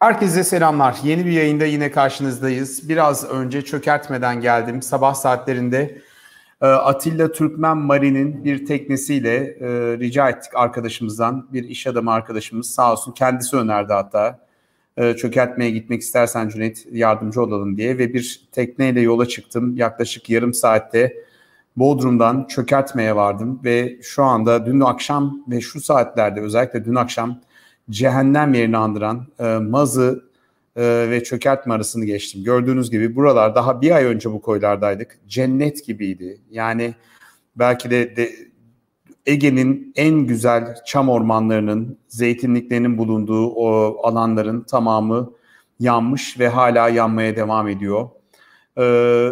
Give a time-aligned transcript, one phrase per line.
[0.00, 0.96] Herkese selamlar.
[1.04, 2.88] Yeni bir yayında yine karşınızdayız.
[2.88, 4.82] Biraz önce çökertmeden geldim.
[4.82, 6.02] Sabah saatlerinde
[6.62, 9.68] e, Atilla Türkmen Mari'nin bir teknesiyle e,
[9.98, 11.52] rica ettik arkadaşımızdan.
[11.52, 14.38] Bir iş adamı arkadaşımız sağ olsun kendisi önerdi hatta.
[14.96, 19.76] E, çökertmeye gitmek istersen Cüneyt yardımcı olalım diye ve bir tekneyle yola çıktım.
[19.76, 21.16] Yaklaşık yarım saatte
[21.76, 27.40] Bodrum'dan çökertmeye vardım ve şu anda dün akşam ve şu saatlerde özellikle dün akşam
[27.90, 30.24] cehennem yerini andıran e, Mazı
[30.76, 32.44] e, ve çökertme arasını geçtim.
[32.44, 35.18] Gördüğünüz gibi buralar daha bir ay önce bu koylardaydık.
[35.28, 36.40] Cennet gibiydi.
[36.50, 36.94] Yani
[37.56, 38.30] belki de, de
[39.26, 45.32] Ege'nin en güzel çam ormanlarının, zeytinliklerinin bulunduğu o alanların tamamı
[45.80, 48.08] yanmış ve hala yanmaya devam ediyor.
[48.78, 49.30] Ee,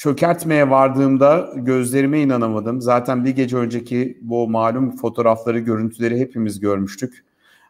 [0.00, 2.80] çökertmeye vardığımda gözlerime inanamadım.
[2.80, 7.24] Zaten bir gece önceki bu malum fotoğrafları, görüntüleri hepimiz görmüştük.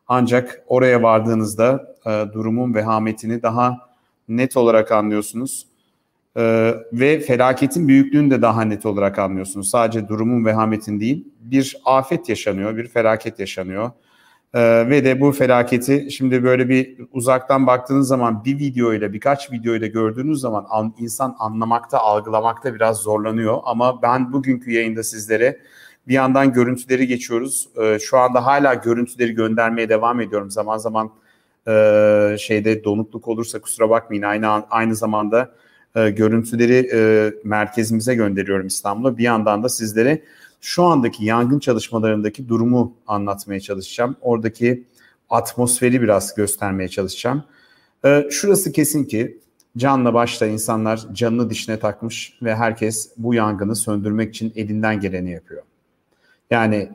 [0.09, 3.79] Ancak oraya vardığınızda e, durumun vehametini daha
[4.29, 5.67] net olarak anlıyorsunuz.
[6.37, 9.71] E, ve felaketin büyüklüğünü de daha net olarak anlıyorsunuz.
[9.71, 13.91] Sadece durumun vehametin değil, bir afet yaşanıyor, bir felaket yaşanıyor.
[14.55, 19.53] Ee, ve de bu felaketi şimdi böyle bir uzaktan baktığınız zaman bir video ile birkaç
[19.53, 23.59] video ile gördüğünüz zaman an, insan anlamakta, algılamakta biraz zorlanıyor.
[23.65, 25.61] Ama ben bugünkü yayında sizlere
[26.09, 27.69] bir yandan görüntüleri geçiyoruz.
[27.83, 30.51] Ee, şu anda hala görüntüleri göndermeye devam ediyorum.
[30.51, 31.11] Zaman zaman
[31.69, 34.23] e, şeyde donukluk olursa kusura bakmayın.
[34.23, 35.55] Aynı aynı zamanda
[35.95, 39.19] e, görüntüleri e, merkezimize gönderiyorum İstanbul'a.
[39.19, 40.23] Bir yandan da sizlere
[40.61, 44.17] şu andaki yangın çalışmalarındaki durumu anlatmaya çalışacağım.
[44.21, 44.85] Oradaki
[45.31, 47.45] atmosferi biraz göstermeye çalışacağım.
[48.05, 49.39] Ee, şurası kesin ki
[49.77, 55.63] canla başla insanlar canını dişine takmış ve herkes bu yangını söndürmek için elinden geleni yapıyor.
[56.51, 56.91] Yani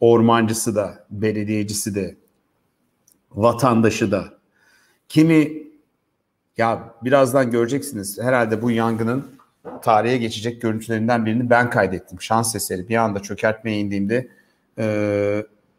[0.00, 2.16] ormancısı da, belediyecisi de,
[3.30, 4.24] vatandaşı da,
[5.08, 5.62] kimi
[6.56, 9.24] ya birazdan göreceksiniz herhalde bu yangının
[9.82, 12.20] tarihe geçecek görüntülerinden birini ben kaydettim.
[12.20, 14.28] Şans eseri bir anda çökertmeye indiğimde
[14.78, 14.84] e,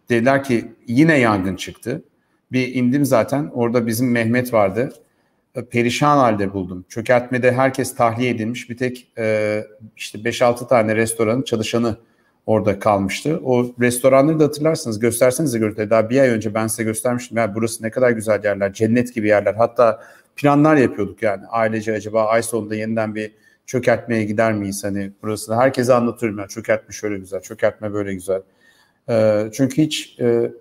[0.10, 2.04] dediler ki yine yangın çıktı.
[2.52, 4.94] Bir indim zaten orada bizim Mehmet vardı.
[5.56, 6.86] E, perişan halde buldum.
[6.90, 8.70] Çökertmede herkes tahliye edilmiş.
[8.70, 9.64] Bir tek e,
[9.98, 11.98] işte 5-6 tane restoranın çalışanı
[12.46, 13.42] orada kalmıştı.
[13.44, 15.00] O restoranları da hatırlarsınız.
[15.00, 15.90] Göstersenize görüntüleri.
[15.90, 17.38] Daha bir ay önce ben size göstermiştim.
[17.38, 18.74] Ya burası ne kadar güzel yerler.
[18.74, 19.54] Cennet gibi yerler.
[19.54, 20.04] Hatta
[20.36, 21.46] planlar yapıyorduk yani.
[21.46, 23.32] Ailece acaba ay sonunda yeniden bir
[23.66, 24.84] çökertmeye gider miyiz?
[24.84, 28.42] Hani burası herkese anlatıyorum ya çökertme şöyle güzel çökertme böyle güzel.
[29.10, 30.52] E, çünkü hiç e,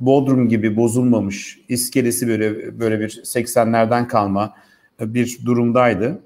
[0.00, 4.54] Bodrum gibi bozulmamış iskelesi böyle böyle bir 80'lerden kalma
[5.00, 6.18] bir durumdaydı.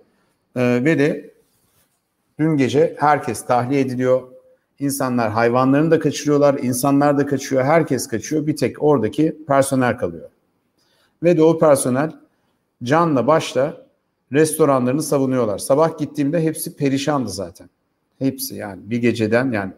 [0.57, 1.31] E, ve de
[2.39, 4.23] dün gece herkes tahliye ediliyor.
[4.79, 8.47] İnsanlar hayvanlarını da kaçırıyorlar insanlar da kaçıyor herkes kaçıyor.
[8.47, 10.29] Bir tek oradaki personel kalıyor.
[11.23, 12.13] Ve de o personel
[12.83, 13.80] canla başla
[14.33, 15.59] restoranlarını savunuyorlar.
[15.59, 17.71] Sabah gittiğimde hepsi perişandı zaten.
[18.19, 19.73] Hepsi yani bir geceden yani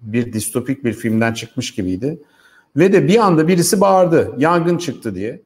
[0.00, 2.22] bir distopik bir filmden çıkmış gibiydi.
[2.76, 5.42] Ve de bir anda birisi bağırdı yangın çıktı diye.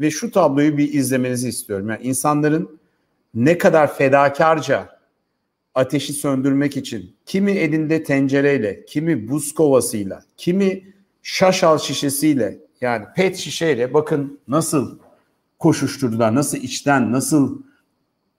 [0.00, 1.88] Ve şu tabloyu bir izlemenizi istiyorum.
[1.88, 2.80] Yani insanların
[3.34, 5.00] ne kadar fedakarca
[5.74, 10.82] ateşi söndürmek için kimi elinde tencereyle, kimi buz kovasıyla, kimi
[11.22, 14.98] şaşal şişesiyle yani pet şişeyle bakın nasıl
[15.58, 17.62] koşuşturdular, nasıl içten, nasıl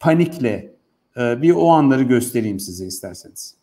[0.01, 0.75] panikle
[1.17, 3.60] e, bir o anları göstereyim size isterseniz.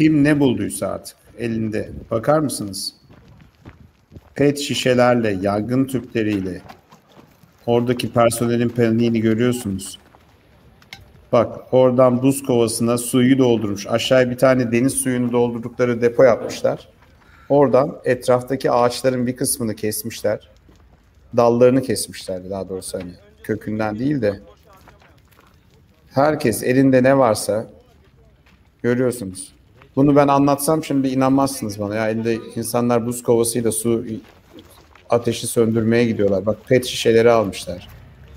[0.00, 1.90] Kim ne bulduysa artık elinde.
[2.10, 2.94] Bakar mısınız?
[4.34, 6.62] Pet şişelerle, yangın tüpleriyle
[7.66, 9.98] oradaki personelin paniğini görüyorsunuz.
[11.32, 13.86] Bak oradan buz kovasına suyu doldurmuş.
[13.86, 16.88] Aşağıya bir tane deniz suyunu doldurdukları depo yapmışlar.
[17.48, 20.48] Oradan etraftaki ağaçların bir kısmını kesmişler.
[21.36, 23.12] Dallarını kesmişler daha doğrusu hani
[23.42, 24.40] kökünden değil de.
[26.10, 27.66] Herkes elinde ne varsa
[28.82, 29.59] görüyorsunuz.
[29.96, 31.94] Bunu ben anlatsam şimdi inanmazsınız bana.
[31.94, 34.04] Ya elinde insanlar buz kovasıyla su
[35.10, 36.46] ateşi söndürmeye gidiyorlar.
[36.46, 37.88] Bak pet şişeleri almışlar.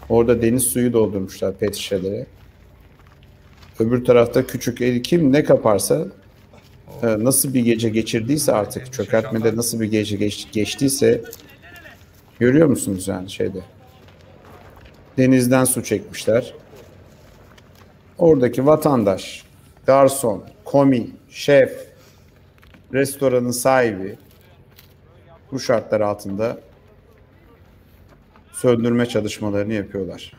[0.10, 2.26] Orada deniz suyu doldurmuşlar pet şişeleri.
[3.80, 6.08] Öbür tarafta küçük el kim ne kaparsa
[7.04, 11.22] e, nasıl bir gece geçirdiyse artık çökertmede nasıl bir gece geç, geçtiyse
[12.40, 13.60] görüyor musunuz yani şeyde?
[15.18, 16.54] Denizden su çekmişler.
[18.18, 19.44] Oradaki vatandaş,
[19.86, 21.88] garson, komi, şef,
[22.94, 24.16] restoranın sahibi
[25.52, 26.58] bu şartlar altında
[28.52, 30.34] söndürme çalışmalarını yapıyorlar.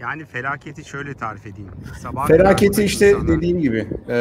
[0.00, 1.70] Yani felaketi şöyle tarif edeyim.
[2.02, 3.36] Sabah felaketi işte insanlar...
[3.36, 3.78] dediğim gibi
[4.08, 4.14] e,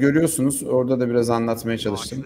[0.00, 2.24] görüyorsunuz orada da biraz anlatmaya çalıştım.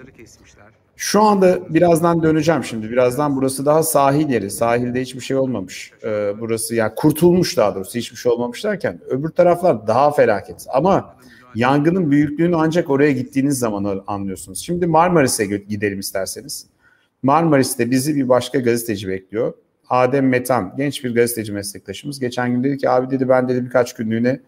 [0.97, 2.91] Şu anda birazdan döneceğim şimdi.
[2.91, 4.51] Birazdan burası daha sahil yeri.
[4.51, 5.93] Sahilde hiçbir şey olmamış.
[6.05, 10.67] Ee, burası yani kurtulmuş daha doğrusu hiçbir şey olmamış derken öbür taraflar daha felaket.
[10.69, 11.16] Ama
[11.57, 14.59] yangının büyüklüğünü ancak oraya gittiğiniz zaman anlıyorsunuz.
[14.59, 16.67] Şimdi Marmaris'e gidelim isterseniz.
[17.23, 19.55] Marmaris'te bizi bir başka gazeteci bekliyor.
[19.89, 22.21] Adem Metan, genç bir gazeteci meslektaşımız.
[22.21, 24.41] Geçen gün dedi ki abi dedi ben dedi birkaç günlüğüne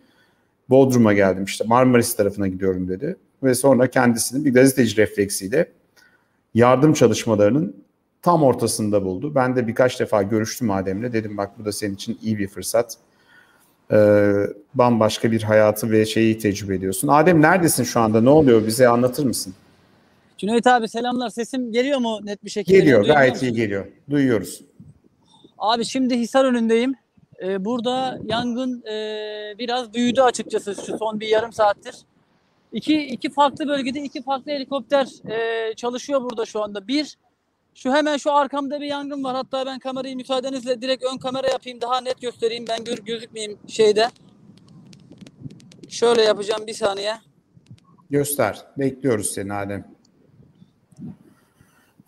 [0.70, 3.16] Bodrum'a geldim işte Marmaris tarafına gidiyorum dedi.
[3.42, 5.68] Ve sonra kendisini bir gazeteci refleksiyle
[6.54, 7.76] yardım çalışmalarının
[8.22, 9.34] tam ortasında buldu.
[9.34, 11.12] Ben de birkaç defa görüştüm Adem'le.
[11.12, 12.96] Dedim bak bu da senin için iyi bir fırsat.
[13.92, 14.32] Ee,
[14.74, 17.08] bambaşka bir hayatı ve şeyi tecrübe ediyorsun.
[17.08, 18.20] Adem neredesin şu anda?
[18.20, 18.66] Ne oluyor?
[18.66, 19.54] Bize anlatır mısın?
[20.38, 21.28] Cüneyt abi selamlar.
[21.30, 22.78] Sesim geliyor mu net bir şekilde?
[22.78, 23.04] Geliyor.
[23.04, 23.86] Gayet iyi geliyor.
[24.10, 24.60] Duyuyoruz.
[25.58, 26.94] Abi şimdi Hisar önündeyim.
[27.42, 28.94] Ee, burada yangın e,
[29.58, 31.94] biraz büyüdü açıkçası şu son bir yarım saattir.
[32.72, 36.88] İki, iki farklı bölgede iki farklı helikopter e, çalışıyor burada şu anda.
[36.88, 37.18] Bir,
[37.78, 39.34] şu hemen şu arkamda bir yangın var.
[39.34, 41.80] Hatta ben kamerayı müsaadenizle direkt ön kamera yapayım.
[41.80, 42.64] Daha net göstereyim.
[42.68, 44.08] Ben gör, gözükmeyeyim şeyde.
[45.88, 47.14] Şöyle yapacağım bir saniye.
[48.10, 48.64] Göster.
[48.78, 49.84] Bekliyoruz seni Adem.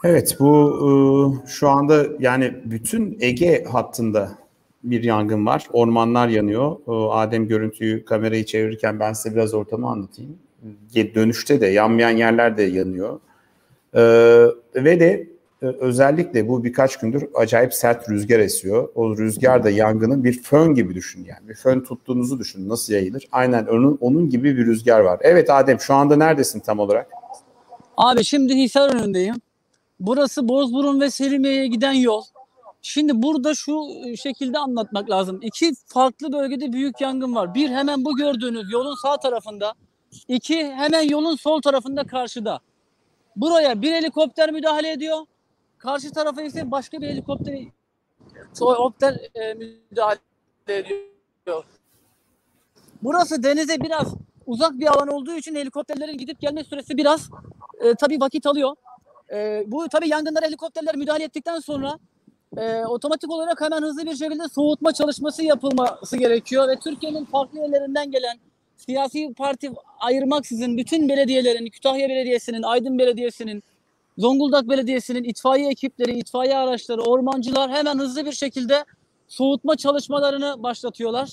[0.04, 4.38] Evet bu e, şu anda yani bütün Ege hattında
[4.84, 5.66] bir yangın var.
[5.72, 6.76] Ormanlar yanıyor.
[7.10, 10.38] Adem görüntüyü kamerayı çevirirken ben size biraz ortamı anlatayım
[10.94, 13.20] dönüşte de yanmayan yerler de yanıyor.
[13.94, 14.00] Ee,
[14.74, 15.29] ve de e,
[15.62, 18.88] özellikle bu birkaç gündür acayip sert rüzgar esiyor.
[18.94, 21.48] O rüzgar da yangının bir fön gibi düşün yani.
[21.48, 23.28] Bir fön tuttuğunuzu düşün nasıl yayılır.
[23.32, 25.18] Aynen onun, onun gibi bir rüzgar var.
[25.22, 27.10] Evet Adem şu anda neredesin tam olarak?
[27.96, 29.34] Abi şimdi Hisar önündeyim.
[30.00, 32.22] Burası Bozburun ve Selimiye'ye giden yol.
[32.82, 33.82] Şimdi burada şu
[34.22, 35.40] şekilde anlatmak lazım.
[35.42, 37.54] İki farklı bölgede büyük yangın var.
[37.54, 39.74] Bir hemen bu gördüğünüz yolun sağ tarafında
[40.28, 42.60] İki hemen yolun sol tarafında karşıda.
[43.36, 45.18] Buraya bir helikopter müdahale ediyor.
[45.80, 50.18] Karşı tarafa ise başka bir helikopter helikopter e, müdahale
[50.68, 51.64] ediyor.
[53.02, 54.14] Burası denize biraz
[54.46, 57.30] uzak bir alan olduğu için helikopterlerin gidip gelme süresi biraz
[57.80, 58.76] e, tabii vakit alıyor.
[59.32, 61.98] E, bu tabii yangınlara helikopterler müdahale ettikten sonra
[62.56, 68.10] e, otomatik olarak hemen hızlı bir şekilde soğutma çalışması yapılması gerekiyor ve Türkiye'nin farklı yerlerinden
[68.10, 68.38] gelen
[68.76, 73.62] siyasi parti ayırmaksızın bütün belediyelerin, Kütahya Belediyesi'nin, Aydın Belediyesi'nin,
[74.20, 78.84] Zonguldak Belediyesi'nin itfaiye ekipleri, itfaiye araçları, ormancılar hemen hızlı bir şekilde
[79.28, 81.30] soğutma çalışmalarını başlatıyorlar.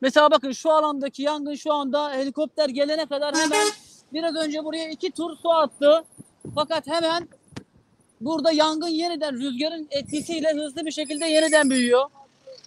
[0.00, 3.66] Mesela bakın şu alandaki yangın şu anda helikopter gelene kadar hemen
[4.12, 6.04] biraz önce buraya iki tur su attı.
[6.54, 7.28] Fakat hemen
[8.20, 12.04] burada yangın yeniden rüzgarın etkisiyle hızlı bir şekilde yeniden büyüyor.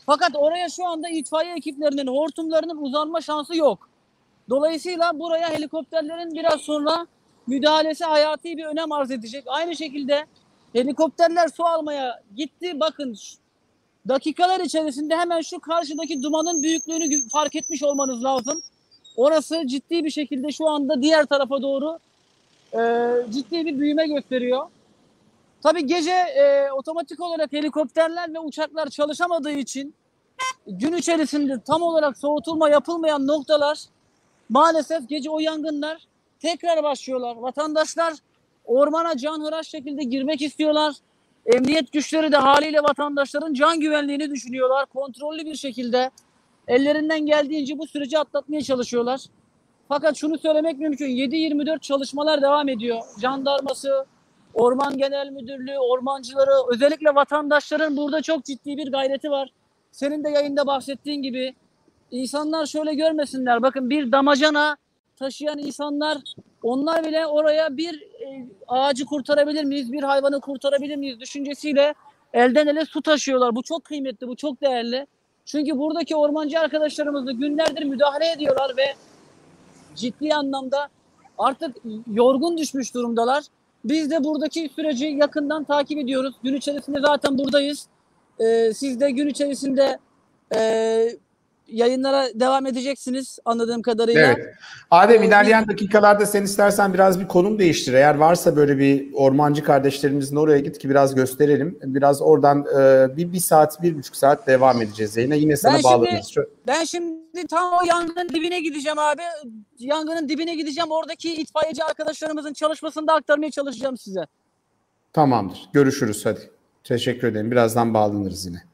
[0.06, 3.90] Fakat oraya şu anda itfaiye ekiplerinin hortumlarının uzanma şansı yok.
[4.50, 7.08] Dolayısıyla buraya helikopterlerin biraz sonra
[7.50, 9.44] müdahalesi hayati bir önem arz edecek.
[9.48, 10.26] Aynı şekilde
[10.74, 12.80] helikopterler su almaya gitti.
[12.80, 13.18] Bakın
[14.08, 18.62] dakikalar içerisinde hemen şu karşıdaki dumanın büyüklüğünü fark etmiş olmanız lazım.
[19.18, 22.00] Orası ciddi bir şekilde şu anda diğer tarafa doğru
[22.74, 22.82] e,
[23.32, 24.68] ciddi bir büyüme gösteriyor.
[25.64, 29.94] Tabii gece e, otomatik olarak helikopterler ve uçaklar çalışamadığı için
[30.68, 33.80] gün içerisinde tam olarak soğutulma yapılmayan noktalar
[34.50, 36.08] Maalesef gece o yangınlar
[36.40, 37.36] tekrar başlıyorlar.
[37.36, 38.14] Vatandaşlar
[38.66, 40.96] ormana canhıraş şekilde girmek istiyorlar.
[41.46, 44.86] Emniyet güçleri de haliyle vatandaşların can güvenliğini düşünüyorlar.
[44.86, 46.12] Kontrollü bir şekilde
[46.68, 49.22] ellerinden geldiğince bu süreci atlatmaya çalışıyorlar.
[49.88, 51.08] Fakat şunu söylemek mümkün.
[51.08, 53.02] 7-24 çalışmalar devam ediyor.
[53.22, 54.06] Jandarması,
[54.54, 59.50] Orman Genel Müdürlüğü, ormancıları, özellikle vatandaşların burada çok ciddi bir gayreti var.
[59.92, 61.56] Senin de yayında bahsettiğin gibi
[62.12, 63.62] İnsanlar şöyle görmesinler.
[63.62, 64.78] Bakın bir damacana
[65.20, 66.18] taşıyan insanlar
[66.64, 69.92] onlar bile oraya bir e, ağacı kurtarabilir miyiz?
[69.92, 71.20] Bir hayvanı kurtarabilir miyiz?
[71.20, 71.94] Düşüncesiyle
[72.34, 73.56] elden ele su taşıyorlar.
[73.56, 75.08] Bu çok kıymetli, bu çok değerli.
[75.46, 78.86] Çünkü buradaki ormancı arkadaşlarımız da günlerdir müdahale ediyorlar ve
[79.96, 80.88] ciddi anlamda
[81.38, 81.76] artık
[82.14, 83.44] yorgun düşmüş durumdalar.
[83.86, 86.36] Biz de buradaki süreci yakından takip ediyoruz.
[86.44, 87.88] Gün içerisinde zaten buradayız.
[88.40, 89.98] Ee, siz de gün içerisinde
[90.56, 90.60] e,
[91.72, 94.22] yayınlara devam edeceksiniz anladığım kadarıyla.
[94.22, 94.56] Evet.
[94.92, 97.94] Adem ilerleyen dakikalarda sen istersen biraz bir konum değiştir.
[97.94, 101.80] Eğer varsa böyle bir ormancı kardeşlerimizin oraya git ki biraz gösterelim.
[101.84, 105.38] Biraz oradan e, bir, bir saat, bir buçuk saat devam edeceğiz yine.
[105.38, 106.28] Yine sana Ben bağlanırız.
[106.28, 109.22] Şu- Ben şimdi tam o yangının dibine gideceğim abi.
[109.80, 110.92] Yangının dibine gideceğim.
[110.92, 114.22] Oradaki itfaiyeci arkadaşlarımızın çalışmasını da aktarmaya çalışacağım size.
[115.14, 115.70] Tamamdır.
[115.74, 116.40] Görüşürüz hadi.
[116.84, 117.52] Teşekkür ederim.
[117.52, 118.69] Birazdan bağlanırız yine.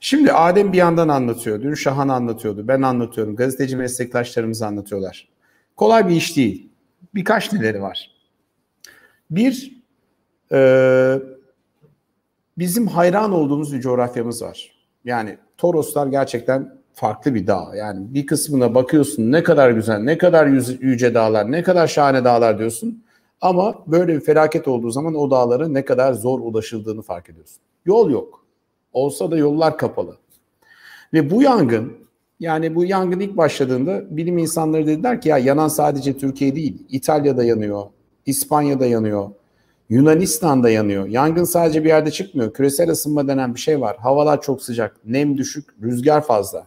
[0.00, 1.62] Şimdi Adem bir yandan anlatıyor.
[1.62, 2.68] Dün Şahan anlatıyordu.
[2.68, 3.36] Ben anlatıyorum.
[3.36, 5.28] Gazeteci meslektaşlarımız anlatıyorlar.
[5.76, 6.70] Kolay bir iş değil.
[7.14, 8.10] Birkaç neleri var.
[9.30, 9.82] Bir,
[10.52, 11.18] e,
[12.58, 14.72] bizim hayran olduğumuz bir coğrafyamız var.
[15.04, 17.72] Yani Toroslar gerçekten farklı bir dağ.
[17.76, 20.46] Yani bir kısmına bakıyorsun ne kadar güzel, ne kadar
[20.80, 23.04] yüce dağlar, ne kadar şahane dağlar diyorsun.
[23.40, 27.62] Ama böyle bir felaket olduğu zaman o dağlara ne kadar zor ulaşıldığını fark ediyorsun.
[27.84, 28.39] Yol yok.
[28.92, 30.16] Olsa da yollar kapalı.
[31.12, 31.92] Ve bu yangın
[32.40, 36.86] yani bu yangın ilk başladığında bilim insanları dediler ki ya yanan sadece Türkiye değil.
[36.88, 37.82] İtalya'da yanıyor,
[38.26, 39.30] İspanya'da yanıyor,
[39.88, 41.06] Yunanistan'da yanıyor.
[41.06, 42.52] Yangın sadece bir yerde çıkmıyor.
[42.52, 43.96] Küresel ısınma denen bir şey var.
[43.96, 46.66] Havalar çok sıcak, nem düşük, rüzgar fazla.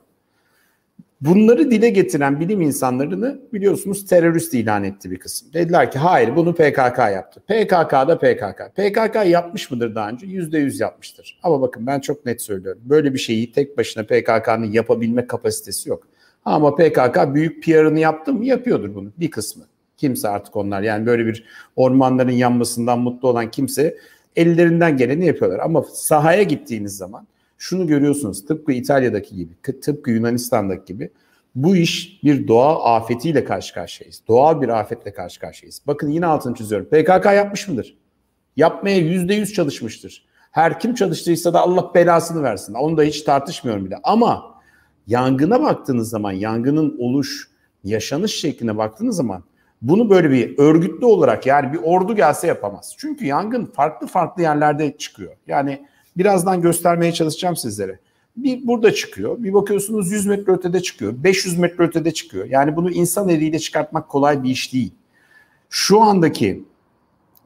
[1.25, 5.53] Bunları dile getiren bilim insanlarını biliyorsunuz terörist ilan etti bir kısım.
[5.53, 7.39] Dediler ki hayır bunu PKK yaptı.
[7.39, 8.75] PKK da PKK.
[8.75, 10.25] PKK yapmış mıdır daha önce?
[10.27, 11.39] Yüzde yüz yapmıştır.
[11.43, 12.81] Ama bakın ben çok net söylüyorum.
[12.85, 16.07] Böyle bir şeyi tek başına PKK'nın yapabilme kapasitesi yok.
[16.45, 18.45] Ama PKK büyük PR'ını yaptı mı?
[18.45, 19.63] Yapıyordur bunu bir kısmı.
[19.97, 23.97] Kimse artık onlar yani böyle bir ormanların yanmasından mutlu olan kimse
[24.35, 25.59] ellerinden geleni yapıyorlar.
[25.59, 27.27] Ama sahaya gittiğiniz zaman
[27.63, 31.09] şunu görüyorsunuz tıpkı İtalya'daki gibi, tıpkı Yunanistan'daki gibi
[31.55, 34.21] bu iş bir doğa afetiyle karşı karşıyayız.
[34.27, 35.81] Doğal bir afetle karşı karşıyayız.
[35.87, 36.87] Bakın yine altını çiziyorum.
[36.87, 37.97] PKK yapmış mıdır?
[38.55, 40.25] Yapmaya yüzde yüz çalışmıştır.
[40.51, 42.73] Her kim çalıştıysa da Allah belasını versin.
[42.73, 43.99] Onu da hiç tartışmıyorum bile.
[44.03, 44.61] Ama
[45.07, 47.49] yangına baktığınız zaman, yangının oluş,
[47.83, 49.43] yaşanış şekline baktığınız zaman
[49.81, 52.95] bunu böyle bir örgütlü olarak yani bir ordu gelse yapamaz.
[52.97, 55.35] Çünkü yangın farklı farklı yerlerde çıkıyor.
[55.47, 55.85] Yani
[56.17, 57.99] birazdan göstermeye çalışacağım sizlere.
[58.37, 59.43] Bir burada çıkıyor.
[59.43, 61.13] Bir bakıyorsunuz 100 metre ötede çıkıyor.
[61.17, 62.45] 500 metre ötede çıkıyor.
[62.45, 64.91] Yani bunu insan eliyle çıkartmak kolay bir iş değil.
[65.69, 66.63] Şu andaki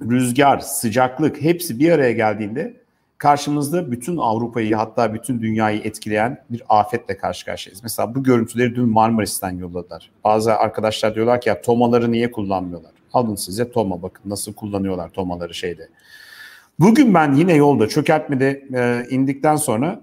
[0.02, 2.78] rüzgar, sıcaklık hepsi bir araya geldiğinde
[3.18, 7.84] karşımızda bütün Avrupa'yı hatta bütün dünyayı etkileyen bir afetle karşı karşıyayız.
[7.84, 10.12] Mesela bu görüntüleri dün Marmaris'ten yolladılar.
[10.24, 12.92] Bazı arkadaşlar diyorlar ki ya tomaları niye kullanmıyorlar?
[13.14, 15.90] Alın size toma bakın nasıl kullanıyorlar tomaları şeyde.
[16.80, 20.02] Bugün ben yine yolda çökertmede e, indikten sonra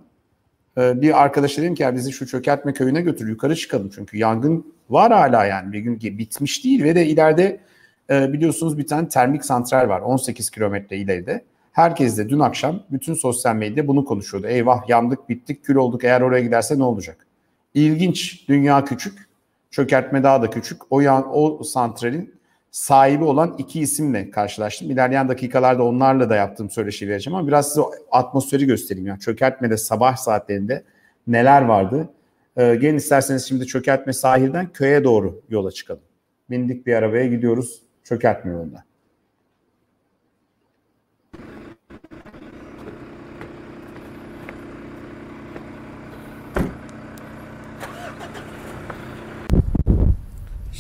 [0.79, 3.91] e, bir arkadaşa dedim ki ya bizi şu çökertme köyüne götür yukarı çıkalım.
[3.95, 7.61] Çünkü yangın var hala yani bir gün bitmiş değil ve de ileride
[8.11, 11.45] e, biliyorsunuz bir tane termik santral var 18 kilometre ileride.
[11.73, 14.47] Herkes de dün akşam bütün sosyal medyada bunu konuşuyordu.
[14.47, 17.27] Eyvah yandık bittik kül olduk eğer oraya giderse ne olacak?
[17.75, 19.29] İlginç dünya küçük
[19.71, 20.83] çökertme daha da küçük.
[20.91, 22.34] O, yan, o santralin
[22.75, 24.91] sahibi olan iki isimle karşılaştım.
[24.91, 29.07] İlerleyen dakikalarda onlarla da yaptığım söyleşi vereceğim ama biraz size atmosferi göstereyim.
[29.07, 30.85] Yani çökertmede sabah saatlerinde
[31.27, 32.09] neler vardı?
[32.57, 36.03] Ee, gelin isterseniz şimdi çökertme sahilden köye doğru yola çıkalım.
[36.51, 38.85] Bindik bir arabaya gidiyoruz çökertme yolunda.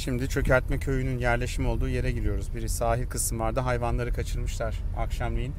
[0.05, 2.55] Şimdi Çökertme Köyü'nün yerleşim olduğu yere giriyoruz.
[2.55, 3.61] Biri sahil kısım vardı.
[3.61, 5.55] Hayvanları kaçırmışlar akşamleyin.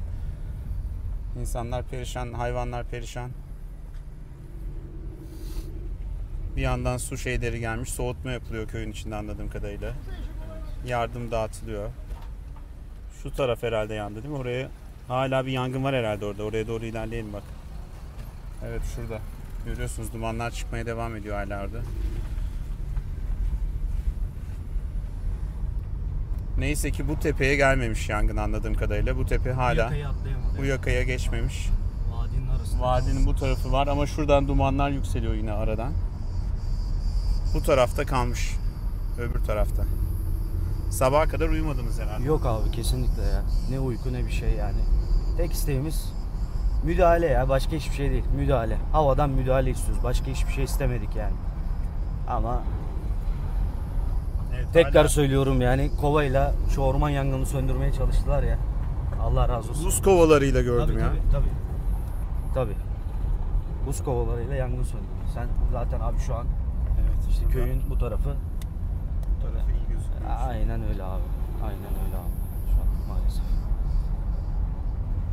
[1.40, 3.30] İnsanlar perişan, hayvanlar perişan.
[6.56, 7.90] Bir yandan su şeyleri gelmiş.
[7.90, 9.92] Soğutma yapılıyor köyün içinde anladığım kadarıyla.
[10.86, 11.90] Yardım dağıtılıyor.
[13.22, 14.38] Şu taraf herhalde yandı değil mi?
[14.38, 14.68] Oraya
[15.08, 16.42] hala bir yangın var herhalde orada.
[16.42, 17.44] Oraya doğru ilerleyelim bak.
[18.64, 19.20] Evet şurada.
[19.66, 21.78] Görüyorsunuz dumanlar çıkmaya devam ediyor hala orada.
[26.58, 29.16] Neyse ki bu tepeye gelmemiş yangın anladığım kadarıyla.
[29.16, 29.92] Bu tepe hala
[30.58, 31.68] bu yakaya geçmemiş.
[32.12, 32.82] Vadinin arasında.
[32.82, 35.92] Vadinin bu tarafı var ama şuradan dumanlar yükseliyor yine aradan.
[37.54, 38.54] Bu tarafta kalmış.
[39.18, 39.84] Öbür tarafta.
[40.90, 42.24] Sabaha kadar uyumadınız herhalde.
[42.24, 43.42] Yok abi kesinlikle ya.
[43.70, 44.80] Ne uyku ne bir şey yani.
[45.36, 46.12] Tek isteğimiz
[46.84, 47.48] müdahale ya.
[47.48, 48.24] Başka hiçbir şey değil.
[48.36, 48.76] Müdahale.
[48.92, 50.04] Havadan müdahale istiyoruz.
[50.04, 51.34] Başka hiçbir şey istemedik yani.
[52.28, 52.62] Ama
[54.56, 58.58] Evet, tekrar hala söylüyorum yani kovayla şu orman yangını söndürmeye çalıştılar ya.
[59.22, 59.86] Allah razı olsun.
[59.86, 61.08] buz kovalarıyla gördüm tabii, ya.
[61.08, 61.48] Tabii tabii.
[62.54, 62.76] Tabii.
[63.86, 65.26] Buz kovalarıyla yangın söndürdü.
[65.34, 66.46] Sen zaten abi şu an
[67.00, 68.36] Evet işte köyün bu tarafı
[69.36, 70.30] bu tarafı iyi gözüküyor.
[70.48, 71.22] aynen öyle abi.
[71.64, 72.32] Aynen öyle abi.
[72.70, 73.44] Şu an maalesef.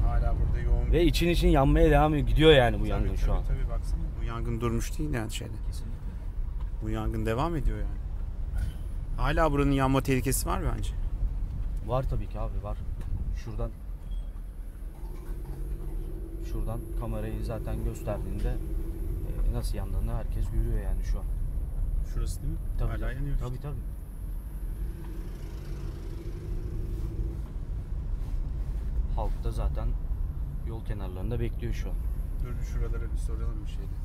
[0.08, 2.27] Hala burada yoğun Ve için için yanmaya devam ediyor.
[2.27, 3.44] Gidiyor yani bu Tabii, yangın tabii, şu an.
[3.44, 5.51] Tabii baksana bu yangın durmuş değil yani şeyde.
[5.68, 5.94] Kesinlikle.
[6.84, 8.02] Bu yangın devam ediyor yani.
[9.17, 10.89] Hala buranın yanma tehlikesi var bence.
[11.88, 12.77] Var tabii ki abi var.
[13.43, 13.72] Şuradan
[16.51, 18.58] şuradan kamerayı zaten gösterdiğinde
[19.50, 21.25] e, nasıl yandığını herkes görüyor yani şu an.
[22.13, 22.60] Şurası değil mi?
[22.79, 23.15] Tabii Hala tabii.
[23.15, 23.38] yanıyor.
[23.39, 23.79] Tabii tabii.
[29.15, 29.88] Halk da zaten
[30.67, 31.96] yol kenarlarında bekliyor şu an.
[32.43, 34.02] Dur bir şuralara bir soralım bir şeydi.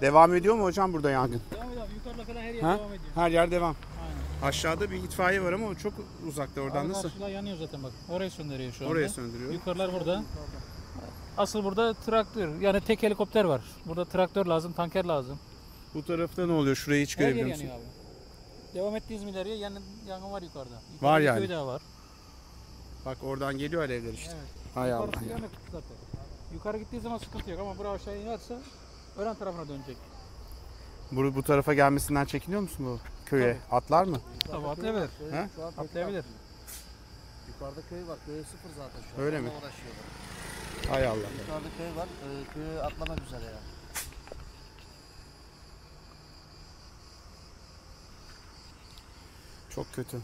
[0.00, 1.40] Devam ediyor mu hocam burada yangın?
[1.54, 1.86] Devam ediyor.
[1.96, 2.74] Yukarıda kadar her yer Ha?
[2.78, 3.10] devam ediyor.
[3.14, 3.76] Her yer devam.
[4.02, 4.48] Aynen.
[4.48, 5.92] Aşağıda bir itfaiye var ama o çok
[6.28, 7.02] uzakta oradan Abi nasıl?
[7.02, 7.92] karşıda yanıyor zaten bak.
[8.10, 8.92] Orayı söndürüyor şu anda.
[8.92, 9.52] Oraya söndürüyor.
[9.52, 10.22] Yukarılar burada.
[11.38, 12.60] Asıl burada traktör.
[12.60, 13.60] Yani tek helikopter var.
[13.86, 15.38] Burada traktör lazım, tanker lazım.
[15.94, 16.76] Bu tarafta ne oluyor?
[16.76, 17.68] Şurayı hiç Her yer görebiliyor musun?
[17.68, 18.74] yanıyor abi.
[18.74, 19.72] Devam ettiğiniz mi ileriye yan,
[20.08, 20.74] yangın var yukarıda.
[20.92, 21.38] Yukarıda Var bir yani.
[21.38, 21.82] Köy daha var.
[23.06, 24.32] Bak oradan geliyor alevler işte.
[24.32, 24.48] Evet.
[24.74, 25.30] Hay Allah Yukarısı ya.
[25.30, 25.96] yanık zaten.
[26.54, 28.58] Yukarı gittiği zaman sıkıntı yok ama buraya aşağı inerse
[29.18, 29.96] ölen tarafına dönecek.
[31.12, 33.58] Bu, bu tarafa gelmesinden çekiniyor musun bu köye?
[33.70, 34.20] Atlar mı?
[34.50, 35.08] Tabii atlayabilir.
[35.32, 35.48] He?
[35.78, 36.24] Atlayabilir.
[37.48, 38.18] Yukarıda köy var.
[38.26, 39.26] Köye sıfır zaten şu an.
[39.26, 39.56] Öyle Onunla mi?
[39.56, 40.04] uğraşıyorlar.
[40.90, 41.30] Hay Allah.
[41.40, 42.06] Yukarıda köy var.
[42.08, 43.58] Ee, köye atlamak üzere yani.
[49.70, 50.16] Çok kötü.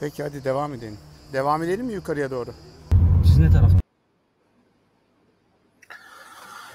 [0.00, 0.98] Peki hadi devam edelim.
[1.32, 2.50] Devam edelim mi yukarıya doğru?
[3.24, 3.71] Siz ne tarafta?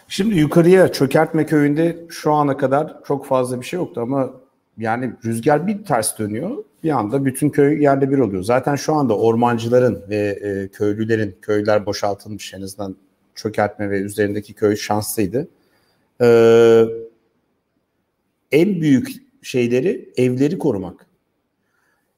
[0.07, 4.33] Şimdi yukarıya Çökertme köyünde şu ana kadar çok fazla bir şey yoktu ama
[4.77, 6.63] yani rüzgar bir ters dönüyor.
[6.83, 8.43] Bir anda bütün köy yerle bir oluyor.
[8.43, 12.95] Zaten şu anda ormancıların ve e, köylülerin, köyler boşaltılmış en azından
[13.35, 15.47] Çökertme ve üzerindeki köy şanslıydı.
[16.21, 16.85] Ee,
[18.51, 19.07] en büyük
[19.41, 21.05] şeyleri evleri korumak.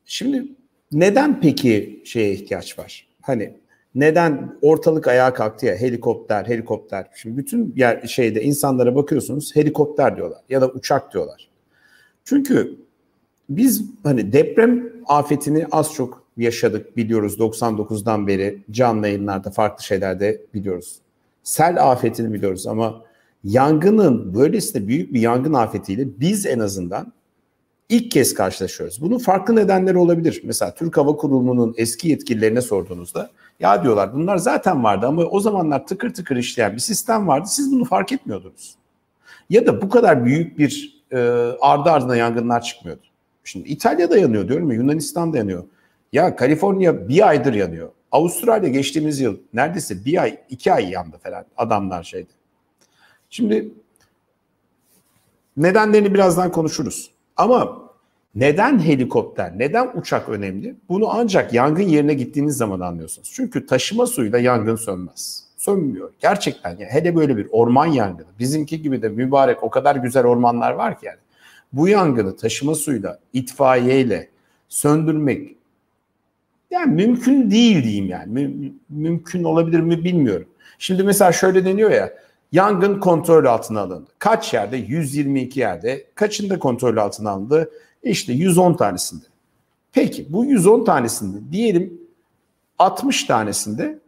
[0.05, 0.45] Şimdi
[0.91, 3.07] neden peki şeye ihtiyaç var?
[3.21, 3.53] Hani
[3.99, 7.07] neden ortalık ayağa kalktı ya helikopter helikopter.
[7.15, 11.49] Şimdi bütün yer şeyde insanlara bakıyorsunuz helikopter diyorlar ya da uçak diyorlar.
[12.25, 12.75] Çünkü
[13.49, 20.99] biz hani deprem afetini az çok yaşadık biliyoruz 99'dan beri canlı yayınlarda farklı şeylerde biliyoruz.
[21.43, 23.01] Sel afetini biliyoruz ama
[23.43, 27.13] yangının böylesine büyük bir yangın afetiyle biz en azından
[27.89, 29.01] ilk kez karşılaşıyoruz.
[29.01, 30.41] Bunun farklı nedenleri olabilir.
[30.43, 35.87] Mesela Türk Hava Kurumu'nun eski yetkililerine sorduğunuzda ya diyorlar bunlar zaten vardı ama o zamanlar
[35.87, 37.47] tıkır tıkır işleyen bir sistem vardı.
[37.49, 38.75] Siz bunu fark etmiyordunuz.
[39.49, 41.17] Ya da bu kadar büyük bir e,
[41.61, 43.01] ardı ardına yangınlar çıkmıyordu.
[43.43, 45.63] Şimdi İtalya'da yanıyor diyorum ya Yunanistan'da yanıyor.
[46.13, 47.89] Ya Kaliforniya bir aydır yanıyor.
[48.11, 52.29] Avustralya geçtiğimiz yıl neredeyse bir ay, iki ay yandı falan adamlar şeydi.
[53.29, 53.73] Şimdi
[55.57, 57.11] nedenlerini birazdan konuşuruz.
[57.39, 57.79] Ama
[58.35, 60.75] neden helikopter, neden uçak önemli?
[60.89, 63.31] Bunu ancak yangın yerine gittiğiniz zaman anlıyorsunuz.
[63.33, 65.43] Çünkü taşıma suyuyla yangın sönmez.
[65.57, 66.11] Sönmüyor.
[66.19, 68.27] Gerçekten yani hele böyle bir orman yangını.
[68.39, 71.17] Bizimki gibi de mübarek o kadar güzel ormanlar var ki yani.
[71.73, 74.29] Bu yangını taşıma suyuyla, itfaiyeyle
[74.69, 75.55] söndürmek
[76.71, 78.33] yani mümkün değil diyeyim yani.
[78.33, 80.47] Mü- mümkün olabilir mi bilmiyorum.
[80.79, 82.13] Şimdi mesela şöyle deniyor ya
[82.51, 84.09] yangın kontrol altına alındı.
[84.19, 84.77] Kaç yerde?
[84.77, 86.05] 122 yerde.
[86.15, 87.71] Kaçında kontrol altına alındı?
[88.03, 89.25] İşte 110 tanesinde.
[89.93, 92.01] Peki bu 110 tanesinde diyelim
[92.79, 93.99] 60 tanesinde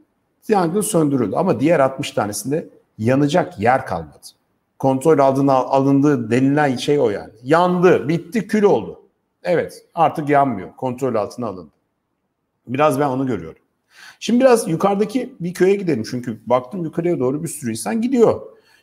[0.48, 4.18] yangın söndürüldü ama diğer 60 tanesinde yanacak yer kalmadı.
[4.80, 7.32] Kontrol altına alındı denilen şey o yani.
[7.44, 9.02] Yandı, bitti, kül oldu.
[9.44, 10.76] Evet, artık yanmıyor.
[10.78, 11.72] Kontrol altına alındı.
[12.68, 13.62] Biraz ben onu görüyorum.
[14.24, 16.04] Şimdi biraz yukarıdaki bir köye gidelim.
[16.12, 18.42] Çünkü baktım yukarıya doğru bir sürü insan gidiyor.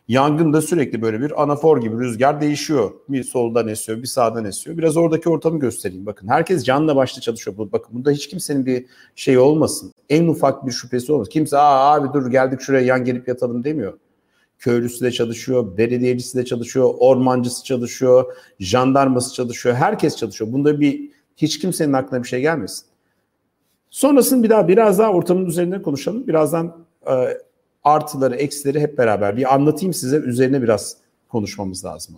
[0.09, 2.91] Yangında sürekli böyle bir anafor gibi rüzgar değişiyor.
[3.09, 4.79] Bir soldan esiyor, bir sağdan esiyor.
[4.79, 6.07] Biraz oradaki ortamı göstereyim.
[6.07, 7.57] Bakın herkes canla başla çalışıyor.
[7.73, 9.93] Bakın bunda hiç kimsenin bir şey olmasın.
[10.09, 11.31] En ufak bir şüphesi olmasın.
[11.31, 13.99] Kimse Aa, abi dur geldik şuraya yan gelip yatalım demiyor.
[14.59, 18.25] Köylüsü de çalışıyor, belediyecisi de çalışıyor, ormancısı çalışıyor,
[18.61, 19.75] jandarması çalışıyor.
[19.75, 20.53] Herkes çalışıyor.
[20.53, 22.87] Bunda bir hiç kimsenin aklına bir şey gelmesin.
[23.91, 26.27] Sonrasını bir daha biraz daha ortamın üzerinde konuşalım.
[26.27, 26.77] Birazdan
[27.11, 27.39] e,
[27.85, 30.17] artıları, eksileri hep beraber bir anlatayım size.
[30.17, 30.97] Üzerine biraz
[31.29, 32.17] konuşmamız lazım.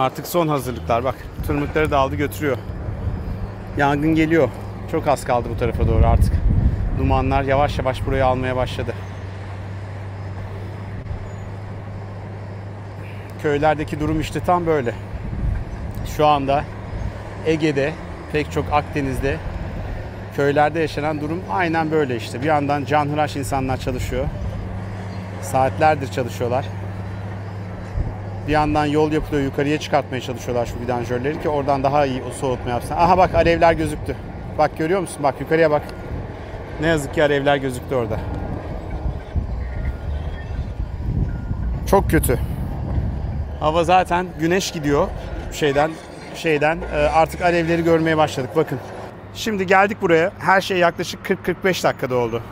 [0.00, 1.14] Artık son hazırlıklar bak.
[1.46, 2.58] Tırmıkları da aldı götürüyor.
[3.76, 4.48] Yangın geliyor.
[4.90, 6.32] Çok az kaldı bu tarafa doğru artık.
[6.98, 8.94] Dumanlar yavaş yavaş burayı almaya başladı.
[13.42, 14.94] köylerdeki durum işte tam böyle.
[16.16, 16.64] Şu anda
[17.46, 17.92] Ege'de,
[18.32, 19.36] pek çok Akdeniz'de
[20.36, 22.42] köylerde yaşanan durum aynen böyle işte.
[22.42, 24.24] Bir yandan canhıraş insanlar çalışıyor.
[25.42, 26.64] Saatlerdir çalışıyorlar.
[28.46, 32.94] Bir yandan yol yapılıyor, yukarıya çıkartmaya çalışıyorlar şu vidanjörleri ki oradan daha iyi soğutma yapsın.
[32.94, 34.16] Aha bak alevler gözüktü.
[34.58, 35.22] Bak görüyor musun?
[35.22, 35.82] Bak yukarıya bak.
[36.80, 38.18] Ne yazık ki alevler gözüktü orada.
[41.90, 42.38] Çok kötü.
[43.60, 45.08] Hava zaten güneş gidiyor
[45.52, 45.90] şeyden
[46.34, 48.78] şeyden e, artık alevleri görmeye başladık bakın.
[49.34, 50.32] Şimdi geldik buraya.
[50.38, 52.42] Her şey yaklaşık 40-45 dakikada oldu.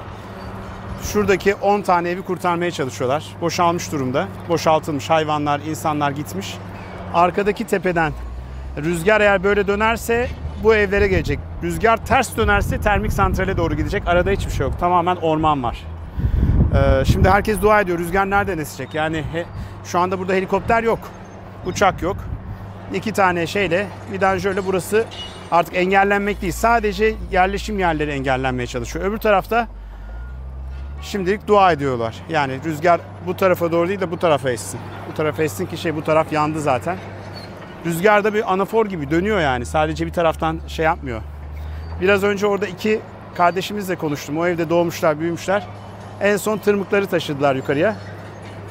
[1.03, 3.25] Şuradaki 10 tane evi kurtarmaya çalışıyorlar.
[3.41, 4.29] Boşalmış durumda.
[4.49, 6.55] Boşaltılmış hayvanlar, insanlar gitmiş.
[7.15, 8.13] Arkadaki tepeden
[8.77, 10.29] rüzgar eğer böyle dönerse
[10.63, 11.39] bu evlere gelecek.
[11.63, 14.09] Rüzgar ters dönerse termik santrale doğru gidecek.
[14.09, 14.79] Arada hiçbir şey yok.
[14.81, 15.85] Tamamen orman var.
[16.75, 17.99] Ee, şimdi herkes dua ediyor.
[17.99, 18.95] Rüzgar nereden esecek?
[18.95, 19.45] Yani he,
[19.85, 20.99] şu anda burada helikopter yok.
[21.67, 22.17] Uçak yok.
[22.95, 25.05] İki tane şeyle vidanjörle burası
[25.51, 26.53] artık engellenmek değil.
[26.53, 29.05] Sadece yerleşim yerleri engellenmeye çalışıyor.
[29.05, 29.69] Öbür tarafta
[31.03, 32.17] şimdilik dua ediyorlar.
[32.29, 34.81] Yani rüzgar bu tarafa doğru değil de bu tarafa essin.
[35.11, 36.97] Bu tarafa essin ki şey bu taraf yandı zaten.
[37.87, 39.67] Rüzgar da bir anafor gibi dönüyor yani.
[39.67, 41.23] Sadece bir taraftan şey yapmıyor.
[42.01, 43.01] Biraz önce orada iki
[43.35, 44.39] kardeşimizle konuştum.
[44.39, 45.67] O evde doğmuşlar, büyümüşler.
[46.21, 47.97] En son tırmıkları taşıdılar yukarıya.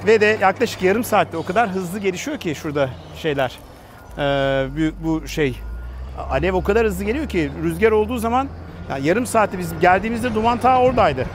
[0.08, 3.60] Ve de yaklaşık yarım saatte o kadar hızlı gelişiyor ki şurada şeyler.
[4.18, 4.68] Ee,
[5.04, 5.60] bu, şey
[6.30, 8.48] alev o kadar hızlı geliyor ki rüzgar olduğu zaman
[8.90, 11.26] yani yarım saatte biz geldiğimizde duman ta oradaydı.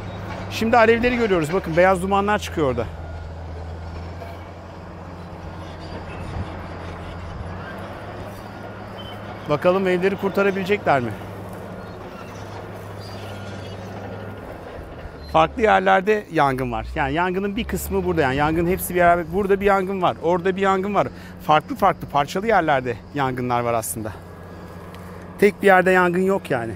[0.53, 1.53] Şimdi alevleri görüyoruz.
[1.53, 2.87] Bakın beyaz dumanlar çıkıyor orada.
[9.49, 11.11] Bakalım evleri kurtarabilecekler mi?
[15.33, 16.87] Farklı yerlerde yangın var.
[16.95, 18.21] Yani yangının bir kısmı burada.
[18.21, 19.33] Yani yangın hepsi bir yer.
[19.33, 20.17] Burada bir yangın var.
[20.23, 21.09] Orada bir yangın var.
[21.47, 24.13] Farklı farklı parçalı yerlerde yangınlar var aslında.
[25.39, 26.73] Tek bir yerde yangın yok yani.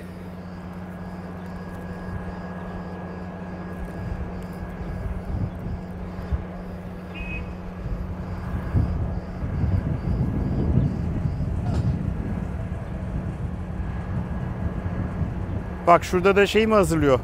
[15.87, 17.21] Bak şurada da şey mi hazırlıyor?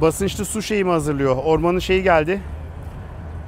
[0.00, 1.36] Basınçlı su şeyi mi hazırlıyor?
[1.44, 2.40] Ormanın şeyi geldi.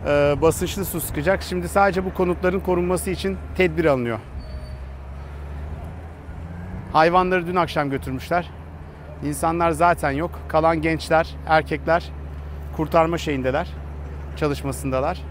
[0.06, 1.42] Ee, basınçlı su sıkacak.
[1.42, 4.18] Şimdi sadece bu konutların korunması için tedbir alınıyor.
[6.92, 8.50] Hayvanları dün akşam götürmüşler.
[9.24, 10.30] İnsanlar zaten yok.
[10.48, 12.10] Kalan gençler, erkekler
[12.76, 13.68] kurtarma şeyindeler.
[14.36, 15.22] Çalışmasındalar.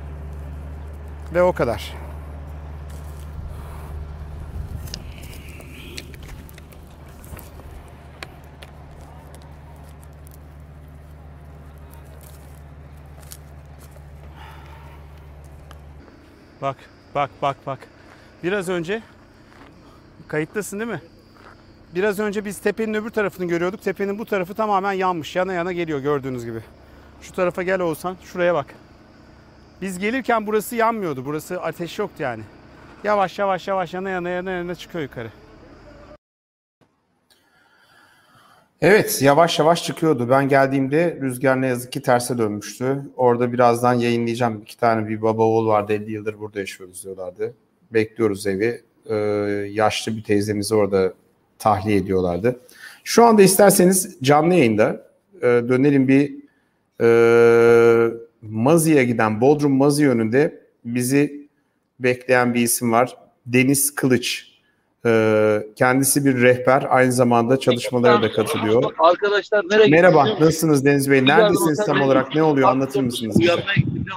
[1.34, 2.03] Ve o kadar.
[16.64, 16.78] Bak,
[17.16, 17.80] bak, bak, bak.
[18.44, 19.02] Biraz önce
[20.28, 21.02] kayıttasın değil mi?
[21.96, 23.82] Biraz önce biz tepenin öbür tarafını görüyorduk.
[23.82, 25.36] Tepenin bu tarafı tamamen yanmış.
[25.36, 26.62] Yana yana geliyor gördüğünüz gibi.
[27.22, 28.76] Şu tarafa gel olsan şuraya bak.
[29.82, 31.26] Biz gelirken burası yanmıyordu.
[31.26, 32.44] Burası ateş yoktu yani.
[33.04, 35.30] Yavaş yavaş yavaş yana yana yana yana çıkıyor yukarı.
[38.84, 40.30] Evet yavaş yavaş çıkıyordu.
[40.30, 43.02] Ben geldiğimde rüzgar ne yazık ki terse dönmüştü.
[43.16, 44.62] Orada birazdan yayınlayacağım.
[44.62, 47.54] İki tane bir baba oğul vardı 50 yıldır burada yaşıyoruz diyorlardı.
[47.92, 48.82] Bekliyoruz evi.
[49.06, 49.16] Ee,
[49.72, 51.14] yaşlı bir teyzemizi orada
[51.60, 52.60] tahliye ediyorlardı.
[53.04, 56.36] Şu anda isterseniz canlı yayında e, dönelim bir
[57.02, 61.48] e, Mazi'ye giden Bodrum Mazi yönünde bizi
[62.00, 63.18] bekleyen bir isim var.
[63.46, 64.53] Deniz Kılıç.
[65.06, 68.84] Ee, kendisi bir rehber, aynı zamanda çalışmalara da katılıyor.
[69.00, 70.42] Arkadaşlar nereye Merhaba, gidiyorsunuz?
[70.42, 71.26] nasılsınız Deniz Bey?
[71.26, 72.36] Neredesiniz tam olarak?
[72.36, 72.70] Ne oluyor?
[72.70, 73.56] Anlatır mısınız bize?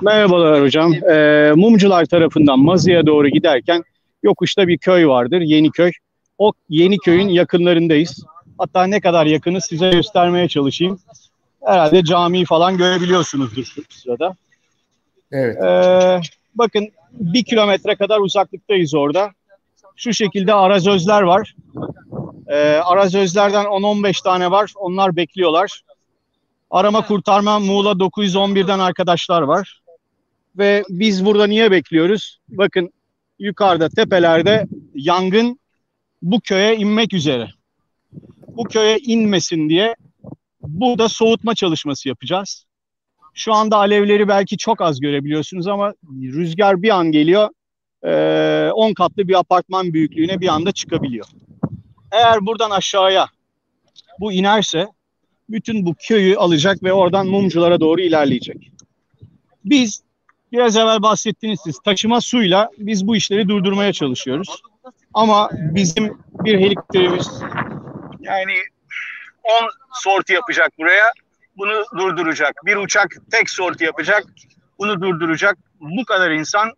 [0.03, 0.95] Merhabalar hocam.
[0.95, 3.85] Ee, Mumcular tarafından Mazı'ya doğru giderken
[4.23, 5.91] yokuşta bir köy vardır, Yeniköy.
[6.39, 8.25] O Yeniköy'ün yakınlarındayız.
[8.59, 10.99] Hatta ne kadar yakını size göstermeye çalışayım.
[11.65, 14.37] Herhalde camiyi falan görebiliyorsunuzdur şu sırada.
[15.33, 15.57] Evet.
[15.63, 16.21] Ee,
[16.55, 19.31] bakın bir kilometre kadar uzaklıktayız orada.
[19.97, 21.55] Şu şekilde arazözler var.
[22.49, 24.73] Ee, arazözlerden 10-15 tane var.
[24.77, 25.83] Onlar bekliyorlar.
[26.71, 29.81] Arama kurtarma Muğla 911'den arkadaşlar var.
[30.59, 32.39] Ve biz burada niye bekliyoruz?
[32.49, 32.93] Bakın
[33.39, 35.61] yukarıda tepelerde yangın
[36.23, 37.49] bu köye inmek üzere.
[38.49, 39.95] Bu köye inmesin diye
[40.61, 42.67] burada soğutma çalışması yapacağız.
[43.35, 47.49] Şu anda alevleri belki çok az görebiliyorsunuz ama rüzgar bir an geliyor.
[48.07, 51.27] 10 katlı bir apartman büyüklüğüne bir anda çıkabiliyor.
[52.13, 53.27] Eğer buradan aşağıya
[54.21, 54.89] bu inerse
[55.49, 58.73] bütün bu köyü alacak ve oradan mumculara doğru ilerleyecek.
[59.65, 60.03] Biz
[60.53, 64.63] biraz evvel bahsettiğiniz siz taşıma suyla biz bu işleri durdurmaya çalışıyoruz.
[65.15, 67.43] Ama bizim bir helikopterimiz
[68.21, 68.55] yani
[69.45, 71.05] 10 sorti yapacak buraya.
[71.57, 72.53] Bunu durduracak.
[72.67, 74.25] Bir uçak tek sorti yapacak.
[74.79, 75.59] Bunu durduracak.
[75.81, 76.73] Bu kadar insan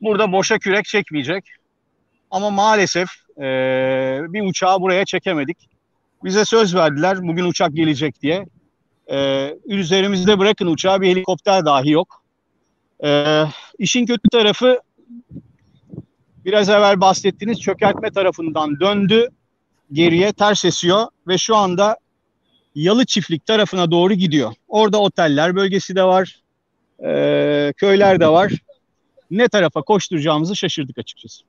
[0.00, 1.44] burada boşa kürek çekmeyecek.
[2.30, 3.08] Ama maalesef
[3.38, 5.58] eee, bir uçağı buraya çekemedik.
[6.24, 8.46] Bize söz verdiler bugün uçak gelecek diye.
[9.10, 12.22] Eee üzerimizde bırakın uçağı bir helikopter dahi yok.
[13.02, 13.46] Eee
[13.78, 14.80] işin kötü tarafı
[16.44, 19.28] biraz evvel bahsettiğiniz çökertme tarafından döndü
[19.92, 21.96] geriye ters esiyor ve şu anda
[22.74, 24.52] Yalı Çiftlik tarafına doğru gidiyor.
[24.68, 26.40] Orada oteller bölgesi de var,
[27.02, 28.52] eee, köyler de var.
[29.30, 31.44] Ne tarafa koşturacağımızı şaşırdık açıkçası.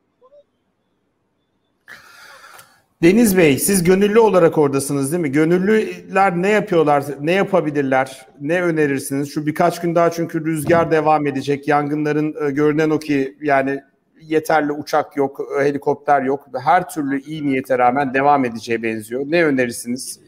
[3.03, 5.31] Deniz Bey, siz gönüllü olarak oradasınız değil mi?
[5.31, 9.33] Gönüllüler ne yapıyorlar, ne yapabilirler, ne önerirsiniz?
[9.33, 11.67] Şu birkaç gün daha çünkü rüzgar devam edecek.
[11.67, 13.79] Yangınların e, görünen o ki yani
[14.21, 16.47] yeterli uçak yok, e, helikopter yok.
[16.63, 19.21] Her türlü iyi niyete rağmen devam edeceğe benziyor.
[19.25, 20.19] Ne önerirsiniz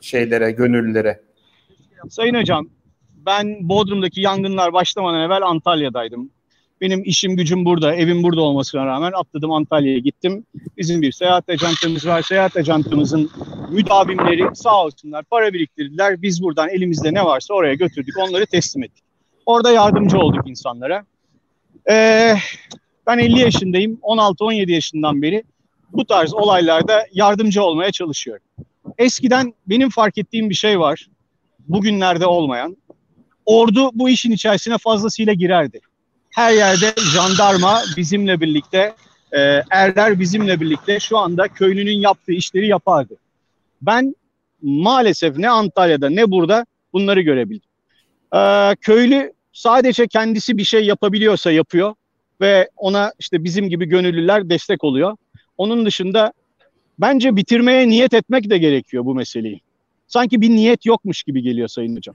[0.00, 1.20] şeylere, gönüllülere?
[2.08, 2.68] Sayın Hocam,
[3.26, 6.30] ben Bodrum'daki yangınlar başlamadan evvel Antalya'daydım.
[6.80, 10.46] Benim işim gücüm burada, evim burada olmasına rağmen atladım Antalya'ya gittim.
[10.76, 12.22] Bizim bir seyahat ajantamız var.
[12.22, 13.30] Seyahat ajantamızın
[13.70, 16.22] müdavimleri sağ olsunlar para biriktirdiler.
[16.22, 18.18] Biz buradan elimizde ne varsa oraya götürdük.
[18.18, 19.04] Onları teslim ettik.
[19.46, 21.04] Orada yardımcı olduk insanlara.
[21.90, 22.34] Ee,
[23.06, 23.98] ben 50 yaşındayım.
[24.02, 25.42] 16-17 yaşından beri
[25.92, 28.44] bu tarz olaylarda yardımcı olmaya çalışıyorum.
[28.98, 31.08] Eskiden benim fark ettiğim bir şey var.
[31.68, 32.76] Bugünlerde olmayan.
[33.46, 35.80] Ordu bu işin içerisine fazlasıyla girerdi.
[36.30, 38.94] Her yerde jandarma bizimle birlikte,
[39.32, 43.14] e, erler bizimle birlikte şu anda köylünün yaptığı işleri yapardı.
[43.82, 44.14] Ben
[44.62, 47.70] maalesef ne Antalya'da ne burada bunları görebildim.
[48.36, 51.94] Ee, köylü sadece kendisi bir şey yapabiliyorsa yapıyor
[52.40, 55.16] ve ona işte bizim gibi gönüllüler destek oluyor.
[55.58, 56.32] Onun dışında
[56.98, 59.60] bence bitirmeye niyet etmek de gerekiyor bu meseleyi.
[60.06, 62.14] Sanki bir niyet yokmuş gibi geliyor Sayın Hocam.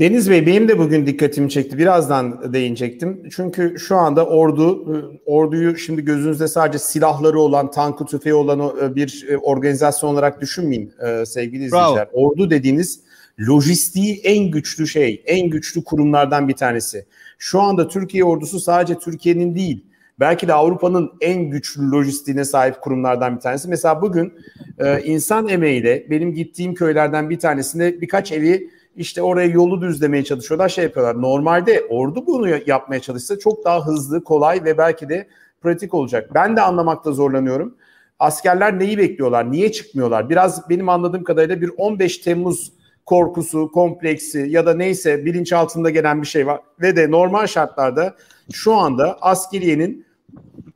[0.00, 1.78] Deniz Bey benim de bugün dikkatimi çekti.
[1.78, 3.22] Birazdan değinecektim.
[3.30, 4.84] Çünkü şu anda ordu,
[5.26, 10.92] orduyu şimdi gözünüzde sadece silahları olan, tankı tüfeği olan e, bir e, organizasyon olarak düşünmeyin
[11.06, 11.90] e, sevgili Bravo.
[11.90, 12.08] izleyiciler.
[12.12, 13.00] Ordu dediğiniz
[13.40, 17.06] lojistiği en güçlü şey, en güçlü kurumlardan bir tanesi.
[17.38, 19.84] Şu anda Türkiye ordusu sadece Türkiye'nin değil,
[20.20, 23.68] belki de Avrupa'nın en güçlü lojistiğine sahip kurumlardan bir tanesi.
[23.68, 24.32] Mesela bugün
[24.78, 30.68] e, insan emeğiyle benim gittiğim köylerden bir tanesinde birkaç evi işte oraya yolu düzlemeye çalışıyorlar,
[30.68, 31.22] şey yapıyorlar.
[31.22, 35.28] Normalde ordu bunu yapmaya çalışsa çok daha hızlı, kolay ve belki de
[35.60, 36.30] pratik olacak.
[36.34, 37.74] Ben de anlamakta zorlanıyorum.
[38.18, 39.52] Askerler neyi bekliyorlar?
[39.52, 40.30] Niye çıkmıyorlar?
[40.30, 42.72] Biraz benim anladığım kadarıyla bir 15 Temmuz
[43.06, 46.60] korkusu, kompleksi ya da neyse bilinç altında gelen bir şey var.
[46.80, 48.14] Ve de normal şartlarda
[48.52, 50.06] şu anda askeriyenin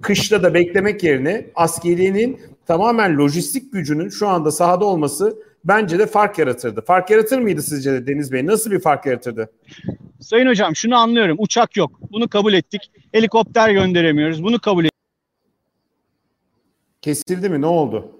[0.03, 6.39] kışta da beklemek yerine askeriyenin tamamen lojistik gücünün şu anda sahada olması bence de fark
[6.39, 6.81] yaratırdı.
[6.81, 8.47] Fark yaratır mıydı sizce de Deniz Bey?
[8.47, 9.53] Nasıl bir fark yaratırdı?
[10.21, 11.37] Sayın Hocam şunu anlıyorum.
[11.41, 12.01] Uçak yok.
[12.13, 12.91] Bunu kabul ettik.
[13.13, 14.43] Helikopter gönderemiyoruz.
[14.43, 14.93] Bunu kabul ettik.
[17.03, 17.61] Kesildi mi?
[17.61, 18.13] Ne oldu?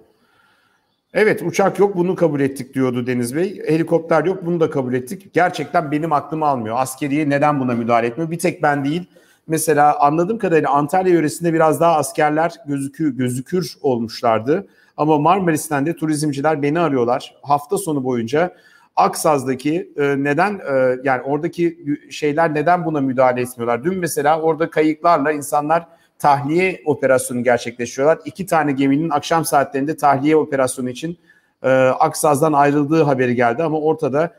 [1.13, 3.61] Evet uçak yok bunu kabul ettik diyordu Deniz Bey.
[3.67, 5.33] Helikopter yok bunu da kabul ettik.
[5.33, 6.75] Gerçekten benim aklım almıyor.
[6.79, 8.31] Askeriye neden buna müdahale etmiyor?
[8.31, 9.05] Bir tek ben değil.
[9.47, 14.67] Mesela anladığım kadarıyla Antalya yöresinde biraz daha askerler gözükü, gözükür olmuşlardı.
[14.97, 17.35] Ama Marmaris'ten de turizmciler beni arıyorlar.
[17.41, 18.55] Hafta sonu boyunca
[18.95, 21.77] Aksaz'daki e, neden e, yani oradaki
[22.09, 23.83] şeyler neden buna müdahale etmiyorlar?
[23.83, 25.87] Dün mesela orada kayıklarla insanlar
[26.19, 28.19] tahliye operasyonu gerçekleştiriyorlar.
[28.25, 31.17] İki tane geminin akşam saatlerinde tahliye operasyonu için
[31.63, 34.33] e, Aksaz'dan ayrıldığı haberi geldi ama ortada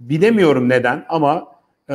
[0.00, 1.46] bilemiyorum neden ama
[1.90, 1.94] e,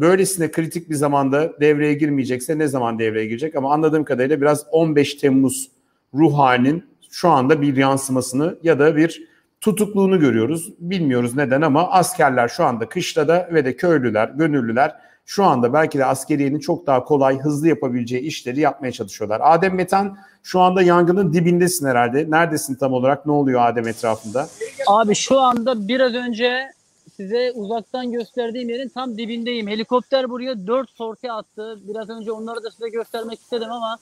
[0.00, 5.14] böylesine kritik bir zamanda devreye girmeyecekse ne zaman devreye girecek ama anladığım kadarıyla biraz 15
[5.14, 5.70] Temmuz
[6.14, 9.28] ruh halinin şu anda bir yansımasını ya da bir
[9.60, 10.72] tutukluğunu görüyoruz.
[10.78, 14.96] Bilmiyoruz neden ama askerler şu anda kışlada ve de köylüler, gönüllüler
[15.26, 19.40] şu anda belki de askeriyenin çok daha kolay, hızlı yapabileceği işleri yapmaya çalışıyorlar.
[19.44, 22.30] Adem Metan şu anda yangının dibindesin herhalde.
[22.30, 23.26] Neredesin tam olarak?
[23.26, 24.48] Ne oluyor Adem etrafında?
[24.86, 26.70] Abi şu anda biraz önce
[27.16, 29.68] size uzaktan gösterdiğim yerin tam dibindeyim.
[29.68, 31.78] Helikopter buraya 4 sorti attı.
[31.88, 33.98] Biraz önce onları da size göstermek istedim ama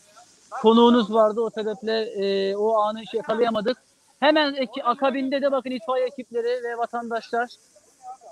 [0.51, 1.41] konuğunuz vardı.
[1.41, 3.77] O sebeple e, o anı hiç yakalayamadık.
[4.21, 7.49] Hemen eki- akabinde de bakın itfaiye ekipleri ve vatandaşlar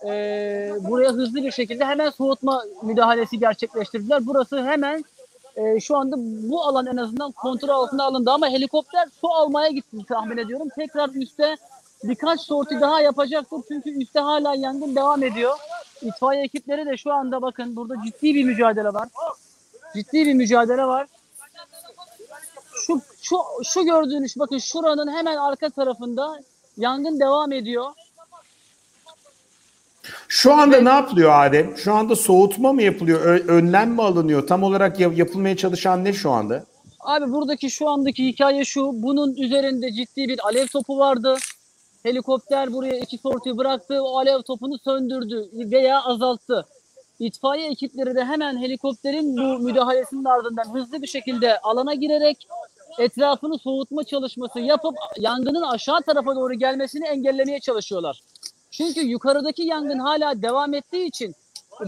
[0.04, 0.10] e,
[0.80, 4.26] buraya hızlı bir şekilde hemen soğutma müdahalesi gerçekleştirdiler.
[4.26, 5.04] Burası hemen
[5.56, 6.16] e, şu anda
[6.50, 10.68] bu alan en azından kontrol altına alındı ama helikopter su almaya gitti tahmin ediyorum.
[10.76, 11.56] Tekrar üste
[12.04, 15.56] birkaç sorti daha yapacaktır çünkü üstte hala yangın devam ediyor.
[16.02, 19.08] İtfaiye ekipleri de şu anda bakın burada ciddi bir mücadele var.
[19.94, 21.06] Ciddi bir mücadele var.
[23.28, 26.40] Şu şu gördüğünüz bakın şuranın hemen arka tarafında
[26.76, 27.84] yangın devam ediyor.
[30.28, 31.76] Şu anda ne yapılıyor Adem?
[31.76, 33.20] Şu anda soğutma mı yapılıyor?
[33.20, 34.46] Ö- önlem mi alınıyor?
[34.46, 36.64] Tam olarak ya- yapılmaya çalışan ne şu anda?
[37.00, 38.90] Abi buradaki şu andaki hikaye şu.
[39.02, 41.36] Bunun üzerinde ciddi bir alev topu vardı.
[42.02, 44.02] Helikopter buraya iki sorti bıraktı.
[44.02, 46.66] O alev topunu söndürdü veya azalttı.
[47.18, 52.48] İtfaiye ekipleri de hemen helikopterin bu müdahalesinin ardından hızlı bir şekilde alana girerek
[52.98, 58.20] etrafını soğutma çalışması yapıp yangının aşağı tarafa doğru gelmesini engellemeye çalışıyorlar.
[58.70, 61.34] Çünkü yukarıdaki yangın hala devam ettiği için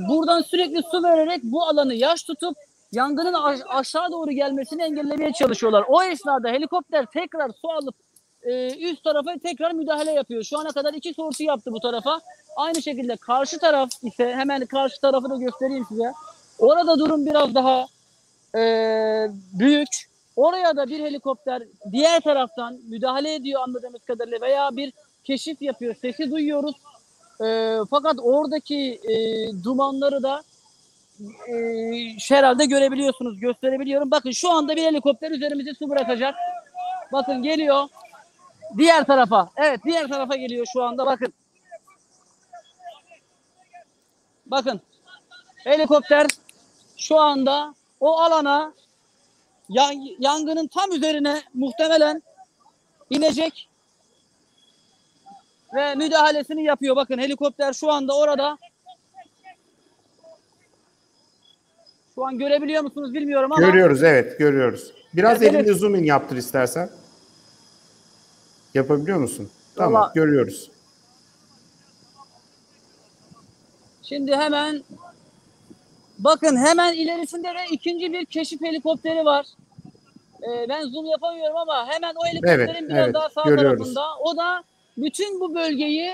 [0.08, 2.56] buradan sürekli su vererek bu alanı yaş tutup
[2.92, 5.84] yangının aş- aşağı doğru gelmesini engellemeye çalışıyorlar.
[5.88, 7.94] O esnada helikopter tekrar su alıp
[8.42, 10.42] e, üst tarafa tekrar müdahale yapıyor.
[10.42, 12.20] Şu ana kadar iki sortu yaptı bu tarafa.
[12.56, 16.12] Aynı şekilde karşı taraf ise hemen karşı tarafı da göstereyim size.
[16.58, 17.86] Orada durum biraz daha
[18.56, 18.62] e,
[19.52, 20.09] büyük.
[20.36, 21.62] Oraya da bir helikopter
[21.92, 24.92] diğer taraftan müdahale ediyor anladığımız kadarıyla veya bir
[25.24, 25.94] keşif yapıyor.
[25.94, 26.76] Sesi duyuyoruz.
[27.44, 29.14] E, fakat oradaki e,
[29.64, 30.42] dumanları da
[31.48, 31.54] e,
[32.28, 34.10] herhalde görebiliyorsunuz, gösterebiliyorum.
[34.10, 36.34] Bakın şu anda bir helikopter üzerimize su bırakacak.
[37.12, 37.88] Bakın geliyor.
[38.78, 39.50] Diğer tarafa.
[39.56, 41.32] Evet diğer tarafa geliyor şu anda bakın.
[44.46, 44.80] Bakın.
[45.56, 46.26] Helikopter
[46.96, 48.72] şu anda o alana
[49.70, 52.22] yan- yangının tam üzerine muhtemelen
[53.10, 53.68] inecek
[55.74, 56.96] ve müdahalesini yapıyor.
[56.96, 58.58] Bakın helikopter şu anda orada.
[62.14, 64.92] Şu an görebiliyor musunuz bilmiyorum ama Görüyoruz evet görüyoruz.
[65.14, 65.76] Biraz Evet, elini evet.
[65.80, 66.90] zoom in yaptır istersen.
[68.74, 69.50] Yapabiliyor musun?
[69.76, 70.70] Tamam Vallahi- görüyoruz.
[74.02, 74.82] Şimdi hemen
[76.24, 79.46] bakın hemen ilerisinde de ikinci bir keşif helikopteri var.
[80.42, 83.94] Ee, ben zoom yapamıyorum ama hemen o helikopterin Evet, biraz evet, daha sağ görüyoruz.
[83.94, 84.18] tarafında.
[84.18, 84.62] O da
[84.96, 86.12] bütün bu bölgeyi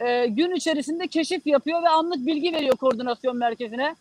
[0.00, 3.96] e, gün içerisinde keşif yapıyor ve anlık bilgi veriyor koordinasyon merkezine.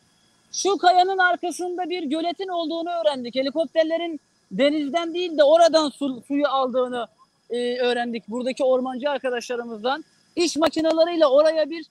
[0.51, 3.35] Şu kayanın arkasında bir göletin olduğunu öğrendik.
[3.35, 4.19] Helikopterlerin
[4.51, 7.07] denizden değil de oradan su, suyu aldığını
[7.49, 10.05] e, öğrendik buradaki ormancı arkadaşlarımızdan.
[10.35, 11.85] İş makinalarıyla oraya bir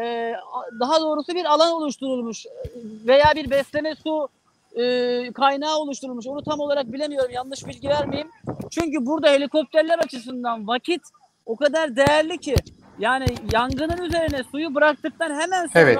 [0.00, 0.34] e,
[0.80, 2.50] daha doğrusu bir alan oluşturulmuş e,
[3.06, 4.28] veya bir besleme su
[4.76, 6.26] e, kaynağı oluşturulmuş.
[6.26, 7.30] Onu tam olarak bilemiyorum.
[7.34, 8.30] Yanlış bilgi vermeyeyim.
[8.70, 11.02] Çünkü burada helikopterler açısından vakit
[11.46, 12.54] o kadar değerli ki
[12.98, 15.98] yani yangının üzerine suyu bıraktıktan hemen sonra Evet.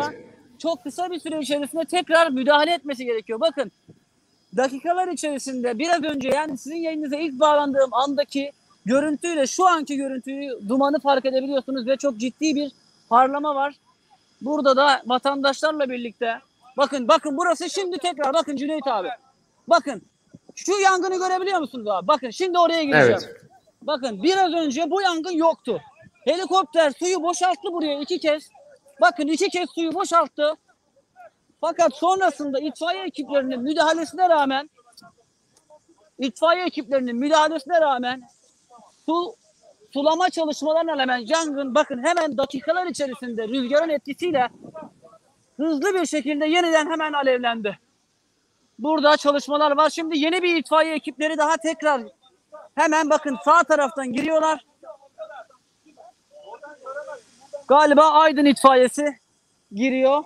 [0.59, 3.41] çok kısa bir süre içerisinde tekrar müdahale etmesi gerekiyor.
[3.41, 3.73] Bakın
[4.57, 8.53] dakikalar içerisinde biraz önce yani sizin yayınınıza ilk bağlandığım andaki
[8.85, 12.73] görüntüyle şu anki görüntüyü dumanı fark edebiliyorsunuz ve çok ciddi bir
[13.09, 13.75] parlama var.
[14.45, 16.41] Burada da vatandaşlarla birlikte
[16.77, 19.09] bakın bakın burası şimdi tekrar bakın Cüneyt abi.
[19.69, 20.03] Bakın
[20.55, 22.09] şu yangını görebiliyor musunuz abi?
[22.09, 23.19] Bakın şimdi oraya gireceğim.
[23.25, 23.37] Evet.
[23.83, 25.81] Bakın biraz önce bu yangın yoktu.
[26.25, 28.49] Helikopter suyu boşalttı buraya iki kez.
[29.01, 30.55] Bakın iki kez suyu boşalttı.
[31.61, 34.71] Fakat sonrasında itfaiye ekiplerinin müdahalesine rağmen
[36.19, 38.23] itfaiye ekiplerinin müdahalesine rağmen
[39.07, 39.35] su
[39.95, 44.49] sulama çalışmalarına rağmen yangın bakın hemen dakikalar içerisinde rüzgarın etkisiyle
[45.57, 47.79] hızlı bir şekilde yeniden hemen alevlendi.
[48.79, 49.91] Burada çalışmalar var.
[49.91, 52.03] Şimdi yeni bir itfaiye ekipleri daha tekrar
[52.75, 54.65] hemen bakın sağ taraftan giriyorlar.
[57.69, 59.19] Galiba Aydın itfaiyesi
[59.75, 60.25] giriyor.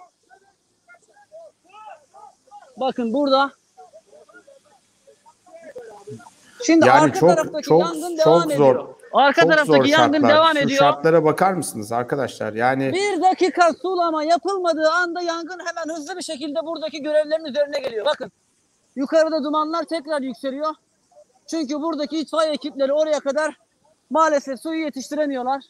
[2.76, 3.52] Bakın burada.
[6.66, 8.50] Şimdi Yani arka çok taraftaki çok yangın çok devam zor.
[8.50, 8.95] ediyor.
[9.12, 10.30] Arka Çok taraftaki zor yangın şartlar.
[10.36, 10.78] devam Şu ediyor.
[10.78, 12.52] şartlara bakar mısınız arkadaşlar?
[12.52, 18.06] Yani Bir dakika sulama yapılmadığı anda yangın hemen hızlı bir şekilde buradaki görevlerin üzerine geliyor.
[18.06, 18.32] Bakın
[18.96, 20.74] yukarıda dumanlar tekrar yükseliyor.
[21.50, 23.56] Çünkü buradaki itfaiye ekipleri oraya kadar
[24.10, 25.62] maalesef suyu yetiştiremiyorlar.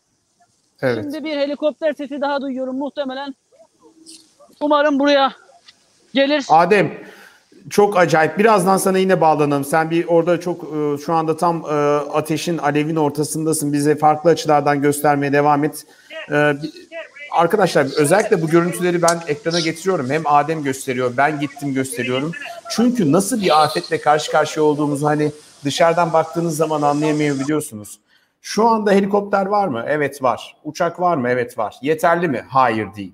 [0.82, 1.04] evet.
[1.04, 3.34] Şimdi bir helikopter sesi daha duyuyorum muhtemelen.
[4.60, 5.32] Umarım buraya
[6.14, 6.46] gelir.
[6.48, 6.92] Adem
[7.70, 8.38] çok acayip.
[8.38, 9.64] Birazdan sana yine bağlanalım.
[9.64, 11.74] Sen bir orada çok e, şu anda tam e,
[12.12, 13.72] ateşin, alevin ortasındasın.
[13.72, 15.86] Bize farklı açılardan göstermeye devam et.
[16.32, 16.52] E,
[17.32, 20.10] Arkadaşlar özellikle bu görüntüleri ben ekrana getiriyorum.
[20.10, 22.32] Hem Adem gösteriyor, ben gittim gösteriyorum.
[22.70, 25.32] Çünkü nasıl bir afetle karşı karşıya olduğumuzu hani
[25.64, 27.98] dışarıdan baktığınız zaman anlayamayabiliyorsunuz.
[28.42, 29.84] Şu anda helikopter var mı?
[29.86, 30.56] Evet var.
[30.64, 31.28] Uçak var mı?
[31.28, 31.76] Evet var.
[31.82, 32.44] Yeterli mi?
[32.48, 33.12] Hayır değil.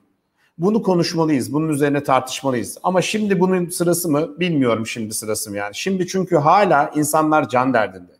[0.59, 1.53] Bunu konuşmalıyız.
[1.53, 2.79] Bunun üzerine tartışmalıyız.
[2.83, 4.41] Ama şimdi bunun sırası mı?
[4.41, 5.75] Bilmiyorum şimdi sırası mı yani.
[5.75, 8.13] Şimdi çünkü hala insanlar can derdinde.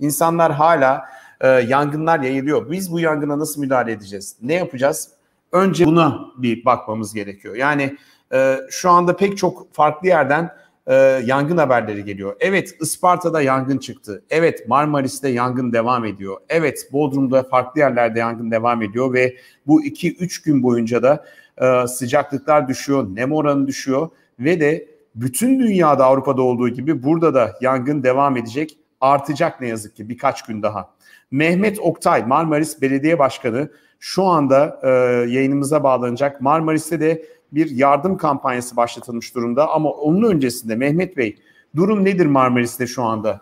[0.00, 1.04] İnsanlar hala
[1.40, 2.70] e, yangınlar yayılıyor.
[2.70, 4.36] Biz bu yangına nasıl müdahale edeceğiz?
[4.42, 5.08] Ne yapacağız?
[5.52, 7.54] Önce buna bir bakmamız gerekiyor.
[7.54, 7.96] Yani
[8.32, 10.50] e, şu anda pek çok farklı yerden
[10.86, 12.36] e, yangın haberleri geliyor.
[12.40, 14.22] Evet Isparta'da yangın çıktı.
[14.30, 16.36] Evet Marmaris'te yangın devam ediyor.
[16.48, 19.36] Evet Bodrum'da farklı yerlerde yangın devam ediyor ve
[19.66, 21.24] bu 2-3 gün boyunca da
[21.60, 24.08] e, sıcaklıklar düşüyor, nem oranı düşüyor
[24.40, 29.96] ve de bütün dünyada Avrupa'da olduğu gibi burada da yangın devam edecek, artacak ne yazık
[29.96, 30.90] ki birkaç gün daha.
[31.30, 34.88] Mehmet Oktay, Marmaris Belediye Başkanı şu anda e,
[35.30, 36.40] yayınımıza bağlanacak.
[36.40, 41.36] Marmaris'te de bir yardım kampanyası başlatılmış durumda ama onun öncesinde Mehmet Bey
[41.76, 43.40] durum nedir Marmaris'te şu anda?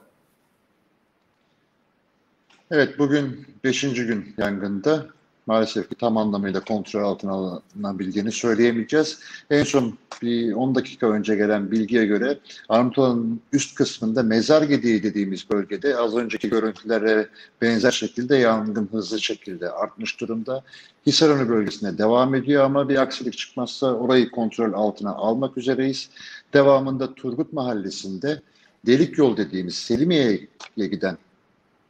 [2.70, 3.80] Evet bugün 5.
[3.80, 5.06] gün yangında
[5.46, 9.18] maalesef ki tam anlamıyla kontrol altına alınabildiğini söyleyemeyeceğiz.
[9.50, 12.38] En son bir 10 dakika önce gelen bilgiye göre
[12.68, 17.28] Armutlu'nun üst kısmında mezar gediği dediğimiz bölgede az önceki görüntülere
[17.62, 20.62] benzer şekilde yangın hızlı şekilde artmış durumda.
[21.06, 26.10] Hisarönü bölgesine devam ediyor ama bir aksilik çıkmazsa orayı kontrol altına almak üzereyiz.
[26.52, 28.42] Devamında Turgut Mahallesi'nde
[28.86, 31.18] delik yol dediğimiz Selimiye'ye giden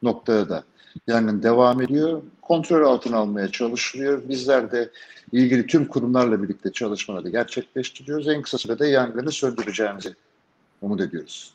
[0.02, 0.64] noktada da
[1.06, 2.22] yangın devam ediyor.
[2.42, 4.22] Kontrol altına almaya çalışılıyor.
[4.28, 4.90] Bizler de
[5.32, 8.28] ilgili tüm kurumlarla birlikte çalışmaları gerçekleştiriyoruz.
[8.28, 10.14] En kısa sürede yangını söndüreceğimizi
[10.82, 11.52] umut ediyoruz.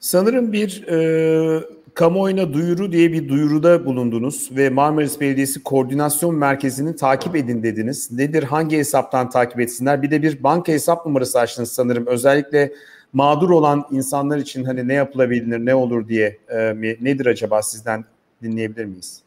[0.00, 1.64] Sanırım bir e,
[1.94, 8.12] kamuoyuna duyuru diye bir duyuruda bulundunuz ve Marmaris Belediyesi Koordinasyon Merkezi'ni takip edin dediniz.
[8.12, 10.02] Nedir, hangi hesaptan takip etsinler?
[10.02, 12.06] Bir de bir banka hesap numarası açtınız sanırım.
[12.06, 12.72] Özellikle
[13.12, 18.04] mağdur olan insanlar için hani ne yapılabilir, ne olur diye e, nedir acaba sizden
[18.46, 19.22] dinleyebilir miyiz?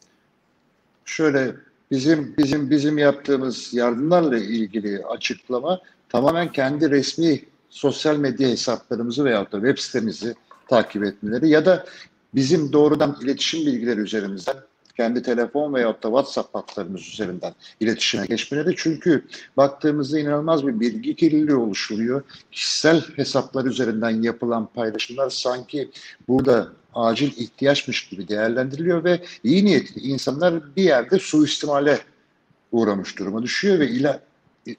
[1.04, 1.54] Şöyle
[1.90, 9.56] bizim bizim bizim yaptığımız yardımlarla ilgili açıklama tamamen kendi resmi sosyal medya hesaplarımızı veyahut da
[9.56, 10.34] web sitemizi
[10.68, 11.86] takip etmeleri ya da
[12.34, 14.56] bizim doğrudan iletişim bilgileri üzerimizden
[14.96, 18.74] kendi telefon veyahut da WhatsApp hatlarımız üzerinden iletişime geçmeleri.
[18.76, 19.24] Çünkü
[19.56, 22.22] baktığımızda inanılmaz bir bilgi kirliliği oluşuyor.
[22.52, 25.90] Kişisel hesaplar üzerinden yapılan paylaşımlar sanki
[26.28, 31.98] burada acil ihtiyaçmış gibi değerlendiriliyor ve iyi niyetli insanlar bir yerde suistimale
[32.72, 34.20] uğramış duruma düşüyor ve ila,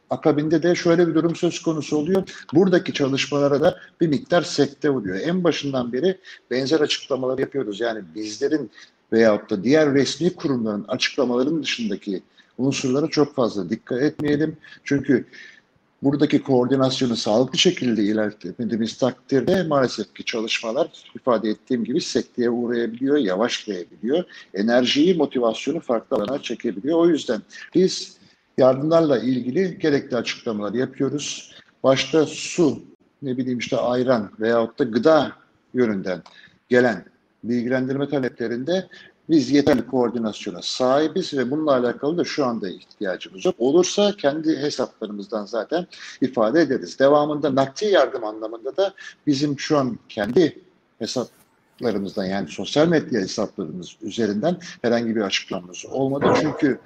[0.10, 2.24] akabinde de şöyle bir durum söz konusu oluyor.
[2.54, 5.20] Buradaki çalışmalara da bir miktar sekte oluyor.
[5.20, 6.18] En başından beri
[6.52, 7.80] benzer açıklamalar yapıyoruz.
[7.80, 8.72] Yani bizlerin
[9.14, 12.24] veyahut da diğer resmi kurumların açıklamalarının dışındaki
[12.58, 14.58] unsurlara çok fazla dikkat etmeyelim.
[14.84, 15.26] Çünkü
[16.04, 24.24] buradaki koordinasyonu sağlıklı şekilde ilerletmediğimiz takdirde maalesef ki çalışmalar ifade ettiğim gibi sekteye uğrayabiliyor, yavaşlayabiliyor.
[24.54, 26.98] Enerjiyi, motivasyonu farklı alana çekebiliyor.
[26.98, 27.42] O yüzden
[27.76, 28.18] biz
[28.58, 31.56] yardımlarla ilgili gerekli açıklamalar yapıyoruz.
[31.84, 32.84] Başta su,
[33.22, 35.32] ne bileyim işte ayran veyahut da gıda
[35.74, 36.22] yönünden
[36.70, 37.06] gelen
[37.44, 38.88] bilgilendirme taleplerinde
[39.32, 43.56] biz yeterli koordinasyona sahibiz ve bununla alakalı da şu anda ihtiyacımız yok.
[43.60, 45.88] Olursa kendi hesaplarımızdan zaten
[46.22, 47.00] ifade ederiz.
[47.00, 48.94] Devamında nakdi yardım anlamında da
[49.28, 50.60] bizim şu an kendi
[51.00, 56.26] hesaplarımızdan yani sosyal medya hesaplarımız üzerinden herhangi bir açıklamamız olmadı.
[56.42, 56.80] Çünkü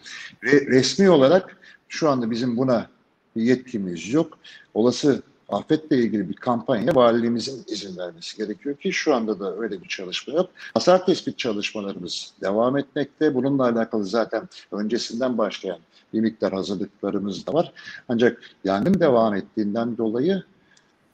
[0.44, 2.88] re resmi olarak şu anda bizim buna
[3.36, 4.38] yetkimiz yok.
[4.74, 9.88] Olası afetle ilgili bir kampanya valiliğimizin izin vermesi gerekiyor ki şu anda da öyle bir
[9.88, 10.50] çalışma yok.
[10.74, 13.36] Hasar tespit çalışmalarımız devam etmekte.
[13.36, 15.80] Bununla alakalı zaten öncesinden başlayan
[16.14, 17.74] bir miktar hazırlıklarımız da var.
[18.10, 20.44] Ancak yangın devam ettiğinden dolayı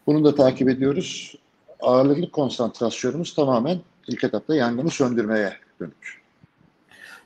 [0.08, 1.36] bunu da takip ediyoruz.
[1.80, 6.21] Ağırlıklı konsantrasyonumuz tamamen ilk etapta yangını söndürmeye dönük.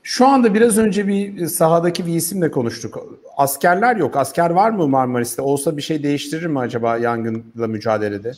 [0.08, 2.98] Şu anda biraz önce bir sahadaki bir isimle konuştuk.
[3.36, 4.16] Askerler yok.
[4.16, 5.42] Asker var mı Marmaris'te?
[5.42, 8.32] Olsa bir şey değiştirir mi acaba yangınla mücadelede?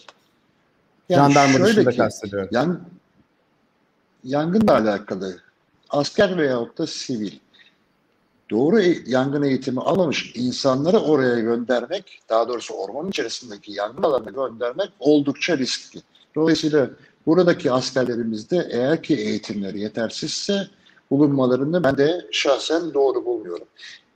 [1.08, 2.48] Yani Jandarma dışında kastediyorum.
[2.52, 2.80] Yan,
[4.24, 5.40] yangınla alakalı
[5.90, 7.32] asker veyahut da sivil
[8.50, 14.90] doğru e, yangın eğitimi almamış insanları oraya göndermek, daha doğrusu ormanın içerisindeki yangın alanına göndermek
[15.00, 16.00] oldukça riskli.
[16.34, 16.90] Dolayısıyla
[17.26, 20.68] buradaki askerlerimizde eğer ki eğitimleri yetersizse
[21.10, 23.66] bulunmalarını ben de şahsen doğru bulmuyorum.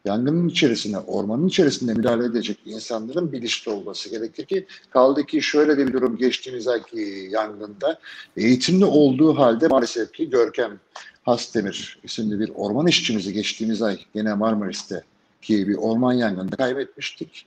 [0.05, 5.87] Yangının içerisine, ormanın içerisinde müdahale edecek insanların bilinçli olması gerekir ki kaldı ki şöyle de
[5.87, 7.99] bir durum geçtiğimiz ayki yangında
[8.37, 10.81] eğitimli olduğu halde maalesef ki Görkem
[11.23, 15.03] Hasdemir isimli bir orman işçimizi geçtiğimiz ay yine Marmaris'te
[15.43, 17.47] ki bir orman yangında kaybetmiştik.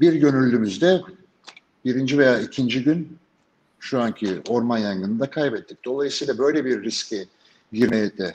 [0.00, 1.02] Bir gönüllümüzde
[1.84, 3.18] birinci veya ikinci gün
[3.80, 5.84] şu anki orman yangınında kaybettik.
[5.84, 7.24] Dolayısıyla böyle bir riske
[7.72, 8.32] girmeye de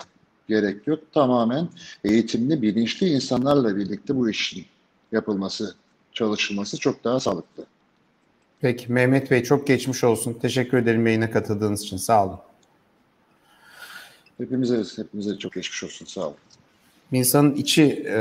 [0.50, 1.00] gerek yok.
[1.14, 1.68] Tamamen
[2.04, 4.66] eğitimli, bilinçli insanlarla birlikte bu işin
[5.12, 5.76] yapılması,
[6.14, 7.66] çalışılması çok daha sağlıklı.
[8.62, 10.34] Peki Mehmet Bey çok geçmiş olsun.
[10.42, 11.98] Teşekkür ederim yayına katıldığınız için.
[11.98, 12.40] Sağ olun.
[14.38, 16.06] Hepimize, hepimize çok geçmiş olsun.
[16.06, 16.36] Sağ olun.
[17.12, 18.20] insanın içi e,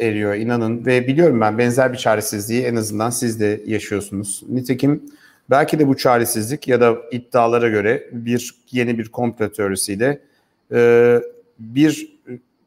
[0.00, 4.42] eriyor inanın ve biliyorum ben benzer bir çaresizliği en azından siz de yaşıyorsunuz.
[4.48, 5.02] Nitekim
[5.50, 10.20] belki de bu çaresizlik ya da iddialara göre bir yeni bir komplo teorisiyle
[10.72, 11.20] e,
[11.74, 12.14] bir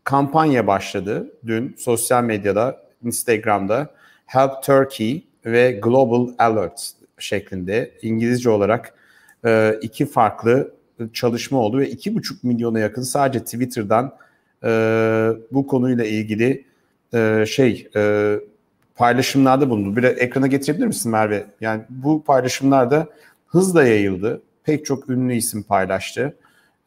[0.03, 3.93] kampanya başladı dün sosyal medyada, Instagram'da
[4.25, 8.93] Help Turkey ve Global Alert şeklinde İngilizce olarak
[9.45, 10.73] e, iki farklı
[11.13, 14.15] çalışma oldu ve iki buçuk milyona yakın sadece Twitter'dan
[14.63, 14.69] e,
[15.51, 16.65] bu konuyla ilgili
[17.13, 17.87] e, şey
[18.95, 19.95] paylaşımlarda bulundu.
[19.95, 21.45] Bir ekrana getirebilir misin Merve?
[21.61, 23.07] Yani bu paylaşımlarda
[23.47, 24.41] hızla yayıldı.
[24.63, 26.35] Pek çok ünlü isim paylaştı.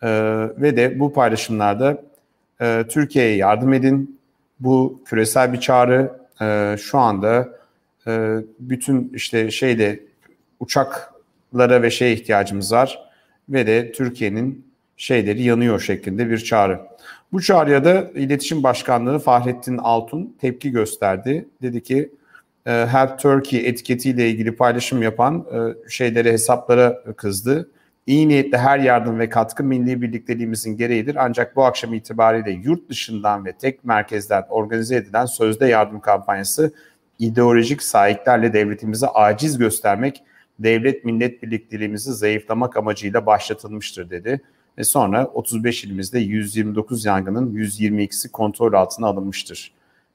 [0.02, 0.08] E,
[0.56, 2.02] ve de bu paylaşımlarda
[2.60, 4.20] e, Türkiye'ye yardım edin.
[4.60, 6.12] Bu küresel bir çağrı.
[6.40, 7.48] E, şu anda
[8.06, 10.00] e, bütün işte şeyde
[10.60, 13.10] uçaklara ve şeye ihtiyacımız var
[13.48, 16.80] ve de Türkiye'nin şeyleri yanıyor şeklinde bir çağrı.
[17.32, 21.48] Bu çağrıya da İletişim Başkanlığı Fahrettin Altun tepki gösterdi.
[21.62, 22.10] Dedi ki
[22.66, 27.70] e, Help Turkey etiketiyle ilgili paylaşım yapan e, şeylere hesaplara kızdı.
[28.10, 31.16] İyi niyetle her yardım ve katkı milli birlikteliğimizin gereğidir.
[31.24, 36.72] Ancak bu akşam itibariyle yurt dışından ve tek merkezden organize edilen sözde yardım kampanyası
[37.18, 40.22] ideolojik sahiplerle devletimize aciz göstermek,
[40.58, 44.40] devlet millet birlikteliğimizi zayıflamak amacıyla başlatılmıştır dedi.
[44.78, 49.72] Ve sonra 35 ilimizde 129 yangının 122'si kontrol altına alınmıştır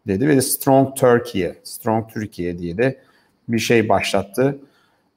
[0.07, 2.99] dedi ve Strong Turkey, Strong Türkiye diye de
[3.47, 4.59] bir şey başlattı.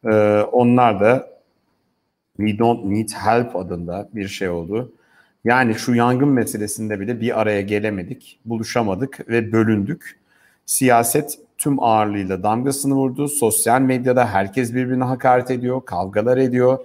[0.04, 0.08] Ee,
[0.52, 1.37] onlar da
[2.38, 4.92] We Don't Need Help adında bir şey oldu.
[5.44, 10.18] Yani şu yangın meselesinde bile bir araya gelemedik, buluşamadık ve bölündük.
[10.66, 13.28] Siyaset tüm ağırlığıyla damgasını vurdu.
[13.28, 16.78] Sosyal medyada herkes birbirine hakaret ediyor, kavgalar ediyor.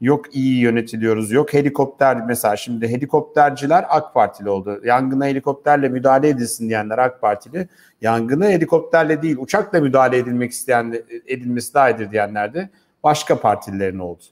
[0.00, 4.80] Yok iyi yönetiliyoruz, yok helikopter mesela şimdi helikopterciler AK Partili oldu.
[4.84, 7.68] Yangına helikopterle müdahale edilsin diyenler AK Partili.
[8.00, 12.70] Yangına helikopterle değil uçakla müdahale edilmek isteyen edilmesi daha iyidir diyenler de
[13.04, 14.22] başka partililerin oldu.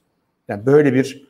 [0.47, 1.27] Yani böyle bir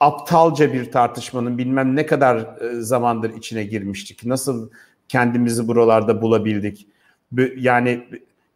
[0.00, 4.24] aptalca bir tartışmanın bilmem ne kadar e, zamandır içine girmiştik.
[4.24, 4.70] Nasıl
[5.08, 6.88] kendimizi buralarda bulabildik?
[7.56, 8.06] Yani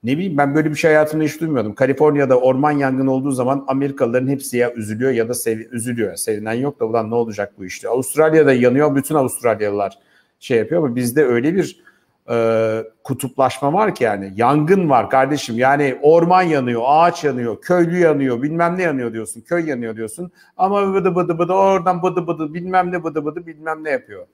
[0.05, 1.75] ne bileyim ben böyle bir şey hayatımda hiç duymuyordum.
[1.75, 6.17] Kaliforniya'da orman yangını olduğu zaman Amerikalıların hepsi ya üzülüyor ya da sev, üzülüyor.
[6.17, 7.89] Sevinen yok da ulan ne olacak bu işte.
[7.89, 9.99] Avustralya'da yanıyor bütün Avustralyalılar
[10.39, 11.83] şey yapıyor ama bizde öyle bir
[12.31, 18.43] e, kutuplaşma var ki yani yangın var kardeşim yani orman yanıyor, ağaç yanıyor, köylü yanıyor,
[18.43, 22.93] bilmem ne yanıyor diyorsun, köy yanıyor diyorsun ama bıdı bıdı bıdı oradan bıdı bıdı bilmem
[22.93, 24.27] ne bıdı bıdı bilmem ne yapıyor.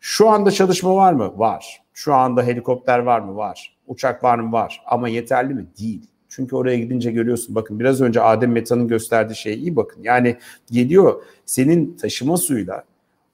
[0.00, 1.38] Şu anda çalışma var mı?
[1.38, 1.82] Var.
[1.92, 3.36] Şu anda helikopter var mı?
[3.36, 3.76] Var.
[3.86, 4.52] Uçak var mı?
[4.52, 4.82] Var.
[4.86, 5.66] Ama yeterli mi?
[5.80, 6.06] Değil.
[6.28, 7.54] Çünkü oraya gidince görüyorsun.
[7.54, 10.02] Bakın biraz önce Adem Meta'nın gösterdiği şeye iyi bakın.
[10.02, 10.36] Yani
[10.70, 12.84] geliyor senin taşıma suyla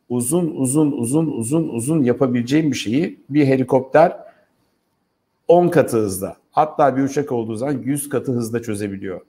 [0.08, 4.16] uzun uzun uzun uzun uzun yapabileceğin bir şeyi bir helikopter
[5.48, 9.20] 10 katı hızda hatta bir uçak olduğu zaman 100 katı hızda çözebiliyor.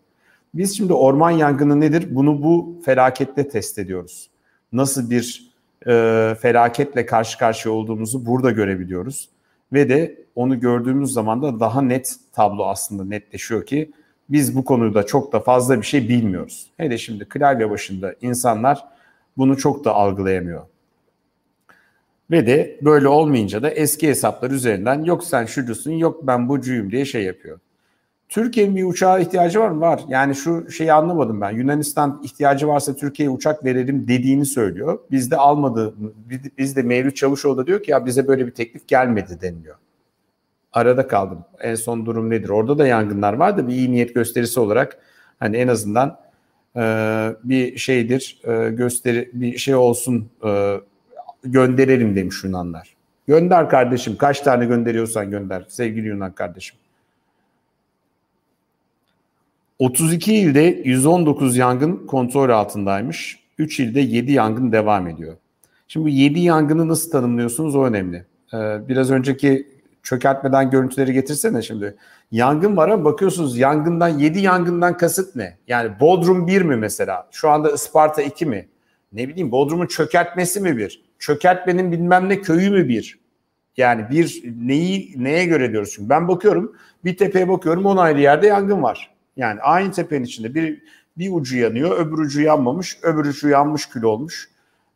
[0.53, 2.15] Biz şimdi orman yangını nedir?
[2.15, 4.29] Bunu bu felaketle test ediyoruz.
[4.73, 5.51] Nasıl bir
[5.87, 9.29] e, felaketle karşı karşıya olduğumuzu burada görebiliyoruz.
[9.73, 13.91] Ve de onu gördüğümüz zaman da daha net tablo aslında netleşiyor ki
[14.29, 16.67] biz bu konuda çok da fazla bir şey bilmiyoruz.
[16.77, 18.94] Hele şimdi klavye başında insanlar
[19.37, 20.61] bunu çok da algılayamıyor.
[22.31, 27.05] Ve de böyle olmayınca da eski hesaplar üzerinden yok sen şucusun yok ben bucuyum diye
[27.05, 27.59] şey yapıyor.
[28.29, 29.81] Türkiye'nin bir uçağa ihtiyacı var mı?
[29.81, 30.01] Var.
[30.07, 31.51] Yani şu şeyi anlamadım ben.
[31.51, 34.99] Yunanistan ihtiyacı varsa Türkiye'ye uçak verelim dediğini söylüyor.
[35.11, 35.93] Bizde almadı.
[36.57, 39.75] Bizde Mevlüt Çavuşoğlu da diyor ki ya bize böyle bir teklif gelmedi deniliyor.
[40.73, 41.45] Arada kaldım.
[41.59, 42.49] En son durum nedir?
[42.49, 44.97] Orada da yangınlar var da bir iyi niyet gösterisi olarak
[45.39, 46.17] hani en azından
[46.75, 46.81] e,
[47.43, 50.75] bir şeydir e, gösteri bir şey olsun e,
[51.43, 52.95] gönderelim demiş Yunanlar.
[53.27, 56.77] Gönder kardeşim kaç tane gönderiyorsan gönder sevgili Yunan kardeşim.
[59.79, 63.39] 32 ilde 119 yangın kontrol altındaymış.
[63.57, 65.35] 3 ilde 7 yangın devam ediyor.
[65.87, 68.25] Şimdi bu 7 yangını nasıl tanımlıyorsunuz o önemli.
[68.53, 68.57] Ee,
[68.87, 69.67] biraz önceki
[70.05, 71.95] çökertmeden görüntüleri getirsene şimdi.
[72.31, 75.57] Yangın var ama bakıyorsunuz yangından 7 yangından kasıt ne?
[75.67, 77.27] Yani Bodrum 1 mi mesela?
[77.31, 78.67] Şu anda Isparta 2 mi?
[79.13, 81.05] Ne bileyim Bodrum'un çökertmesi mi bir?
[81.19, 83.19] Çökertmenin bilmem ne köyü mü bir?
[83.77, 85.91] Yani bir neyi neye göre diyoruz?
[85.95, 86.75] Çünkü ben bakıyorum
[87.05, 89.15] bir tepeye bakıyorum 10 ayrı yerde yangın var.
[89.37, 90.81] Yani aynı tepenin içinde bir
[91.17, 94.49] bir ucu yanıyor, öbür ucu yanmamış, öbür ucu yanmış kül olmuş.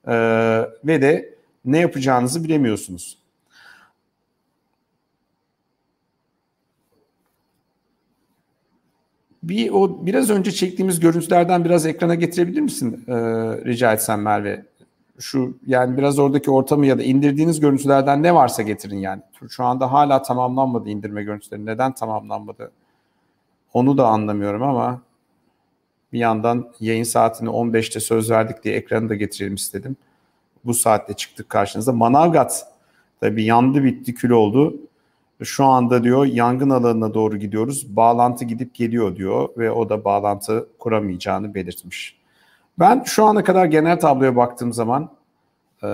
[0.07, 0.11] Ee,
[0.85, 1.33] ve de
[1.65, 3.18] ne yapacağınızı bilemiyorsunuz.
[9.43, 13.05] Bir o biraz önce çektiğimiz görüntülerden biraz ekrana getirebilir misin?
[13.07, 13.13] Ee,
[13.65, 14.65] rica etsem Merve.
[15.19, 19.21] şu yani biraz oradaki ortamı ya da indirdiğiniz görüntülerden ne varsa getirin yani.
[19.49, 21.65] Şu anda hala tamamlanmadı indirme görüntüleri.
[21.65, 22.71] Neden tamamlanmadı?
[23.73, 25.01] Onu da anlamıyorum ama
[26.13, 29.97] bir yandan yayın saatini 15'te söz verdik diye ekranı da getirelim istedim.
[30.65, 31.93] Bu saatte çıktık karşınıza.
[31.93, 32.67] Manavgat
[33.21, 34.75] tabii yandı bitti kül oldu.
[35.43, 37.95] Şu anda diyor yangın alanına doğru gidiyoruz.
[37.95, 42.19] Bağlantı gidip geliyor diyor ve o da bağlantı kuramayacağını belirtmiş.
[42.79, 45.09] Ben şu ana kadar genel tabloya baktığım zaman
[45.83, 45.89] e,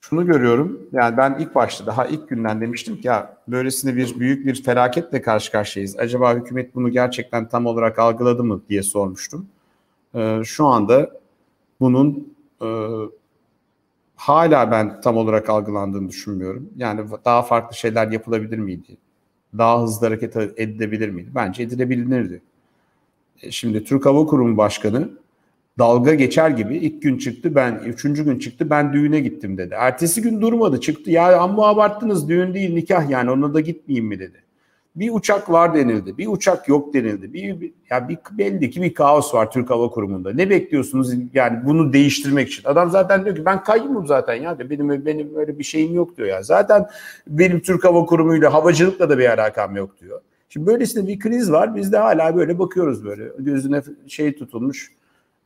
[0.00, 0.80] şunu görüyorum.
[0.92, 5.22] Yani ben ilk başta daha ilk günden demiştim ki ya böylesine bir büyük bir felaketle
[5.22, 5.98] karşı karşıyayız.
[5.98, 9.46] Acaba hükümet bunu gerçekten tam olarak algıladı mı diye sormuştum.
[10.14, 11.10] E, şu anda
[11.80, 12.68] bunun e,
[14.16, 16.70] hala ben tam olarak algılandığını düşünmüyorum.
[16.76, 18.96] Yani daha farklı şeyler yapılabilir miydi?
[19.58, 21.30] Daha hızlı hareket edilebilir miydi?
[21.34, 22.42] Bence edilebilirdi.
[23.42, 25.10] E, şimdi Türk Hava Kurumu Başkanı
[25.78, 29.74] dalga geçer gibi ilk gün çıktı ben, üçüncü gün çıktı ben düğüne gittim dedi.
[29.78, 34.18] Ertesi gün durmadı çıktı ya amma abarttınız düğün değil nikah yani ona da gitmeyeyim mi
[34.18, 34.42] dedi.
[34.98, 37.32] Bir uçak var denildi, bir uçak yok denildi.
[37.32, 40.32] Bir, bir ya bir belli ki bir kaos var Türk Hava Kurumu'nda.
[40.32, 42.62] Ne bekliyorsunuz yani bunu değiştirmek için?
[42.64, 46.16] Adam zaten diyor ki ben kayyumum zaten ya de benim benim öyle bir şeyim yok
[46.16, 46.42] diyor ya.
[46.42, 46.86] Zaten
[47.26, 50.20] benim Türk Hava Kurumu'yla havacılıkla da bir alakam yok diyor.
[50.48, 51.76] Şimdi böylesine bir kriz var.
[51.76, 53.24] Biz de hala böyle bakıyoruz böyle.
[53.38, 54.92] Gözüne şey tutulmuş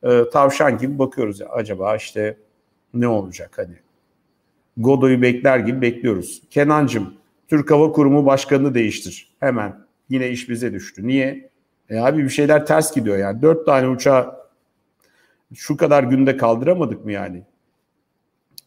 [0.03, 1.39] e, tavşan gibi bakıyoruz.
[1.39, 1.47] Ya.
[1.49, 2.37] Acaba işte
[2.93, 3.75] ne olacak hani?
[4.77, 6.41] Godoy'u bekler gibi bekliyoruz.
[6.49, 7.13] Kenancım
[7.53, 9.33] Türk Hava Kurumu başkanını değiştir.
[9.39, 9.75] Hemen.
[10.09, 11.07] Yine iş bize düştü.
[11.07, 11.49] Niye?
[11.89, 13.41] E abi bir şeyler ters gidiyor yani.
[13.41, 14.35] Dört tane uçağı
[15.53, 17.43] şu kadar günde kaldıramadık mı yani?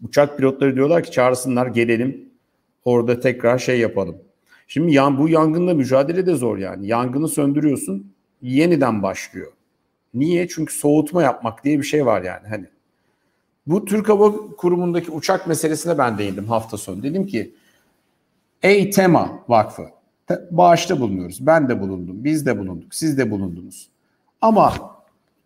[0.02, 2.28] Uçak pilotları diyorlar ki çağırsınlar gelelim
[2.84, 4.16] orada tekrar şey yapalım.
[4.68, 6.86] Şimdi yan, bu yangınla mücadele de zor yani.
[6.86, 8.12] Yangını söndürüyorsun
[8.42, 9.52] yeniden başlıyor.
[10.14, 10.48] Niye?
[10.48, 12.48] Çünkü soğutma yapmak diye bir şey var yani.
[12.48, 12.64] Hani
[13.66, 17.02] bu Türk Hava Kurumu'ndaki uçak meselesine ben değindim hafta sonu.
[17.02, 17.54] Dedim ki
[18.66, 19.82] Ey Tema Vakfı
[20.50, 21.46] bağışta bulunuyoruz.
[21.46, 23.88] Ben de bulundum, biz de bulunduk, siz de bulundunuz.
[24.40, 24.72] Ama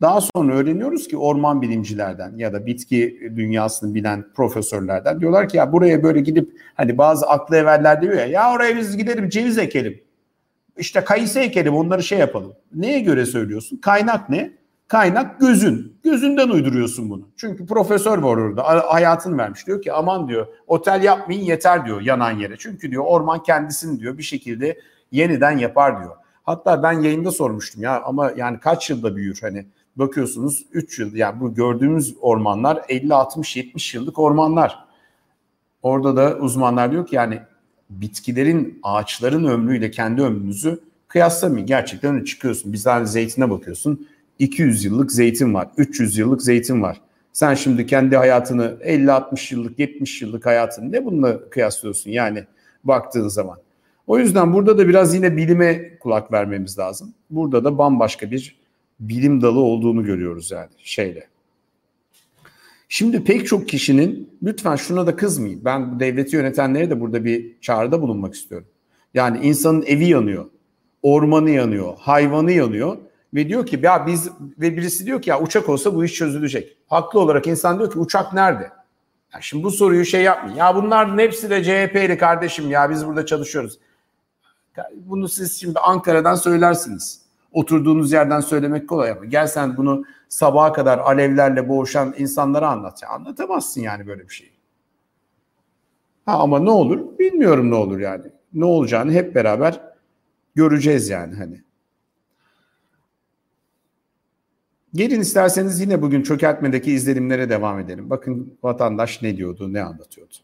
[0.01, 5.73] daha sonra öğreniyoruz ki orman bilimcilerden ya da bitki dünyasını bilen profesörlerden diyorlar ki ya
[5.73, 10.01] buraya böyle gidip hani bazı aklı evveller diyor ya ya oraya biz gidelim ceviz ekelim.
[10.77, 12.53] İşte kayısı ekelim onları şey yapalım.
[12.75, 13.77] Neye göre söylüyorsun?
[13.77, 14.53] Kaynak ne?
[14.91, 15.97] Kaynak gözün.
[16.05, 17.29] Gözünden uyduruyorsun bunu.
[17.37, 18.65] Çünkü profesör var orada
[18.95, 19.67] hayatını vermiş.
[19.67, 22.55] Diyor ki aman diyor otel yapmayın yeter diyor yanan yere.
[22.59, 24.81] Çünkü diyor orman kendisini diyor bir şekilde
[25.13, 26.17] yeniden yapar diyor.
[26.43, 29.67] Hatta ben yayında sormuştum ya ama yani kaç yılda büyür hani
[29.97, 34.85] bakıyorsunuz 3 yıl yani bu gördüğümüz ormanlar 50 60 70 yıllık ormanlar.
[35.83, 37.41] Orada da uzmanlar diyor ki yani
[37.91, 41.67] bitkilerin ağaçların ömrüyle kendi ömrünüzü kıyaslamayın.
[41.67, 42.73] Gerçekten öyle çıkıyorsun.
[42.73, 44.07] Bizler zeytine bakıyorsun
[44.41, 47.01] 200 yıllık zeytin var, 300 yıllık zeytin var.
[47.33, 52.45] Sen şimdi kendi hayatını 50-60 yıllık, 70 yıllık hayatını ne bununla kıyaslıyorsun yani
[52.85, 53.59] baktığın zaman.
[54.07, 57.15] O yüzden burada da biraz yine bilime kulak vermemiz lazım.
[57.31, 58.61] Burada da bambaşka bir
[59.01, 61.27] bilim dalı olduğunu görüyoruz yani şeyle.
[62.89, 65.65] Şimdi pek çok kişinin lütfen şuna da kızmayın.
[65.65, 68.69] Ben devleti yönetenlere de burada bir çağrıda bulunmak istiyorum.
[69.15, 70.47] Yani insanın evi yanıyor,
[71.03, 72.97] ormanı yanıyor, hayvanı yanıyor
[73.35, 76.77] ve diyor ki ya biz ve birisi diyor ki ya uçak olsa bu iş çözülecek.
[76.89, 78.71] Haklı olarak insan diyor ki uçak nerede?
[79.35, 80.57] Ya şimdi bu soruyu şey yapmayın.
[80.57, 83.79] Ya bunların hepsi de CHP'li kardeşim ya biz burada çalışıyoruz.
[84.95, 87.23] Bunu siz şimdi Ankara'dan söylersiniz.
[87.53, 93.03] Oturduğunuz yerden söylemek kolay ama gel sen bunu sabaha kadar alevlerle boğuşan insanlara anlat.
[93.03, 94.53] Ya anlatamazsın yani böyle bir şeyi.
[96.27, 97.19] Ha ama ne olur?
[97.19, 98.23] Bilmiyorum ne olur yani.
[98.53, 99.81] Ne olacağını hep beraber
[100.55, 101.63] göreceğiz yani hani.
[104.95, 108.11] Gelin isterseniz yine bugün çökertmedeki izlenimlere devam edelim.
[108.11, 110.35] Bakın vatandaş ne diyordu, ne anlatıyordu.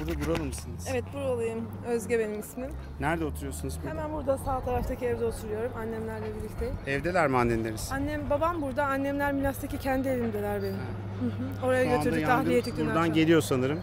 [0.00, 0.86] Burada buralı mısınız?
[0.92, 1.68] Evet buralıyım.
[1.88, 2.70] Özge benim ismim.
[3.00, 3.90] Nerede oturuyorsunuz burada?
[3.90, 5.72] Hemen burada sağ taraftaki evde oturuyorum.
[5.76, 6.74] Annemlerle birlikteyim.
[6.86, 7.88] Evdeler mi annenleriniz?
[7.92, 8.84] Annem, babam burada.
[8.86, 10.74] Annemler Milas'taki kendi evimdeler benim.
[10.74, 11.26] Hı
[11.60, 11.66] hı.
[11.66, 13.14] Oraya Şu anda götürdük, yangın tahliye ettik dün buradan akşam.
[13.14, 13.80] geliyor sanırım.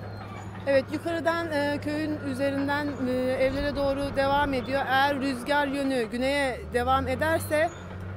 [0.68, 4.82] Evet yukarıdan e, köyün üzerinden e, evlere doğru devam ediyor.
[4.90, 7.70] Eğer rüzgar yönü güneye devam ederse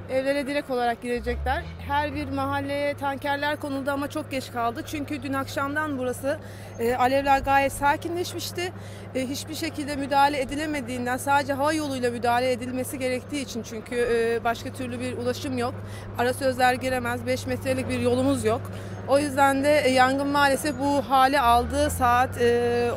[0.09, 1.63] Evlere direkt olarak girecekler.
[1.87, 4.83] Her bir mahalleye tankerler konuldu ama çok geç kaldı.
[4.85, 6.39] Çünkü dün akşamdan burası
[6.79, 8.73] e, alevler gayet sakinleşmişti.
[9.15, 14.73] E, hiçbir şekilde müdahale edilemediğinden sadece hava yoluyla müdahale edilmesi gerektiği için çünkü e, başka
[14.73, 15.73] türlü bir ulaşım yok.
[16.17, 17.25] Ara sözler giremez.
[17.25, 18.61] 5 metrelik bir yolumuz yok.
[19.07, 22.43] O yüzden de e, yangın maalesef bu hale aldı saat e,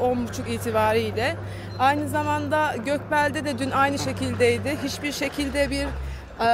[0.02, 1.36] 10.30 itibariyle.
[1.78, 4.76] Aynı zamanda Gökbel'de de dün aynı şekildeydi.
[4.84, 5.86] Hiçbir şekilde bir
[6.40, 6.48] e,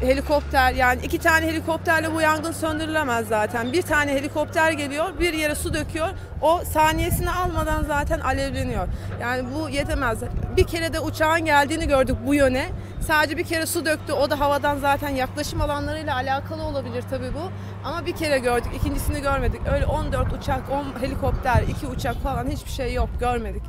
[0.00, 3.72] helikopter yani iki tane helikopterle bu yangın söndürülemez zaten.
[3.72, 6.08] Bir tane helikopter geliyor, bir yere su döküyor.
[6.40, 8.88] O saniyesini almadan zaten alevleniyor.
[9.20, 10.18] Yani bu yetemez.
[10.56, 12.68] Bir kere de uçağın geldiğini gördük bu yöne.
[13.06, 14.12] Sadece bir kere su döktü.
[14.12, 17.50] O da havadan zaten yaklaşım alanlarıyla alakalı olabilir tabii bu.
[17.84, 18.72] Ama bir kere gördük.
[18.76, 19.60] ikincisini görmedik.
[19.74, 23.08] Öyle 14 uçak, 10 helikopter, 2 uçak falan hiçbir şey yok.
[23.20, 23.62] Görmedik.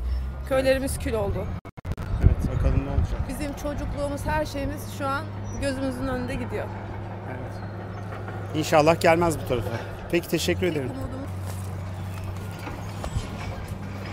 [0.49, 1.45] Köylerimiz kül oldu.
[2.25, 3.21] Evet bakalım ne olacak.
[3.29, 5.23] Bizim çocukluğumuz, her şeyimiz şu an
[5.61, 6.65] gözümüzün önünde gidiyor.
[7.29, 7.53] Evet.
[8.55, 9.67] İnşallah gelmez bu tarafa.
[10.11, 10.91] Peki teşekkür ederim.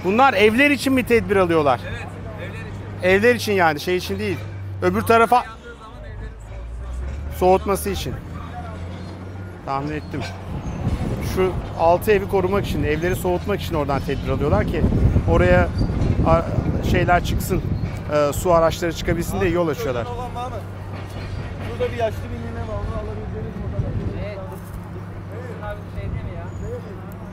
[0.04, 1.80] Bunlar evler için mi tedbir alıyorlar?
[1.88, 2.06] Evet,
[2.40, 3.08] evler için.
[3.08, 4.38] Evler için yani, şey için değil.
[4.82, 5.44] Öbür tarafa
[7.38, 8.14] soğutması için.
[9.66, 10.20] Tahmin ettim.
[11.34, 14.82] Şu altı evi korumak için, evleri soğutmak için oradan tedbir alıyorlar ki
[15.30, 15.68] oraya
[16.90, 17.62] şeyler çıksın,
[18.12, 20.06] e, su araçları çıkabilsin diye yol açıyorlar.
[21.70, 22.74] Burada bir yaşlı bir nene var.
[22.74, 23.60] Onu alabileceğiniz mi?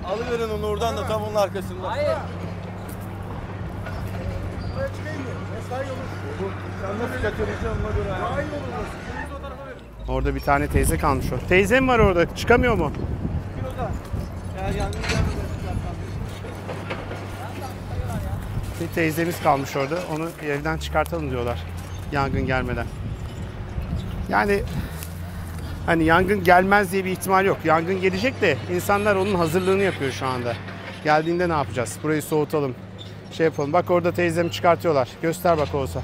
[0.07, 1.91] Alıverin onu oradan da tam onun arkasında.
[1.91, 2.07] Hayır.
[6.81, 8.11] Sen nasıl kaçıracaksın ona göre?
[8.33, 10.17] Hayır olur.
[10.17, 11.47] Orada bir tane teyze kalmış o.
[11.47, 12.35] Teyze mi var orada?
[12.35, 12.91] Çıkamıyor mu?
[14.59, 15.46] Eğer yangın gelmeden
[18.81, 19.99] Bir teyzemiz kalmış orada.
[20.15, 21.63] Onu evden çıkartalım diyorlar.
[22.11, 22.85] Yangın gelmeden.
[24.29, 24.63] Yani
[25.85, 27.57] hani yangın gelmez diye bir ihtimal yok.
[27.65, 30.53] Yangın gelecek de insanlar onun hazırlığını yapıyor şu anda.
[31.03, 31.97] Geldiğinde ne yapacağız?
[32.03, 32.75] Burayı soğutalım.
[33.31, 33.73] Şey yapalım.
[33.73, 35.09] Bak orada teyzemi çıkartıyorlar.
[35.21, 36.01] Göster bak olsa.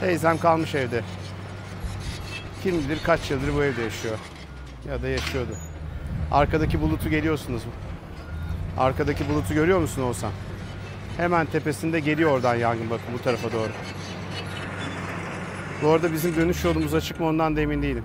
[0.00, 1.02] Teyzem kalmış evde.
[2.62, 4.18] Kim bilir kaç yıldır bu evde yaşıyor.
[4.88, 5.52] Ya da yaşıyordu.
[6.32, 7.72] Arkadaki bulutu geliyorsunuz mu?
[8.80, 10.30] Arkadaki bulutu görüyor musun Oğuzhan?
[11.16, 13.68] Hemen tepesinde geliyor oradan yangın bakın bu tarafa doğru.
[15.82, 18.04] Bu arada bizim dönüş yolumuz açık mı ondan da emin değilim.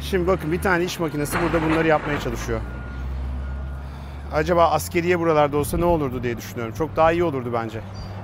[0.00, 2.60] Şimdi bakın bir tane iş makinesi burada bunları yapmaya çalışıyor.
[4.32, 6.74] Acaba askeriye buralarda olsa ne olurdu diye düşünüyorum.
[6.74, 7.80] Çok daha iyi olurdu bence.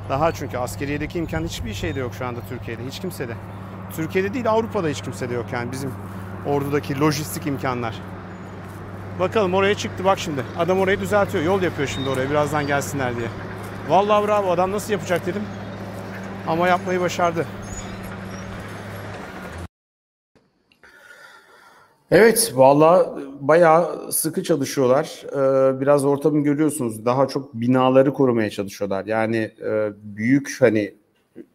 [0.08, 2.86] Daha çünkü askeriyedeki imkan hiçbir şeyde yok şu anda Türkiye'de.
[2.86, 3.34] Hiç kimsede.
[3.96, 5.90] Türkiye'de değil Avrupa'da hiç kimsede yok yani bizim
[6.46, 7.94] ordudaki lojistik imkanlar.
[9.20, 10.44] Bakalım oraya çıktı bak şimdi.
[10.58, 11.44] Adam orayı düzeltiyor.
[11.44, 13.28] Yol yapıyor şimdi oraya birazdan gelsinler diye.
[13.88, 15.42] Vallahi bravo adam nasıl yapacak dedim.
[16.46, 17.46] Ama yapmayı başardı.
[22.10, 23.08] Evet, vallahi
[23.40, 25.22] bayağı sıkı çalışıyorlar.
[25.32, 27.04] Ee, biraz ortamı görüyorsunuz.
[27.04, 29.06] Daha çok binaları korumaya çalışıyorlar.
[29.06, 30.94] Yani e, büyük hani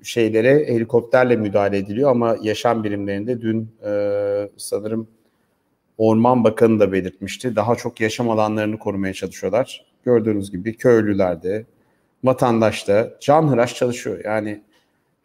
[0.04, 5.08] şeylere helikopterle müdahale ediliyor ama yaşam birimlerinde dün e, sanırım
[5.98, 7.56] Orman Bakanı da belirtmişti.
[7.56, 9.86] Daha çok yaşam alanlarını korumaya çalışıyorlar.
[10.06, 11.66] Gördüğünüz gibi köylüler de,
[12.24, 14.22] vatandaş da canhıraş çalışıyor.
[14.26, 14.62] Yani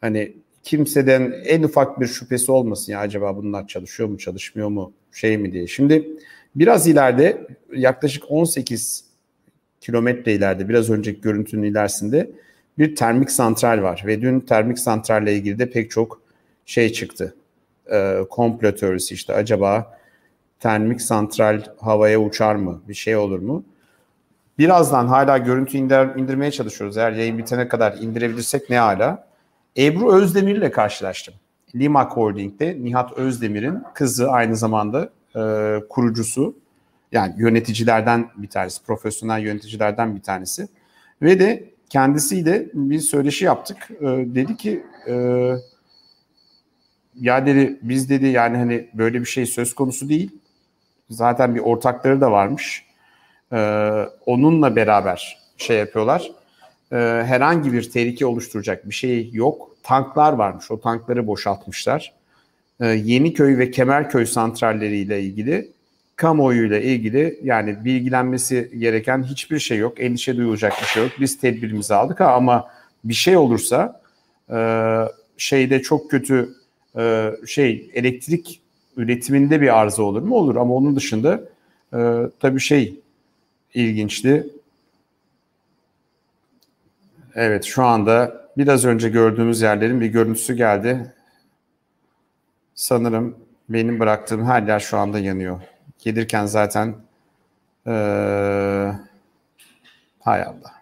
[0.01, 0.33] hani
[0.63, 5.53] kimseden en ufak bir şüphesi olmasın ya acaba bunlar çalışıyor mu çalışmıyor mu şey mi
[5.53, 5.67] diye.
[5.67, 6.09] Şimdi
[6.55, 9.05] biraz ileride yaklaşık 18
[9.81, 12.31] kilometre ileride biraz önceki görüntünün ilerisinde
[12.79, 16.21] bir termik santral var ve dün termik santralle ilgili de pek çok
[16.67, 17.35] şey çıktı.
[17.93, 19.99] E, komplo teorisi işte acaba
[20.61, 22.83] termik santral havaya uçar mı?
[22.89, 23.65] Bir şey olur mu?
[24.59, 26.97] Birazdan hala görüntü indir, indirmeye çalışıyoruz.
[26.97, 29.27] Eğer yayın bitene kadar indirebilirsek ne hala.
[29.79, 31.35] Ebru Özdemir ile karşılaştım.
[31.75, 36.57] Limak Holding'de Nihat Özdemir'in kızı aynı zamanda e, kurucusu.
[37.13, 40.69] Yani yöneticilerden bir tanesi, profesyonel yöneticilerden bir tanesi.
[41.23, 43.77] Ve de kendisiyle bir söyleşi yaptık.
[44.01, 45.15] E, dedi ki e,
[47.21, 50.31] ya dedi biz dedi yani hani böyle bir şey söz konusu değil.
[51.11, 52.85] Zaten bir ortakları da varmış.
[53.53, 53.59] E,
[54.27, 56.31] onunla beraber şey yapıyorlar.
[56.93, 59.77] E, herhangi bir tehlike oluşturacak bir şey yok.
[59.83, 60.71] Tanklar varmış.
[60.71, 62.13] O tankları boşaltmışlar.
[62.81, 65.76] E, Yeniköy ve Kemerköy santralleriyle ilgili
[66.17, 70.01] kamuoyuyla ilgili yani bilgilenmesi gereken hiçbir şey yok.
[70.01, 71.13] Endişe duyulacak bir şey yok.
[71.21, 72.69] Biz tedbirimizi aldık ama
[73.05, 74.01] bir şey olursa
[74.51, 74.59] e,
[75.37, 76.55] şeyde çok kötü
[76.97, 78.61] e, şey elektrik
[78.97, 80.35] üretiminde bir arıza olur mu?
[80.35, 81.41] Olur ama onun dışında
[81.95, 81.99] e,
[82.41, 83.01] tabii şey
[83.75, 84.47] ilginçti.
[87.35, 91.13] Evet şu anda biraz önce gördüğümüz yerlerin bir görüntüsü geldi.
[92.75, 93.37] Sanırım
[93.69, 95.61] benim bıraktığım her yer şu anda yanıyor.
[96.07, 96.95] Gelirken zaten
[97.87, 98.93] ee,
[100.21, 100.75] hay Allah.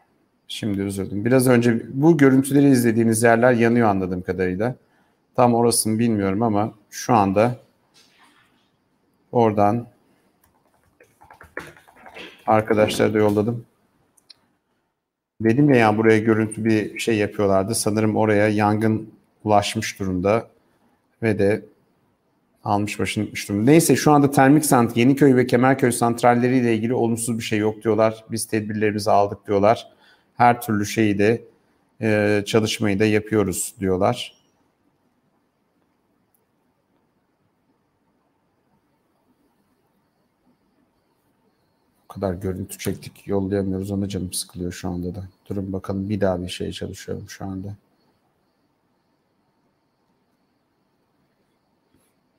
[0.49, 1.25] Şimdi üzüldüm.
[1.25, 4.75] Biraz önce bu görüntüleri izlediğiniz yerler yanıyor anladığım kadarıyla.
[5.37, 7.57] Tam orasını bilmiyorum ama şu anda
[9.33, 9.87] oradan
[12.47, 13.65] arkadaşlara da yolladım.
[15.41, 17.75] Dedim ya yani buraya görüntü bir şey yapıyorlardı.
[17.75, 19.11] Sanırım oraya yangın
[19.45, 20.49] ulaşmış durumda
[21.23, 21.63] ve de
[22.65, 23.51] almış başını gitmiş.
[23.51, 28.25] Neyse şu anda termik sant Yeniköy ve Kemerköy santralleriyle ilgili olumsuz bir şey yok diyorlar.
[28.31, 29.89] Biz tedbirlerimizi aldık diyorlar.
[30.35, 31.45] Her türlü şeyi de
[32.03, 34.45] e, çalışmayı da yapıyoruz diyorlar.
[42.09, 45.29] O kadar görüntü çektik yollayamıyoruz ona canım sıkılıyor şu anda da.
[45.49, 47.77] Durun bakalım bir daha bir şey çalışıyorum şu anda.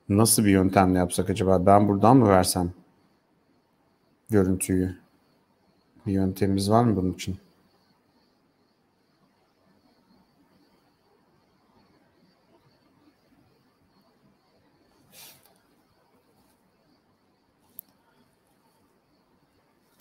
[0.10, 1.66] Nasıl bir yöntemle yapsak acaba?
[1.66, 2.74] Ben buradan mı versem
[4.30, 4.95] görüntüyü?
[6.08, 7.38] Bir yöntemimiz var mı bunun için?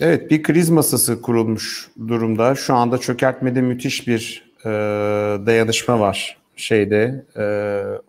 [0.01, 2.55] Evet, bir kriz masası kurulmuş durumda.
[2.55, 4.69] Şu anda çökertmede müthiş bir e,
[5.47, 7.25] dayanışma var şeyde.
[7.37, 7.45] E,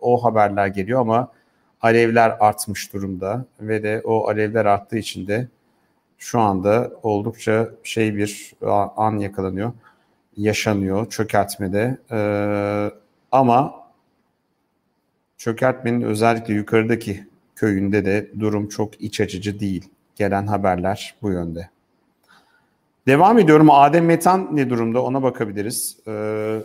[0.00, 1.32] o haberler geliyor ama
[1.80, 5.48] alevler artmış durumda ve de o alevler arttığı için de
[6.18, 8.54] şu anda oldukça şey bir
[8.96, 9.72] an yakalanıyor,
[10.36, 11.98] yaşanıyor çökertmede.
[12.10, 12.18] E,
[13.32, 13.74] ama
[15.36, 19.88] çökertmenin özellikle yukarıdaki köyünde de durum çok iç açıcı değil.
[20.16, 21.70] Gelen haberler bu yönde.
[23.06, 23.70] Devam ediyorum.
[23.70, 25.02] Adem Metan ne durumda?
[25.02, 25.96] Ona bakabiliriz.
[26.08, 26.62] Ee,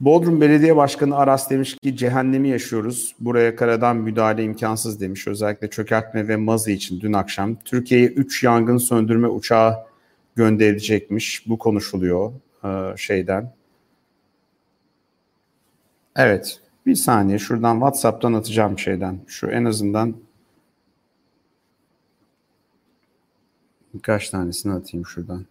[0.00, 3.14] Bodrum Belediye Başkanı Aras demiş ki cehennemi yaşıyoruz.
[3.20, 5.26] Buraya karadan müdahale imkansız demiş.
[5.26, 7.56] Özellikle çökertme ve mazı için dün akşam.
[7.56, 9.76] Türkiye'ye 3 yangın söndürme uçağı
[10.36, 11.48] gönderilecekmiş.
[11.48, 12.32] Bu konuşuluyor
[12.64, 13.52] e, şeyden.
[16.16, 16.60] Evet.
[16.86, 19.18] Bir saniye şuradan WhatsApp'tan atacağım şeyden.
[19.26, 20.16] Şu en azından
[23.94, 25.46] birkaç tanesini atayım şuradan.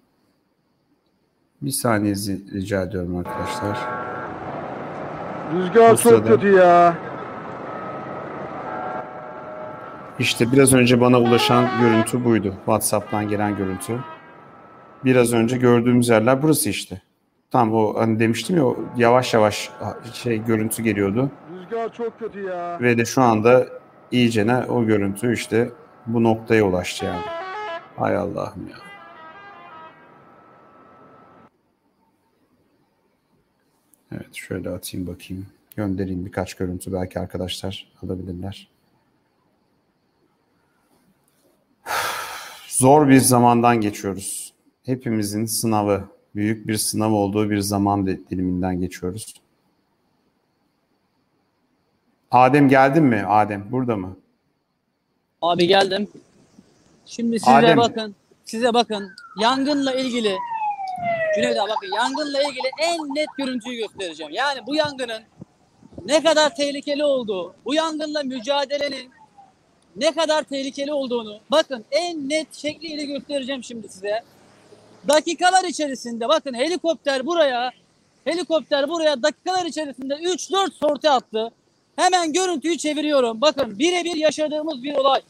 [1.62, 2.16] Bir saniye
[2.54, 4.03] rica ediyorum arkadaşlar.
[5.56, 6.94] Rüzgar çok kötü ya.
[10.20, 12.54] İşte biraz önce bana ulaşan görüntü buydu.
[12.56, 14.00] WhatsApp'tan gelen görüntü.
[15.06, 17.02] Biraz önce gördüğümüz yerler burası işte.
[17.52, 19.70] Tam o hani demiştim ya o yavaş yavaş
[20.14, 21.30] şey görüntü geliyordu.
[21.56, 22.78] Rüzgar çok kötü ya.
[22.82, 23.66] Ve de şu anda
[24.12, 25.70] iyicene o görüntü işte
[26.08, 27.22] bu noktaya ulaştı yani.
[27.98, 28.93] Hay Allah'ım ya.
[34.14, 35.48] Evet şöyle atayım bakayım.
[35.76, 38.68] Göndereyim birkaç görüntü belki arkadaşlar alabilirler.
[42.68, 44.54] Zor bir zamandan geçiyoruz.
[44.86, 46.04] Hepimizin sınavı,
[46.36, 49.34] büyük bir sınav olduğu bir zaman diliminden geçiyoruz.
[52.32, 53.26] Adem geldin mi?
[53.28, 54.18] Adem burada mı?
[55.42, 56.08] Abi geldim.
[57.06, 57.78] Şimdi size Adem.
[57.78, 58.16] bakın.
[58.46, 59.12] Size bakın.
[59.42, 60.38] Yangınla ilgili
[61.36, 64.34] Cüneyt abi bakın yangınla ilgili en net görüntüyü göstereceğim.
[64.34, 65.24] Yani bu yangının
[66.06, 69.12] ne kadar tehlikeli olduğu, bu yangınla mücadelenin
[69.96, 74.24] ne kadar tehlikeli olduğunu bakın en net şekliyle göstereceğim şimdi size.
[75.08, 77.72] Dakikalar içerisinde bakın helikopter buraya
[78.26, 81.52] helikopter buraya dakikalar içerisinde 3-4 sorti attı.
[81.96, 83.42] Hemen görüntüyü çeviriyorum.
[83.42, 85.22] Bakın birebir yaşadığımız bir olay.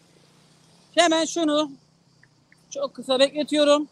[0.96, 1.72] Hemen şunu
[2.70, 3.88] çok kısa bekletiyorum.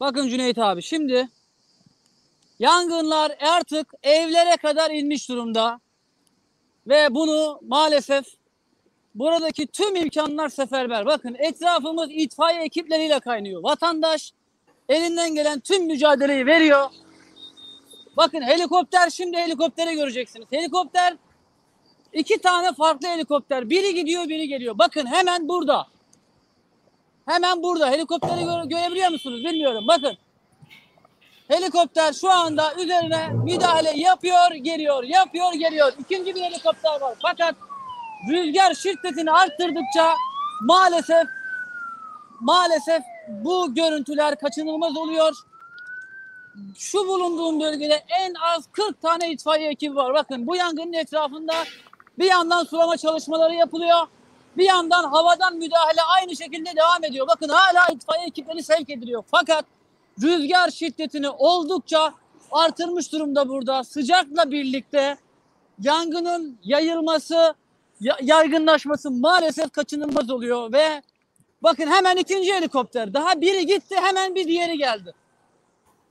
[0.00, 1.28] Bakın Cüneyt abi şimdi
[2.58, 5.80] yangınlar artık evlere kadar inmiş durumda.
[6.86, 8.26] Ve bunu maalesef
[9.14, 11.06] buradaki tüm imkanlar seferber.
[11.06, 13.62] Bakın etrafımız itfaiye ekipleriyle kaynıyor.
[13.62, 14.32] Vatandaş
[14.88, 16.90] elinden gelen tüm mücadeleyi veriyor.
[18.16, 20.46] Bakın helikopter şimdi helikoptere göreceksiniz.
[20.50, 21.16] Helikopter
[22.12, 23.70] iki tane farklı helikopter.
[23.70, 24.78] Biri gidiyor biri geliyor.
[24.78, 25.86] Bakın hemen burada.
[27.26, 27.90] Hemen burada.
[27.90, 29.84] Helikopteri göre- görebiliyor musunuz bilmiyorum.
[29.88, 30.16] Bakın.
[31.48, 35.92] Helikopter şu anda üzerine müdahale yapıyor, geliyor, yapıyor, geliyor.
[35.98, 37.14] İkinci bir helikopter var.
[37.22, 37.54] Fakat
[38.30, 40.14] rüzgar şiddetini arttırdıkça
[40.62, 41.26] maalesef
[42.40, 45.32] maalesef bu görüntüler kaçınılmaz oluyor.
[46.78, 50.14] Şu bulunduğum bölgede en az 40 tane itfaiye ekibi var.
[50.14, 51.54] Bakın bu yangının etrafında
[52.18, 54.06] Bir yandan sulama çalışmaları yapılıyor.
[54.56, 57.26] Bir yandan havadan müdahale aynı şekilde devam ediyor.
[57.28, 59.24] Bakın hala itfaiye ekipleri sevk ediliyor.
[59.30, 59.64] Fakat
[60.22, 62.14] rüzgar şiddetini oldukça
[62.50, 63.84] artırmış durumda burada.
[63.84, 65.16] Sıcakla birlikte
[65.80, 67.54] yangının yayılması,
[68.22, 71.02] yaygınlaşması maalesef kaçınılmaz oluyor ve
[71.62, 73.14] bakın hemen ikinci helikopter.
[73.14, 75.14] Daha biri gitti hemen bir diğeri geldi.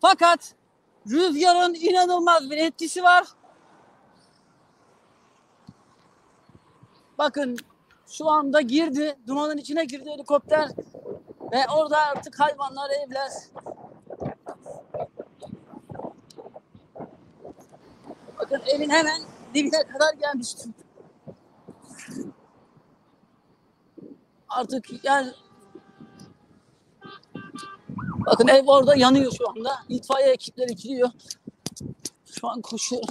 [0.02, 0.54] Fakat
[1.08, 3.28] rüzgarın inanılmaz bir etkisi var.
[7.18, 7.58] Bakın
[8.10, 9.16] şu anda girdi.
[9.28, 10.70] Dumanın içine girdi helikopter.
[11.51, 13.32] Ve orada artık hayvanlar, evler.
[18.39, 19.22] Bakın evin hemen
[19.53, 20.74] dibine kadar gelmiştim.
[24.49, 25.32] Artık yani
[28.26, 29.80] Bakın ev orada yanıyor şu anda.
[29.89, 31.10] İtfaiye ekipleri gidiyor.
[32.26, 33.03] Şu an koşuyor.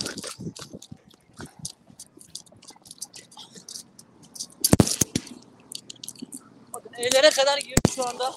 [6.99, 8.35] Evlere kadar girdi şu anda.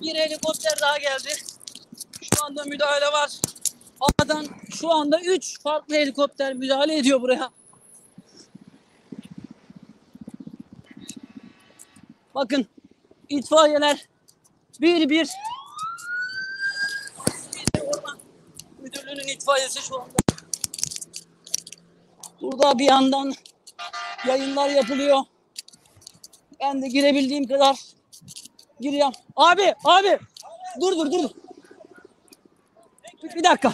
[0.00, 1.28] Bir helikopter daha geldi.
[2.20, 3.30] Şu anda müdahale var.
[4.00, 7.50] Havadan şu anda 3 farklı helikopter müdahale ediyor buraya.
[12.34, 12.66] Bakın
[13.28, 14.06] itfaiyeler
[14.80, 15.30] bir bir
[18.78, 20.14] Müdürlüğü'nün itfaiyesi şu anda.
[22.40, 23.34] Burada bir yandan
[24.26, 25.20] yayınlar yapılıyor.
[26.64, 27.76] Ben de girebildiğim kadar
[28.80, 29.12] giriyorum.
[29.36, 30.18] Abi, abi.
[30.80, 31.30] Dur dur dur.
[33.36, 33.72] Bir, dakika.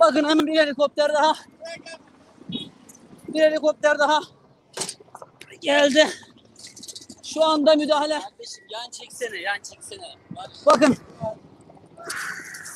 [0.00, 1.34] Bakın hemen bir helikopter daha.
[3.28, 4.20] Bir helikopter daha
[5.60, 6.08] geldi.
[7.24, 8.20] Şu anda müdahale.
[8.70, 10.06] Yan çeksene, yan çeksene.
[10.66, 10.96] Bakın.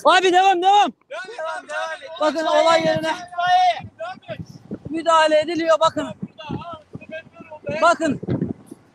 [0.04, 0.92] Abi devam devam.
[2.20, 3.14] Bakın olay yerine
[4.90, 6.29] müdahale ediliyor bakın.
[7.82, 8.20] Bakın.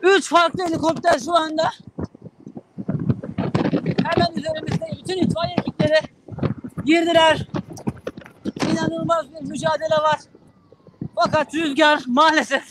[0.02, 1.70] Üç farklı helikopter şu anda.
[4.04, 6.00] Hemen üzerimizde bütün itfaiye ekipleri
[6.84, 7.48] girdiler.
[8.72, 10.20] İnanılmaz bir mücadele var.
[11.14, 12.64] Fakat rüzgar maalesef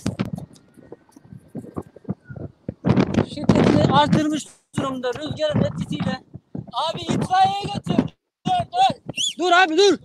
[3.29, 4.47] şiddetini artırmış
[4.77, 6.23] durumda rüzgarın etkisiyle.
[6.73, 8.13] Abi itfaiyeye götür.
[8.47, 9.13] Dur dur.
[9.39, 9.97] Dur abi dur.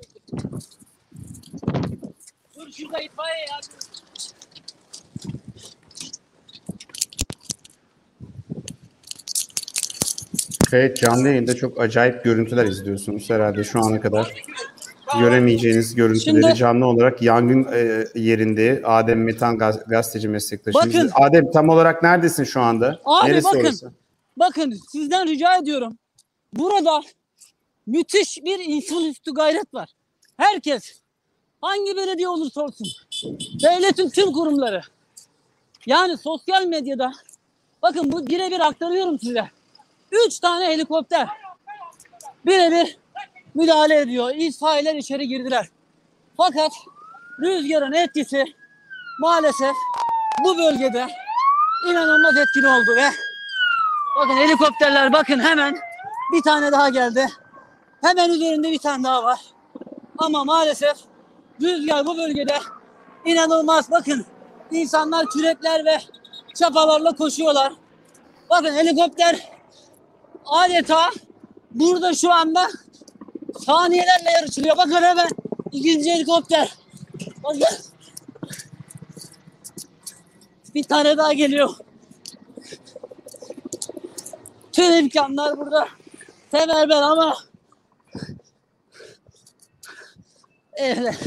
[2.59, 3.61] Dur şurada itfaiye ya.
[10.73, 14.45] Evet canlı yayında çok acayip görüntüler izliyorsunuz herhalde şu ana kadar.
[15.21, 20.95] Göremeyeceğiniz görüntüleri Şimdi- canlı olarak yangın e, yerinde Adem Metan gaz- gazeteci meslektaşımız.
[20.95, 21.11] Bakın.
[21.15, 23.01] Adem tam olarak neredesin şu anda?
[23.05, 23.61] Abi Neresi bakın.
[23.61, 23.93] orası?
[24.37, 25.99] Bakın sizden rica ediyorum.
[26.53, 27.03] Burada
[27.87, 29.89] müthiş bir insanüstü gayret var.
[30.37, 31.01] Herkes
[31.61, 32.87] hangi belediye olursa olsun
[33.63, 34.81] devletin tüm kurumları
[35.87, 37.13] yani sosyal medyada
[37.83, 39.45] bakın bu birebir aktarıyorum size.
[40.13, 41.29] Üç tane helikopter
[42.47, 42.99] birebir
[43.55, 44.31] müdahale ediyor.
[44.35, 45.67] İtfaiyeler içeri girdiler.
[46.37, 46.73] Fakat
[47.41, 48.45] rüzgarın etkisi
[49.21, 49.77] maalesef
[50.45, 51.07] bu bölgede
[51.89, 53.11] inanılmaz etkin oldu ve
[54.17, 55.79] bakın helikopterler bakın hemen
[56.33, 57.27] bir tane daha geldi.
[58.03, 59.41] Hemen üzerinde bir tane daha var.
[60.19, 60.97] Ama maalesef
[61.63, 62.59] rüzgar bu bölgede
[63.25, 63.91] inanılmaz.
[63.91, 64.27] Bakın
[64.71, 65.99] insanlar kürekler ve
[66.55, 67.73] çapalarla koşuyorlar.
[68.51, 69.51] Bakın helikopter
[70.47, 71.11] adeta
[71.71, 72.69] burada şu anda
[73.67, 74.77] saniyelerle yarışılıyor.
[74.77, 75.29] Bakın hemen
[75.73, 76.75] ikinci helikopter.
[77.45, 77.63] Bakın.
[80.75, 81.71] Bir tane daha geliyor.
[84.73, 85.89] Tüm imkanlar burada.
[86.51, 87.37] Seferber ama
[90.73, 91.19] Evet.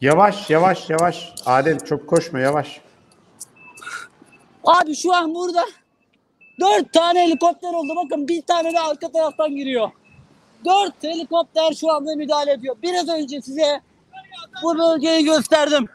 [0.00, 1.34] Yavaş yavaş yavaş.
[1.46, 2.80] Adem çok koşma yavaş.
[4.64, 5.66] Abi şu an burada
[6.60, 7.92] dört tane helikopter oldu.
[8.04, 9.90] Bakın bir tane de arka taraftan giriyor.
[10.64, 12.76] Dört helikopter şu anda müdahale ediyor.
[12.82, 13.80] Biraz önce size
[14.62, 15.86] bu bölgeyi gösterdim.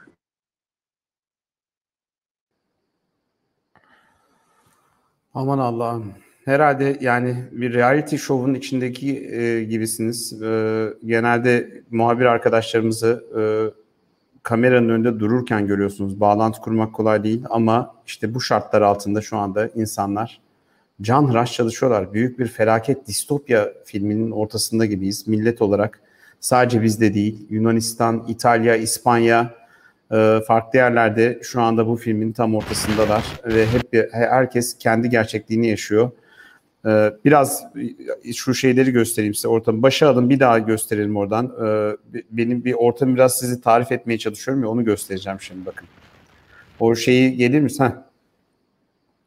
[5.34, 6.14] Aman Allah'ım.
[6.46, 10.42] Herhalde yani bir reality show'un içindeki e, gibisiniz.
[10.44, 13.42] E, genelde muhabir arkadaşlarımızı e,
[14.44, 16.20] kameranın önünde dururken görüyorsunuz.
[16.20, 20.42] Bağlantı kurmak kolay değil ama işte bu şartlar altında şu anda insanlar
[21.02, 22.14] canhıraş çalışıyorlar.
[22.14, 25.28] Büyük bir felaket distopya filminin ortasında gibiyiz.
[25.28, 26.02] Millet olarak
[26.40, 29.54] sadece bizde değil Yunanistan, İtalya, İspanya
[30.12, 36.12] e, farklı yerlerde şu anda bu filmin tam ortasındalar ve hep herkes kendi gerçekliğini yaşıyor.
[36.86, 37.64] Ee, biraz
[38.36, 39.82] şu şeyleri göstereyim size ortamı.
[39.82, 41.56] Başa alın bir daha gösterelim oradan.
[42.32, 45.88] Benim bir ortamı biraz sizi tarif etmeye çalışıyorum ya onu göstereceğim şimdi bakın.
[46.80, 47.70] O şeyi gelir mi?
[47.80, 47.92] Heh.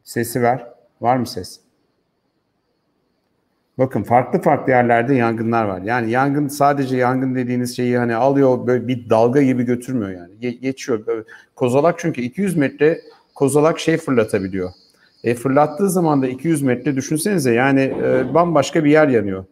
[0.04, 0.73] Sesi ver.
[1.04, 1.60] Var mı ses?
[3.78, 5.82] Bakın farklı farklı yerlerde yangınlar var.
[5.82, 10.32] Yani yangın sadece yangın dediğiniz şeyi hani alıyor böyle bir dalga gibi götürmüyor yani.
[10.42, 11.06] Ge- geçiyor.
[11.06, 11.24] Böyle.
[11.56, 13.00] Kozalak çünkü 200 metre
[13.34, 14.70] kozalak şey fırlatabiliyor.
[15.24, 19.44] E, fırlattığı zaman da 200 metre düşünsenize yani e, bambaşka bir yer yanıyor.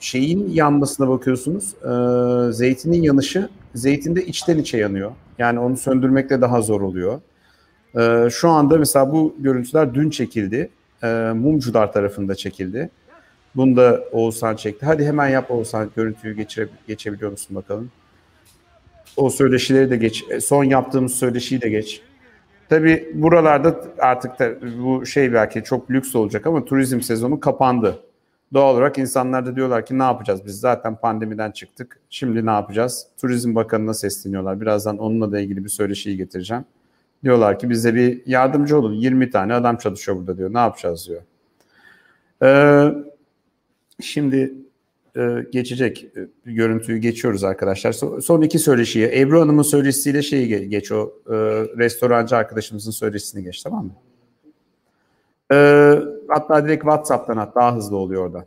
[0.00, 1.74] Şeyin yanmasına bakıyorsunuz.
[1.74, 5.12] E, zeytinin yanışı zeytinde içten içe yanıyor.
[5.38, 7.20] Yani onu söndürmekte daha zor oluyor.
[7.96, 10.70] E, şu anda mesela bu görüntüler dün çekildi.
[11.02, 12.90] E, Mumcular tarafında çekildi.
[13.56, 14.86] Bunu da Oğuzhan çekti.
[14.86, 17.90] Hadi hemen yap Oğuzhan görüntüyü geçire, geçebiliyor musun bakalım.
[19.16, 20.24] O söyleşileri de geç.
[20.40, 22.02] Son yaptığımız söyleşiyi de geç.
[22.68, 24.50] Tabii buralarda artık da
[24.82, 28.02] bu şey belki çok lüks olacak ama turizm sezonu kapandı.
[28.54, 32.00] Doğal olarak insanlar da diyorlar ki ne yapacağız biz zaten pandemiden çıktık.
[32.10, 33.06] Şimdi ne yapacağız?
[33.20, 34.60] Turizm Bakanı'na sesleniyorlar.
[34.60, 36.64] Birazdan onunla da ilgili bir söyleşiyi getireceğim.
[37.26, 38.92] Diyorlar ki bize bir yardımcı olun.
[38.92, 40.54] 20 tane adam çalışıyor burada diyor.
[40.54, 41.22] Ne yapacağız diyor.
[42.42, 42.94] Ee,
[44.00, 44.54] şimdi
[45.16, 46.06] e, geçecek
[46.46, 47.92] e, görüntüyü geçiyoruz arkadaşlar.
[47.92, 49.10] So, son iki söyleşiyi.
[49.14, 51.34] Ebru Hanım'ın söyleşisiyle şeyi geç, geç o e,
[51.78, 53.94] restorancı arkadaşımızın söyleşisini geç tamam mı?
[55.52, 55.56] E,
[56.28, 58.46] hatta direkt WhatsApp'tan at daha hızlı oluyor orada.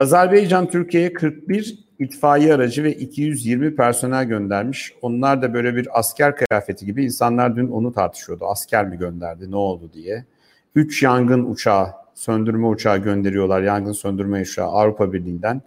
[0.00, 4.94] Azerbaycan Türkiye'ye 41 itfaiye aracı ve 220 personel göndermiş.
[5.02, 7.04] Onlar da böyle bir asker kıyafeti gibi.
[7.04, 8.46] insanlar dün onu tartışıyordu.
[8.46, 10.24] Asker mi gönderdi, ne oldu diye.
[10.74, 13.62] 3 yangın uçağı, söndürme uçağı gönderiyorlar.
[13.62, 15.62] Yangın söndürme uçağı Avrupa Birliği'nden.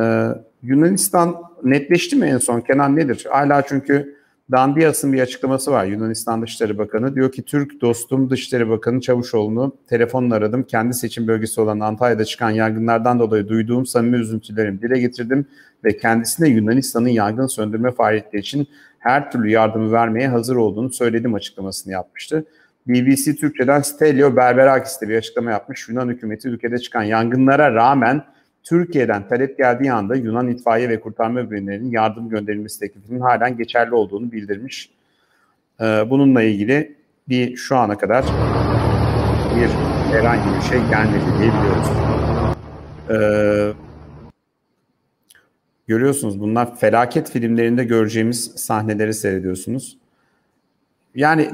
[0.00, 0.28] Ee,
[0.62, 2.60] Yunanistan netleşti mi en son?
[2.60, 3.26] Kenan nedir?
[3.30, 4.16] Hala çünkü
[4.52, 5.84] Dandiyas'ın bir açıklaması var.
[5.84, 10.62] Yunanistan Dışişleri Bakanı diyor ki Türk dostum Dışişleri Bakanı Çavuşoğlu'nu telefonla aradım.
[10.62, 15.46] Kendi seçim bölgesi olan Antalya'da çıkan yangınlardan dolayı duyduğum samimi üzüntülerimi dile getirdim
[15.84, 21.92] ve kendisine Yunanistan'ın yangın söndürme faaliyetleri için her türlü yardımı vermeye hazır olduğunu söyledim açıklamasını
[21.92, 22.44] yapmıştı.
[22.86, 25.88] BBC Türkçe'den Stelio Berberakis de bir açıklama yapmış.
[25.88, 28.24] Yunan hükümeti ülkede çıkan yangınlara rağmen
[28.62, 34.32] Türkiye'den talep geldiği anda Yunan itfaiye ve kurtarma birimlerinin yardım gönderilmesi teklifinin halen geçerli olduğunu
[34.32, 34.90] bildirmiş.
[35.80, 36.96] Ee, bununla ilgili
[37.28, 38.24] bir şu ana kadar
[39.56, 39.68] bir
[40.14, 41.88] herhangi bir şey gelmedi diye biliyoruz.
[43.10, 43.72] Ee,
[45.86, 49.98] görüyorsunuz bunlar felaket filmlerinde göreceğimiz sahneleri seyrediyorsunuz.
[51.14, 51.50] Yani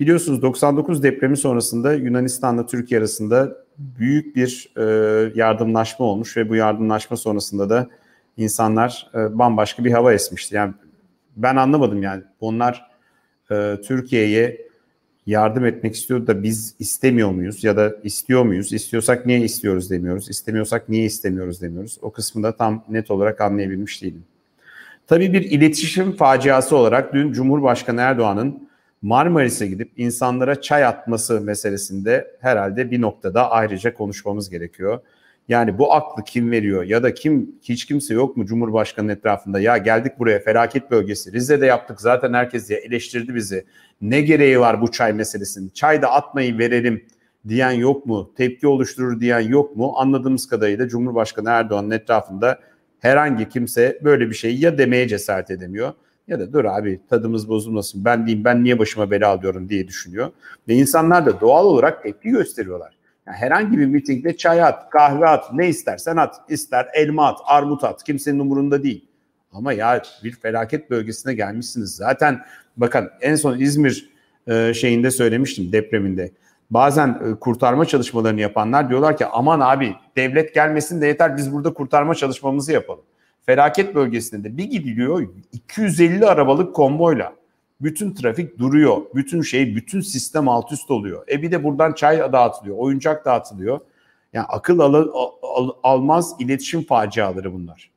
[0.00, 4.82] biliyorsunuz 99 depremi sonrasında Yunanistan'la Türkiye arasında büyük bir e,
[5.34, 7.88] yardımlaşma olmuş ve bu yardımlaşma sonrasında da
[8.36, 10.54] insanlar e, bambaşka bir hava esmişti.
[10.54, 10.74] Yani
[11.36, 12.90] ben anlamadım yani onlar
[13.50, 14.68] e, Türkiye'ye
[15.26, 18.72] yardım etmek istiyor da biz istemiyor muyuz ya da istiyor muyuz?
[18.72, 20.30] İstiyorsak niye istiyoruz demiyoruz.
[20.30, 21.98] İstemiyorsak niye istemiyoruz demiyoruz.
[22.02, 24.24] O kısmında tam net olarak anlayabilmiş değilim.
[25.06, 28.68] Tabii bir iletişim faciası olarak dün Cumhurbaşkanı Erdoğan'ın
[29.04, 35.00] Marmaris'e gidip insanlara çay atması meselesinde herhalde bir noktada ayrıca konuşmamız gerekiyor.
[35.48, 39.76] Yani bu aklı kim veriyor ya da kim hiç kimse yok mu Cumhurbaşkanı etrafında ya
[39.76, 43.64] geldik buraya felaket bölgesi Rize'de yaptık zaten herkes diye eleştirdi bizi.
[44.00, 45.68] Ne gereği var bu çay meselesinin?
[45.68, 47.04] Çay da atmayı verelim
[47.48, 48.32] diyen yok mu?
[48.36, 49.92] Tepki oluşturur diyen yok mu?
[49.96, 52.58] Anladığımız kadarıyla Cumhurbaşkanı Erdoğan'ın etrafında
[53.00, 55.92] herhangi kimse böyle bir şeyi ya demeye cesaret edemiyor
[56.28, 60.30] ya da dur abi tadımız bozulmasın ben diyeyim ben niye başıma bela alıyorum diye düşünüyor.
[60.68, 62.98] Ve insanlar da doğal olarak tepki gösteriyorlar.
[63.26, 66.40] Yani herhangi bir mitingde çay at, kahve at, ne istersen at.
[66.48, 68.04] ister elma at, armut at.
[68.04, 69.08] Kimsenin umurunda değil.
[69.52, 71.96] Ama ya bir felaket bölgesine gelmişsiniz.
[71.96, 72.40] Zaten
[72.76, 74.10] bakın en son İzmir
[74.46, 76.30] e, şeyinde söylemiştim depreminde.
[76.70, 81.74] Bazen e, kurtarma çalışmalarını yapanlar diyorlar ki aman abi devlet gelmesin de yeter biz burada
[81.74, 83.04] kurtarma çalışmamızı yapalım
[83.46, 87.32] felaket bölgesinde de bir gidiliyor 250 arabalık konvoyla.
[87.80, 88.96] Bütün trafik duruyor.
[89.14, 91.24] Bütün şey, bütün sistem alt üst oluyor.
[91.30, 93.80] E bir de buradan çay dağıtılıyor, oyuncak dağıtılıyor.
[94.32, 94.94] Yani akıl al,
[95.42, 97.90] al, almaz iletişim faciaları bunlar.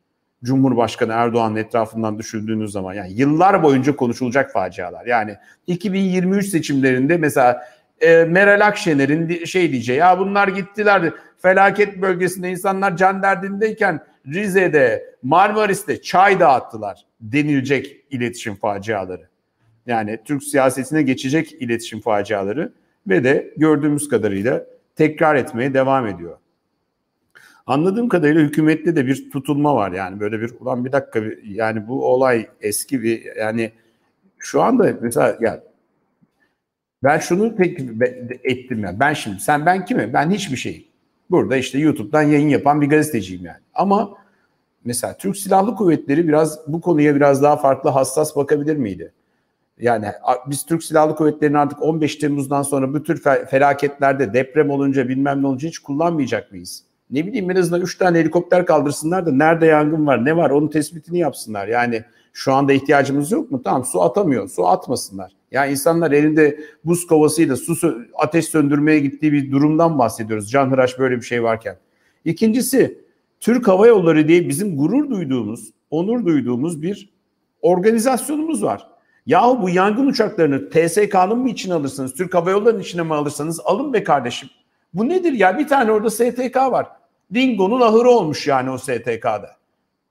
[0.43, 5.05] Cumhurbaşkanı Erdoğan'ın etrafından düşündüğünüz zaman yani yıllar boyunca konuşulacak facialar.
[5.05, 5.35] Yani
[5.67, 7.67] 2023 seçimlerinde mesela
[8.01, 16.01] e, Meral Akşener'in şey diyeceği ya bunlar gittiler felaket bölgesinde insanlar can derdindeyken Rize'de, Marmaris'te
[16.01, 19.27] çay dağıttılar denilecek iletişim faciaları.
[19.85, 22.71] Yani Türk siyasetine geçecek iletişim faciaları
[23.07, 26.37] ve de gördüğümüz kadarıyla tekrar etmeye devam ediyor.
[27.67, 32.05] Anladığım kadarıyla hükümette de bir tutulma var yani böyle bir ulan bir dakika yani bu
[32.05, 33.71] olay eski bir yani
[34.37, 35.63] şu anda mesela ya
[37.03, 37.79] Ben şunu pek
[38.43, 38.99] ettim yani.
[38.99, 40.13] Ben şimdi sen ben kimim?
[40.13, 40.86] Ben hiçbir şeyim.
[41.31, 43.57] Burada işte YouTube'dan yayın yapan bir gazeteciyim yani.
[43.73, 44.13] Ama
[44.85, 49.13] mesela Türk Silahlı Kuvvetleri biraz bu konuya biraz daha farklı hassas bakabilir miydi?
[49.79, 50.05] Yani
[50.47, 55.41] biz Türk Silahlı Kuvvetleri'ni artık 15 Temmuz'dan sonra bu tür fe- felaketlerde deprem olunca bilmem
[55.41, 56.83] ne olunca hiç kullanmayacak mıyız?
[57.11, 60.67] Ne bileyim en azından 3 tane helikopter kaldırsınlar da nerede yangın var ne var onun
[60.67, 61.67] tespitini yapsınlar.
[61.67, 62.03] Yani
[62.37, 63.61] şu anda ihtiyacımız yok mu?
[63.63, 65.31] Tamam su atamıyor su atmasınlar.
[65.51, 70.51] Ya insanlar elinde buz kovasıyla su ateş söndürmeye gittiği bir durumdan bahsediyoruz.
[70.51, 71.77] Canhıraş böyle bir şey varken.
[72.25, 73.01] İkincisi
[73.39, 77.09] Türk Hava Yolları diye bizim gurur duyduğumuz, onur duyduğumuz bir
[77.61, 78.87] organizasyonumuz var.
[79.25, 83.93] Yahu bu yangın uçaklarını TSK'nın mı içine alırsınız, Türk Hava Yolları'nın içine mi alırsanız alın
[83.93, 84.49] be kardeşim.
[84.93, 85.57] Bu nedir ya?
[85.57, 86.87] Bir tane orada STK var.
[87.33, 89.56] Dingo'nun ahırı olmuş yani o STK'da.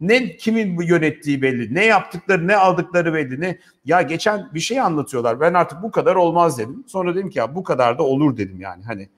[0.00, 3.40] Ne kimin yönettiği belli, ne yaptıkları, ne aldıkları belli.
[3.40, 5.40] Ne ya geçen bir şey anlatıyorlar.
[5.40, 6.84] Ben artık bu kadar olmaz dedim.
[6.86, 8.84] Sonra dedim ki ya bu kadar da olur dedim yani.
[8.84, 9.08] Hani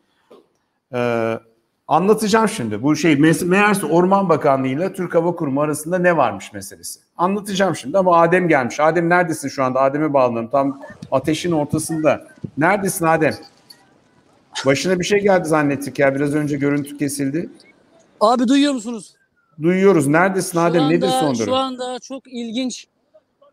[0.95, 1.39] ee,
[1.89, 2.83] anlatacağım şimdi.
[2.83, 7.01] Bu şey meğerse Orman Bakanlığı ile Türk Hava Kurumu arasında ne varmış meselesi.
[7.17, 8.81] Anlatacağım şimdi ama Adem gelmiş.
[8.81, 9.81] Adem neredesin şu anda?
[9.81, 10.51] Adem'e bağlanıyorum.
[10.51, 10.81] Tam
[11.11, 12.29] ateşin ortasında.
[12.59, 13.35] Neredesin Adem?
[14.67, 16.15] Başına bir şey geldi zannettik ya.
[16.15, 17.51] Biraz önce görüntü kesildi.
[18.21, 19.18] Abi duyuyor musunuz?
[19.63, 20.07] Duyuyoruz.
[20.07, 20.89] Neredesin Şu Adem?
[20.89, 21.55] Nedir anda- son Şu durum?
[21.55, 22.87] anda çok ilginç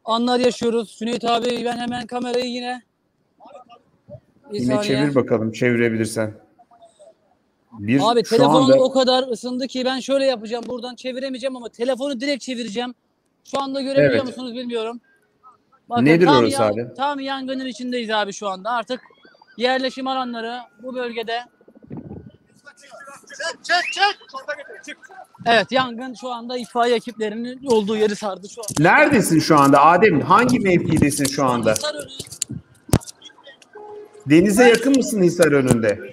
[0.06, 0.96] anlar yaşıyoruz.
[1.00, 2.82] Cüneyt abi ben hemen kamerayı yine
[4.52, 4.84] bir Yine saniye.
[4.84, 6.34] çevir bakalım çevirebilirsen.
[7.80, 10.64] Bir, Abi şu telefonum anda o kadar ısındı ki ben şöyle yapacağım.
[10.68, 12.94] Buradan çeviremeyeceğim ama telefonu direkt çevireceğim.
[13.44, 14.26] Şu anda görebiliyor Evet.
[14.26, 15.02] musunuz bilmiyorum.
[15.90, 16.88] Bakın, Nedir tam orası abi?
[16.98, 18.70] Tam yangının içindeyiz abi şu anda.
[18.72, 19.02] Artık
[19.58, 21.40] yerleşim alanları bu bölgede.
[25.46, 28.66] Evet yangın şu anda itfaiye ekiplerinin olduğu yeri sardı şu an.
[28.80, 30.22] neredesin şu anda Adem?
[30.22, 31.72] Hangi mevkidesin şu anda?
[31.74, 32.08] Hisarönü
[34.26, 36.12] Denize yakın mısın Hisar önünde?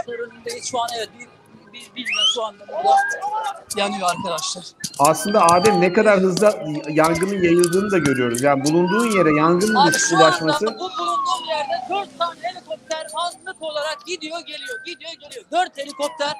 [0.00, 1.08] Hisarönü'ndeyiz şu an evet.
[1.18, 2.96] Bir, bir, bir şu anda burada
[3.76, 4.64] yanıyor arkadaşlar.
[4.98, 6.54] Aslında Adem ne kadar hızlı
[6.88, 8.42] yangının yayıldığını da görüyoruz.
[8.42, 14.06] Yani bulunduğun yere yangının Abi şu ulaşması bu bulunduğum yerde dört tane helikopter anlık olarak
[14.06, 15.44] gidiyor geliyor gidiyor geliyor.
[15.52, 16.32] Dört helikopter.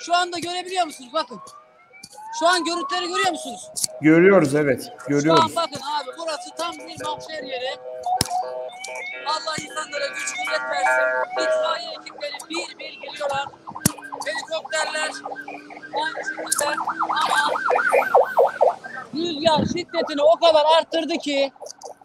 [0.00, 1.10] Şu anda görebiliyor musunuz?
[1.14, 1.40] Bakın.
[2.38, 3.60] Şu an görüntüleri görüyor musunuz?
[4.02, 4.82] görüyoruz evet.
[4.84, 5.56] Şu an Görüyoruz.
[5.56, 7.76] bakın abi burası tam bir mahşer yeri.
[9.26, 11.32] Allah insanlara güç kuvvet versin.
[11.42, 13.46] İtfaiye ekipleri bir bir geliyorlar.
[14.28, 15.10] Helikopterler
[15.92, 16.66] şekilde
[17.10, 17.50] ama
[19.14, 21.52] rüzgar şiddetini o kadar arttırdı ki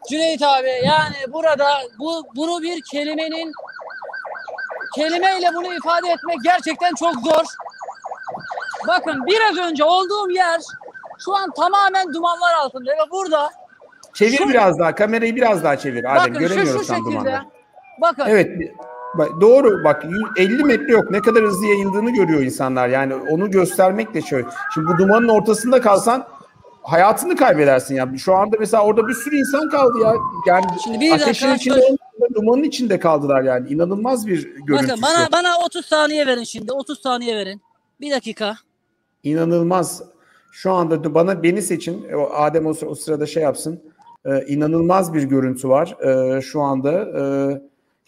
[0.10, 1.68] Cüneyt abi yani burada
[2.00, 3.52] bu bunu bir kelimenin
[4.96, 7.44] kelimeyle bunu ifade etmek gerçekten çok zor.
[8.88, 10.62] Bakın biraz önce olduğum yer
[11.26, 13.50] şu an tamamen dumanlar altında ve burada
[14.14, 14.96] Çevir şu- biraz daha.
[14.96, 16.16] Kamerayı biraz daha çevir Adem.
[16.18, 17.44] bakın şu Göremiyoruz şu tam şekilde dumanları.
[18.02, 18.72] bakın Evet.
[19.18, 20.06] Bak, doğru bak
[20.38, 24.48] y- 50 metre yok ne kadar hızlı yayıldığını görüyor insanlar yani onu göstermek de şöyle.
[24.74, 26.28] Şimdi bu dumanın ortasında kalsan
[26.84, 28.12] hayatını kaybedersin ya.
[28.18, 30.14] Şu anda mesela orada bir sürü insan kaldı ya.
[30.48, 31.98] Yani Şimdi bir ateşin dakika, içinde
[32.36, 33.70] dumanın içinde kaldılar yani.
[33.70, 34.90] İnanılmaz bir görüntüsü.
[34.90, 37.62] bakın bana bana 30 saniye verin şimdi 30 saniye verin.
[38.02, 38.56] Bir dakika.
[39.24, 40.04] İnanılmaz.
[40.52, 42.06] Şu anda da bana beni seçin.
[42.14, 43.84] O Adem o, o sırada şey yapsın.
[44.26, 45.98] Ee, inanılmaz bir görüntü var.
[46.06, 47.24] Ee, şu anda e,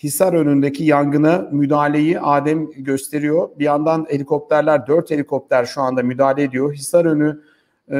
[0.04, 3.50] Hisar önündeki yangına müdahaleyi Adem gösteriyor.
[3.60, 6.74] Bir yandan helikopterler, dört helikopter şu anda müdahale ediyor.
[6.74, 7.42] Hisar önü
[7.92, 7.98] e,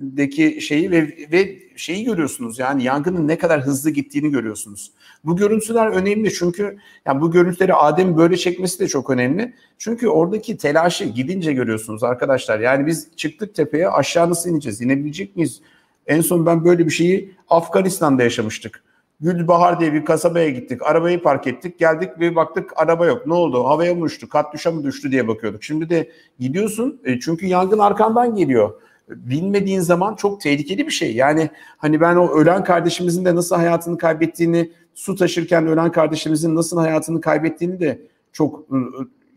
[0.00, 4.92] deki şeyi ve, ve şeyi görüyorsunuz yani yangının ne kadar hızlı gittiğini görüyorsunuz.
[5.24, 6.76] Bu görüntüler önemli çünkü
[7.06, 9.54] yani bu görüntüleri Adem böyle çekmesi de çok önemli.
[9.78, 12.60] Çünkü oradaki telaşı gidince görüyorsunuz arkadaşlar.
[12.60, 14.80] Yani biz çıktık tepeye aşağı nasıl ineceğiz?
[14.80, 15.60] İnebilecek miyiz?
[16.06, 18.82] En son ben böyle bir şeyi Afganistan'da yaşamıştık.
[19.20, 20.82] Gülbahar diye bir kasabaya gittik.
[20.82, 21.78] Arabayı park ettik.
[21.78, 23.26] Geldik ve baktık araba yok.
[23.26, 23.64] Ne oldu?
[23.64, 24.28] Havaya mı uçtu?
[24.28, 25.64] Katyuşa mı düştü diye bakıyorduk.
[25.64, 28.80] Şimdi de gidiyorsun e, çünkü yangın arkandan geliyor.
[29.08, 31.14] Bilmediğin zaman çok tehlikeli bir şey.
[31.14, 36.78] Yani hani ben o ölen kardeşimizin de nasıl hayatını kaybettiğini, su taşırken ölen kardeşimizin nasıl
[36.78, 38.00] hayatını kaybettiğini de
[38.32, 38.78] çok e,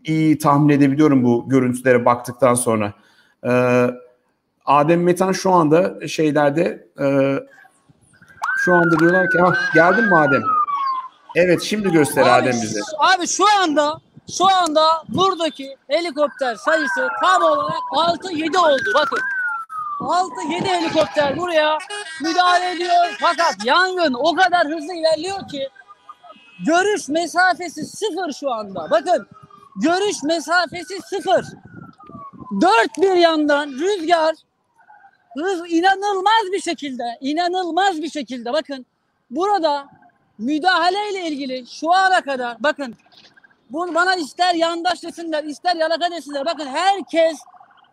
[0.04, 2.94] iyi tahmin edebiliyorum bu görüntülere baktıktan sonra.
[4.64, 6.88] Adem Metan şu anda şeylerde
[8.64, 10.42] şu anda diyorlar ki ah geldin mi Adem?
[11.36, 12.80] Evet şimdi göster Abi, Adem bize.
[12.98, 14.00] Abi şu anda
[14.38, 18.90] şu anda buradaki helikopter sayısı tam olarak 6-7 oldu.
[18.94, 19.18] Bakın.
[20.00, 21.78] 6-7 helikopter buraya
[22.22, 23.16] müdahale ediyor.
[23.20, 25.68] Fakat yangın o kadar hızlı ilerliyor ki
[26.66, 28.90] görüş mesafesi sıfır şu anda.
[28.90, 29.26] Bakın
[29.76, 31.44] görüş mesafesi sıfır.
[32.60, 34.34] Dört bir yandan rüzgar
[35.34, 38.86] hız inanılmaz bir şekilde inanılmaz bir şekilde bakın
[39.30, 39.88] burada
[40.38, 42.94] müdahale ile ilgili şu ana kadar bakın
[43.70, 47.38] bunu bana ister yandaş desinler ister yalaka desinler bakın herkes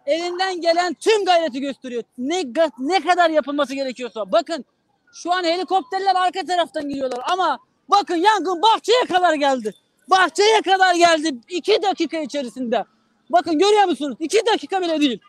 [0.05, 2.03] elinden gelen tüm gayreti gösteriyor.
[2.18, 2.43] Ne
[2.80, 4.31] ne kadar yapılması gerekiyorsa.
[4.31, 4.65] Bakın
[5.13, 7.59] şu an helikopterler arka taraftan geliyorlar ama
[7.89, 9.73] bakın yangın bahçeye kadar geldi.
[10.09, 12.85] Bahçeye kadar geldi iki dakika içerisinde.
[13.30, 14.18] Bakın görüyor musunuz?
[14.19, 15.19] İki dakika bile değil.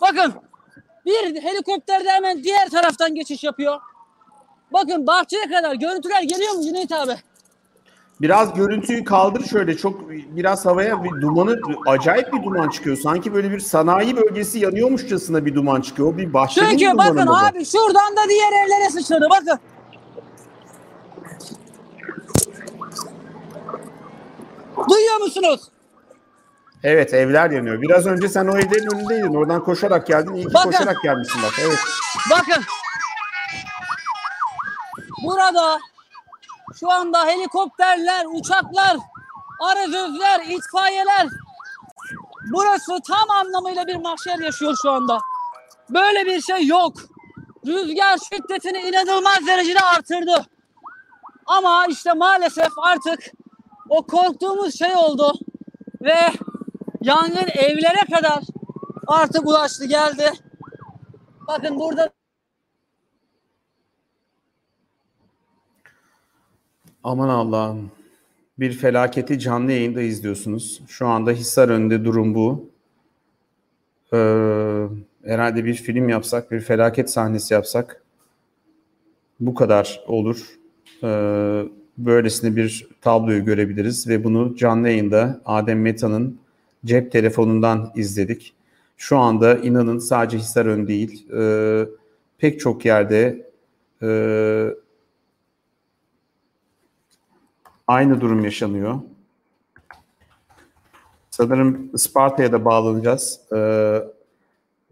[0.00, 0.34] Bakın
[1.08, 3.80] bir helikopter de hemen diğer taraftan geçiş yapıyor.
[4.72, 7.12] Bakın bahçeye kadar görüntüler geliyor mu Cüneyt abi?
[8.20, 12.96] Biraz görüntüyü kaldır şöyle çok biraz havaya bir dumanı acayip bir duman çıkıyor.
[12.96, 16.16] Sanki böyle bir sanayi bölgesi yanıyormuşçasına bir duman çıkıyor.
[16.16, 17.36] Bir bahçenin Çünkü bakın bu?
[17.36, 19.58] abi şuradan da diğer evlere sıçradı bakın.
[24.90, 25.60] Duyuyor musunuz?
[26.84, 27.82] Evet evler yanıyor.
[27.82, 29.34] Biraz önce sen o evlerin önündeydin.
[29.34, 30.34] Oradan koşarak geldin.
[30.34, 30.70] İyi ki Bakın.
[30.70, 31.52] koşarak gelmişsin bak.
[31.62, 31.78] Evet.
[32.30, 32.64] Bakın.
[35.22, 35.78] Burada
[36.80, 38.96] şu anda helikopterler, uçaklar,
[39.60, 41.28] arazözler, itfaiyeler
[42.52, 45.18] burası tam anlamıyla bir mahşer yaşıyor şu anda.
[45.90, 46.92] Böyle bir şey yok.
[47.66, 50.46] Rüzgar şiddetini inanılmaz derecede artırdı.
[51.46, 53.18] Ama işte maalesef artık
[53.88, 55.32] o korktuğumuz şey oldu
[56.02, 56.32] ve
[57.02, 58.42] yangın evlere kadar
[59.06, 60.32] artık ulaştı geldi.
[61.48, 62.10] Bakın burada
[67.04, 67.90] Aman Allah'ım.
[68.58, 70.82] Bir felaketi canlı yayında izliyorsunuz.
[70.88, 72.70] Şu anda Hisar önünde durum bu.
[74.12, 74.86] Ee,
[75.24, 78.02] herhalde bir film yapsak, bir felaket sahnesi yapsak
[79.40, 80.58] bu kadar olur.
[81.02, 81.62] Ee,
[81.98, 86.40] böylesine bir tabloyu görebiliriz ve bunu canlı yayında Adem Meta'nın
[86.84, 88.54] cep telefonundan izledik.
[88.96, 91.86] Şu anda inanın sadece Hisarön değil, e,
[92.38, 93.50] pek çok yerde
[94.02, 94.08] e,
[97.86, 99.00] aynı durum yaşanıyor.
[101.38, 103.40] Sanırım Isparta'ya da bağlanacağız.
[103.52, 104.02] Ee,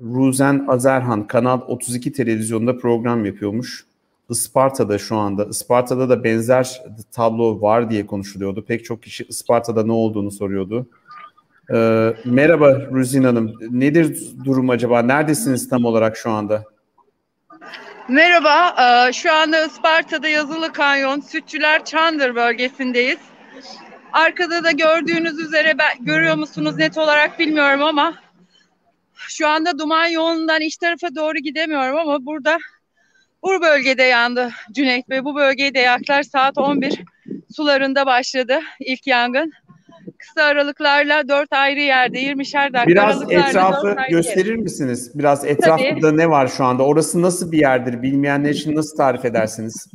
[0.00, 3.86] Ruzen Azerhan Kanal 32 televizyonda program yapıyormuş.
[4.30, 5.44] Isparta'da şu anda.
[5.44, 6.82] Isparta'da da benzer
[7.12, 8.64] tablo var diye konuşuluyordu.
[8.64, 10.86] Pek çok kişi Isparta'da ne olduğunu soruyordu.
[11.74, 13.54] Ee, merhaba Ruzin Hanım.
[13.70, 15.02] Nedir durum acaba?
[15.02, 16.64] Neredesiniz tam olarak şu anda?
[18.08, 23.18] Merhaba, eee, şu anda Isparta'da Yazılı Kanyon, Sütçüler Çandır bölgesindeyiz.
[24.12, 28.14] Arkada da gördüğünüz üzere ben, görüyor musunuz net olarak bilmiyorum ama
[29.16, 32.58] şu anda duman yoğunluğundan iç tarafa doğru gidemiyorum ama burada
[33.42, 35.24] bu bölgede yandı Cüneyt Bey.
[35.24, 37.00] Bu bölgeyi de yaklar saat 11
[37.56, 39.52] sularında başladı ilk yangın.
[40.28, 44.62] Kısa aralıklarla dört ayrı yerde 20'şer dakika Biraz aralıklarla etrafı dört ayrı gösterir yerde.
[44.62, 45.10] misiniz?
[45.14, 46.82] Biraz etrafında ne var şu anda?
[46.84, 48.02] Orası nasıl bir yerdir?
[48.02, 49.86] Bilmeyenler için nasıl tarif edersiniz?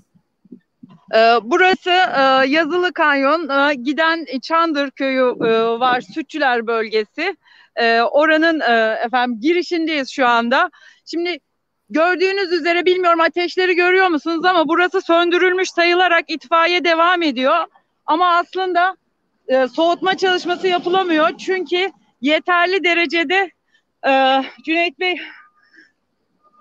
[1.16, 7.36] Ee, Burası e, Yazılı Kanyon, e, giden Çandır Köyü e, var, Sütçüler bölgesi.
[8.12, 8.60] Oranın
[9.06, 10.72] efendim girişindeyiz şu anda.
[11.06, 11.40] Şimdi
[11.90, 17.58] gördüğünüz üzere bilmiyorum ateşleri görüyor musunuz ama burası söndürülmüş sayılarak itfaiye devam ediyor.
[18.06, 18.95] Ama aslında
[19.52, 21.91] e, soğutma çalışması yapılamıyor çünkü
[22.22, 23.52] yeterli derecede
[24.07, 25.15] e, Cüneyt Bey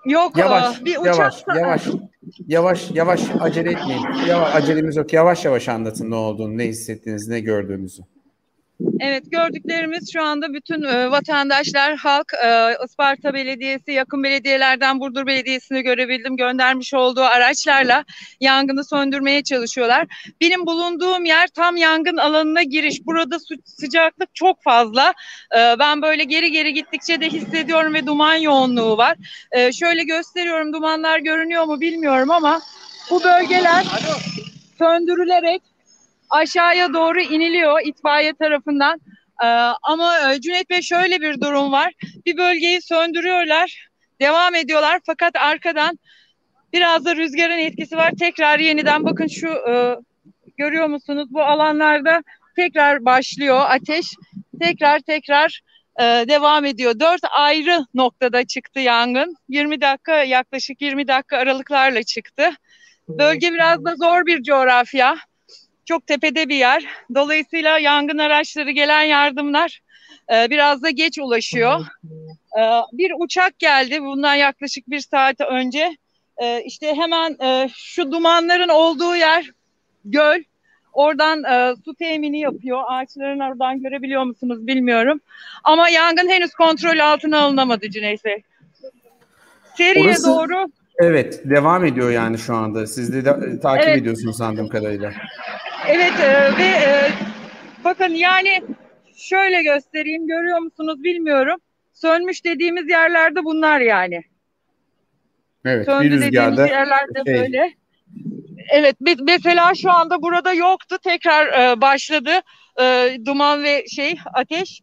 [0.05, 1.87] yok e, Yavaş, bir uçak yavaş, yavaş,
[2.47, 4.03] yavaş, yavaş acele etmeyin.
[4.27, 5.13] Yavaş, acelemiz yok.
[5.13, 8.03] Yavaş yavaş anlatın ne olduğunu, ne hissettiğinizi, ne gördüğünüzü.
[9.03, 15.81] Evet gördüklerimiz şu anda bütün e, vatandaşlar, halk, e, Isparta Belediyesi, yakın belediyelerden Burdur Belediyesi'ni
[15.81, 16.37] görebildim.
[16.37, 18.05] Göndermiş olduğu araçlarla
[18.39, 20.07] yangını söndürmeye çalışıyorlar.
[20.41, 23.05] Benim bulunduğum yer tam yangın alanına giriş.
[23.05, 25.13] Burada su- sıcaklık çok fazla.
[25.55, 29.17] E, ben böyle geri geri gittikçe de hissediyorum ve duman yoğunluğu var.
[29.51, 32.61] E, şöyle gösteriyorum dumanlar görünüyor mu bilmiyorum ama
[33.11, 33.85] bu bölgeler
[34.77, 35.70] söndürülerek
[36.31, 38.99] aşağıya doğru iniliyor itfaiye tarafından.
[39.43, 39.47] Ee,
[39.83, 41.93] ama e, Cüneyt Bey şöyle bir durum var.
[42.25, 43.87] Bir bölgeyi söndürüyorlar,
[44.21, 45.99] devam ediyorlar fakat arkadan
[46.73, 48.11] biraz da rüzgarın etkisi var.
[48.19, 49.95] Tekrar yeniden bakın şu e,
[50.57, 52.23] görüyor musunuz bu alanlarda
[52.55, 54.05] tekrar başlıyor ateş.
[54.61, 55.61] Tekrar tekrar
[55.99, 56.99] e, devam ediyor.
[56.99, 59.35] Dört ayrı noktada çıktı yangın.
[59.49, 62.49] 20 dakika yaklaşık 20 dakika aralıklarla çıktı.
[63.07, 65.17] Bölge biraz da zor bir coğrafya
[65.91, 66.85] çok tepede bir yer.
[67.15, 69.81] Dolayısıyla yangın araçları gelen yardımlar
[70.33, 71.85] e, biraz da geç ulaşıyor.
[72.59, 72.61] E,
[72.93, 75.97] bir uçak geldi bundan yaklaşık bir saat önce.
[76.37, 79.51] E, işte hemen e, şu dumanların olduğu yer
[80.05, 80.43] göl.
[80.93, 82.83] Oradan e, su temini yapıyor.
[82.87, 85.21] Ağaçların oradan görebiliyor musunuz bilmiyorum.
[85.63, 88.43] Ama yangın henüz kontrol altına alınamadı Cüneyt Bey.
[89.77, 90.67] Seriye Orası- doğru
[91.01, 92.87] Evet, devam ediyor yani şu anda.
[92.87, 93.97] Siz de, de takip Evet.
[93.97, 95.13] ediyorsunuz anladığım kadarıyla.
[95.87, 97.09] Evet e, ve e,
[97.83, 98.61] bakın yani
[99.15, 101.59] şöyle göstereyim görüyor musunuz bilmiyorum.
[101.93, 104.21] Sönmüş dediğimiz yerlerde bunlar yani.
[105.65, 107.73] Evet, Söndü bir dediğimiz rüzgarda yerlerde şey, böyle.
[108.71, 112.31] Evet me- mesela şu anda burada yoktu tekrar e, başladı
[112.81, 114.81] e, duman ve şey ateş.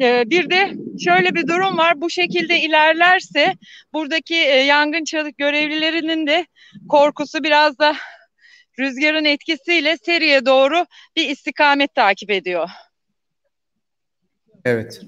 [0.00, 0.70] E, bir de
[1.04, 3.54] şöyle bir durum var bu şekilde ilerlerse
[3.92, 6.46] buradaki e, yangın çalık görevlilerinin de
[6.88, 7.96] korkusu biraz da
[8.78, 12.68] rüzgarın etkisiyle seriye doğru bir istikamet takip ediyor.
[14.64, 15.00] Evet.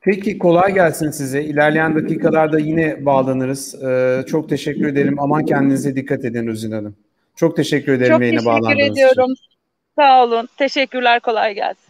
[0.00, 1.42] Peki kolay gelsin size.
[1.42, 3.82] İlerleyen dakikalarda yine bağlanırız.
[3.84, 5.20] Ee, çok teşekkür ederim.
[5.20, 6.96] Aman kendinize dikkat edin Rüzin Hanım.
[7.36, 8.92] Çok teşekkür ederim Çok yayına teşekkür bağlandığınız için.
[8.92, 9.34] ediyorum.
[9.98, 10.48] Sağ olun.
[10.56, 11.20] Teşekkürler.
[11.20, 11.84] Kolay gelsin.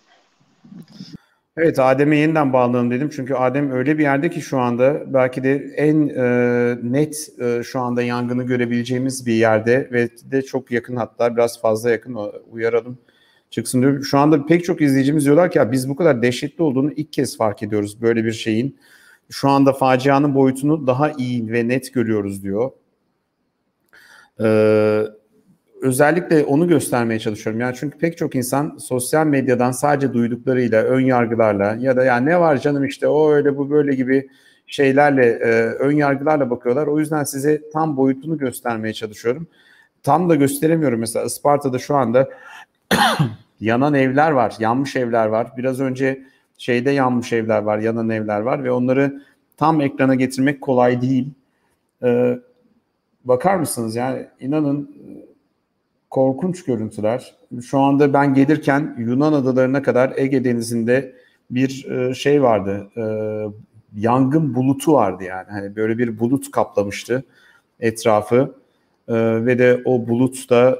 [1.56, 3.10] Evet Adem'e yeniden bağlanalım dedim.
[3.16, 7.80] Çünkü Adem öyle bir yerde ki şu anda belki de en e, net e, şu
[7.80, 12.18] anda yangını görebileceğimiz bir yerde ve de çok yakın hatta biraz fazla yakın
[12.50, 12.98] uyaralım
[13.50, 14.04] çıksın diyor.
[14.04, 17.36] Şu anda pek çok izleyicimiz diyorlar ki ya biz bu kadar dehşetli olduğunu ilk kez
[17.36, 18.78] fark ediyoruz böyle bir şeyin.
[19.30, 22.70] Şu anda facianın boyutunu daha iyi ve net görüyoruz diyor.
[24.40, 25.04] Ee,
[25.84, 27.60] özellikle onu göstermeye çalışıyorum.
[27.60, 32.40] Yani çünkü pek çok insan sosyal medyadan sadece duyduklarıyla, ön yargılarla ya da yani ne
[32.40, 34.28] var canım işte o öyle bu böyle gibi
[34.66, 36.86] şeylerle, e, ön yargılarla bakıyorlar.
[36.86, 39.46] O yüzden size tam boyutunu göstermeye çalışıyorum.
[40.02, 41.00] Tam da gösteremiyorum.
[41.00, 42.28] Mesela Isparta'da şu anda
[43.60, 45.52] yanan evler var, yanmış evler var.
[45.56, 46.22] Biraz önce
[46.58, 49.22] şeyde yanmış evler var, yanan evler var ve onları
[49.56, 51.28] tam ekrana getirmek kolay değil.
[52.02, 52.38] Ee,
[53.24, 54.90] bakar mısınız yani inanın
[56.14, 57.34] korkunç görüntüler.
[57.66, 61.14] Şu anda ben gelirken Yunan adalarına kadar Ege Denizi'nde
[61.50, 62.90] bir e, şey vardı.
[62.96, 63.04] e,
[63.96, 65.46] yangın bulutu vardı yani.
[65.50, 67.24] Hani böyle bir bulut kaplamıştı
[67.80, 68.54] etrafı.
[69.08, 69.14] E,
[69.46, 70.78] ve de o bulut da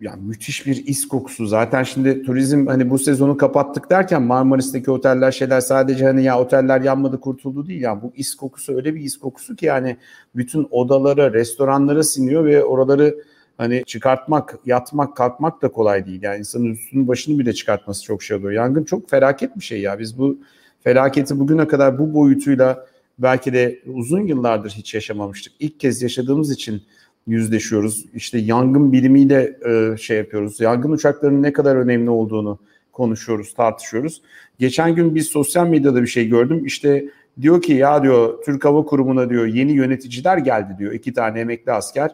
[0.00, 1.46] yani müthiş bir is kokusu.
[1.46, 6.80] Zaten şimdi turizm hani bu sezonu kapattık derken Marmaris'teki oteller şeyler sadece hani ya oteller
[6.80, 7.80] yanmadı kurtuldu değil.
[7.80, 9.96] Yani bu is kokusu öyle bir is kokusu ki yani
[10.34, 13.16] bütün odalara, restoranlara siniyor ve oraları
[13.58, 16.22] hani çıkartmak, yatmak, kalkmak da kolay değil.
[16.22, 18.52] Yani insanın üstünün başını bile çıkartması çok şey oluyor.
[18.52, 19.98] Yangın çok felaket bir şey ya.
[19.98, 20.38] Biz bu
[20.84, 22.86] felaketi bugüne kadar bu boyutuyla
[23.18, 25.52] belki de uzun yıllardır hiç yaşamamıştık.
[25.60, 26.82] İlk kez yaşadığımız için
[27.26, 28.04] yüzleşiyoruz.
[28.14, 30.60] İşte yangın bilimiyle e, şey yapıyoruz.
[30.60, 32.58] Yangın uçaklarının ne kadar önemli olduğunu
[32.92, 34.22] konuşuyoruz, tartışıyoruz.
[34.58, 36.66] Geçen gün bir sosyal medyada bir şey gördüm.
[36.66, 37.04] İşte
[37.40, 40.92] diyor ki ya diyor Türk Hava Kurumu'na diyor yeni yöneticiler geldi diyor.
[40.92, 42.10] iki tane emekli asker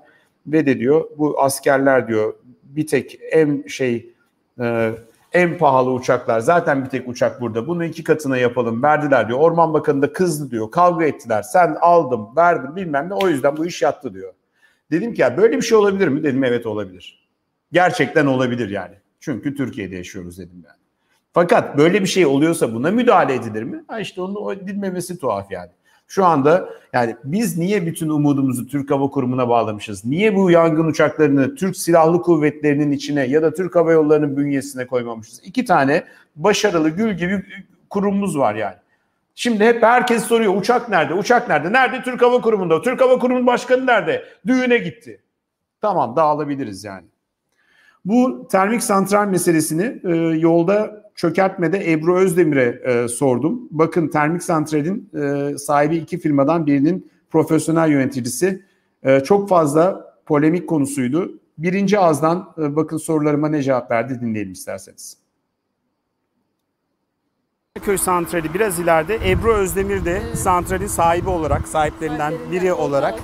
[0.47, 2.35] ve de diyor bu askerler diyor
[2.65, 4.11] bir tek en şey
[4.61, 4.91] e,
[5.33, 7.67] en pahalı uçaklar zaten bir tek uçak burada.
[7.67, 9.39] Bunu iki katına yapalım verdiler diyor.
[9.39, 10.71] Orman Bakanı da kızdı diyor.
[10.71, 11.43] Kavga ettiler.
[11.43, 14.33] Sen aldım verdim bilmem ne o yüzden bu iş yattı diyor.
[14.93, 16.23] Dedim ki ya böyle bir şey olabilir mi?
[16.23, 17.29] Dedim evet olabilir.
[17.73, 18.95] Gerçekten olabilir yani.
[19.21, 20.77] Çünkü Türkiye'de yaşıyoruz dedim yani.
[21.33, 23.85] Fakat böyle bir şey oluyorsa buna müdahale edilir mi?
[23.89, 25.71] Ha işte onun edilmemesi tuhaf yani.
[26.09, 30.05] Şu anda yani biz niye bütün umudumuzu Türk Hava Kurumu'na bağlamışız?
[30.05, 35.41] Niye bu yangın uçaklarını Türk Silahlı Kuvvetleri'nin içine ya da Türk Hava Yolları'nın bünyesine koymamışız?
[35.45, 36.05] İki tane
[36.37, 37.43] başarılı gül gibi
[37.91, 38.77] kurumumuz var yani.
[39.35, 41.15] Şimdi hep herkes soruyor uçak nerede?
[41.15, 41.73] Uçak nerede?
[41.73, 42.03] Nerede?
[42.03, 42.83] Türk Hava Kurumu'nda.
[42.83, 44.25] Türk Hava Kurumu'nun başkanı nerede?
[44.47, 45.21] Düğüne gitti.
[45.81, 47.07] Tamam dağılabiliriz yani.
[48.05, 53.69] Bu termik santral meselesini e, yolda çökertmede Ebru Özdemir'e e, sordum.
[53.71, 58.63] Bakın termik santralin e, sahibi iki firmadan birinin profesyonel yöneticisi.
[59.03, 61.39] E, çok fazla polemik konusuydu.
[61.59, 65.22] Birinci ağızdan e, bakın sorularıma ne cevap verdi dinleyelim isterseniz.
[67.81, 73.15] Köy santrali biraz ileride Ebru Özdemir de santralin sahibi olarak, sahiplerinden biri olarak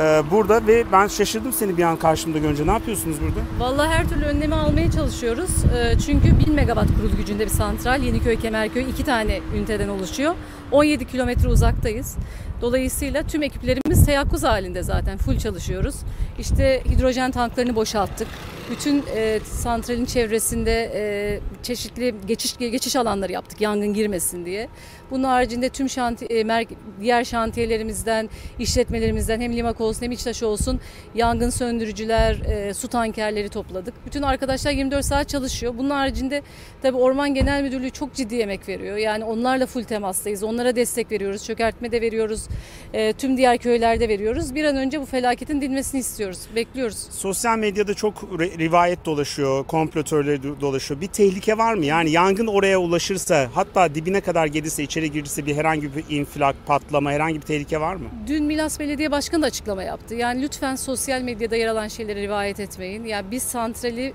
[0.00, 2.66] e, burada ve ben şaşırdım seni bir an karşımda görünce.
[2.66, 3.40] Ne yapıyorsunuz burada?
[3.64, 5.50] Vallahi her türlü önlemi almaya çalışıyoruz.
[5.64, 8.02] Ee, Çünkü 1000 megawatt kurulu gücünde bir santral.
[8.02, 10.34] Yeniköy, Kemerköy iki tane üniteden oluşuyor.
[10.72, 12.16] 17 kilometre uzaktayız.
[12.60, 15.18] Dolayısıyla tüm ekiplerimiz teyakkuz halinde zaten.
[15.18, 15.96] Full çalışıyoruz.
[16.38, 18.28] İşte hidrojen tanklarını boşalttık.
[18.70, 24.68] Bütün e, santralin çevresinde e, çeşitli geçiş geçiş alanları yaptık yangın girmesin diye.
[25.10, 26.66] Bunun haricinde tüm şanti, e, mer-
[27.00, 28.28] diğer şantiyelerimizden,
[28.58, 30.80] işletmelerimizden hem Limakol olsun hem İçtaş olsun
[31.14, 33.94] yangın söndürücüler, e, su tankerleri topladık.
[34.06, 35.74] Bütün arkadaşlar 24 saat çalışıyor.
[35.78, 36.42] Bunun haricinde
[36.82, 38.96] tabii Orman Genel Müdürlüğü çok ciddi emek veriyor.
[38.96, 40.42] Yani onlarla full temastayız.
[40.42, 41.44] Onlara destek veriyoruz.
[41.44, 42.44] Çökertme de veriyoruz.
[42.92, 44.54] E, tüm diğer köylerde veriyoruz.
[44.54, 46.38] Bir an önce bu felaketin dinmesini istiyoruz.
[46.56, 46.96] Bekliyoruz.
[47.10, 48.14] Sosyal medyada çok
[48.58, 51.00] rivayet dolaşıyor, komplo teorileri do- dolaşıyor.
[51.00, 51.84] Bir tehlike var mı?
[51.84, 57.12] Yani yangın oraya ulaşırsa, hatta dibine kadar gelirse, içeri girirse bir herhangi bir infilak, patlama,
[57.12, 58.08] herhangi bir tehlike var mı?
[58.26, 60.14] Dün Milas Belediye Başkanı da açıklama yaptı.
[60.14, 63.04] Yani lütfen sosyal medyada yer alan şeyleri rivayet etmeyin.
[63.04, 64.12] Yani biz santrali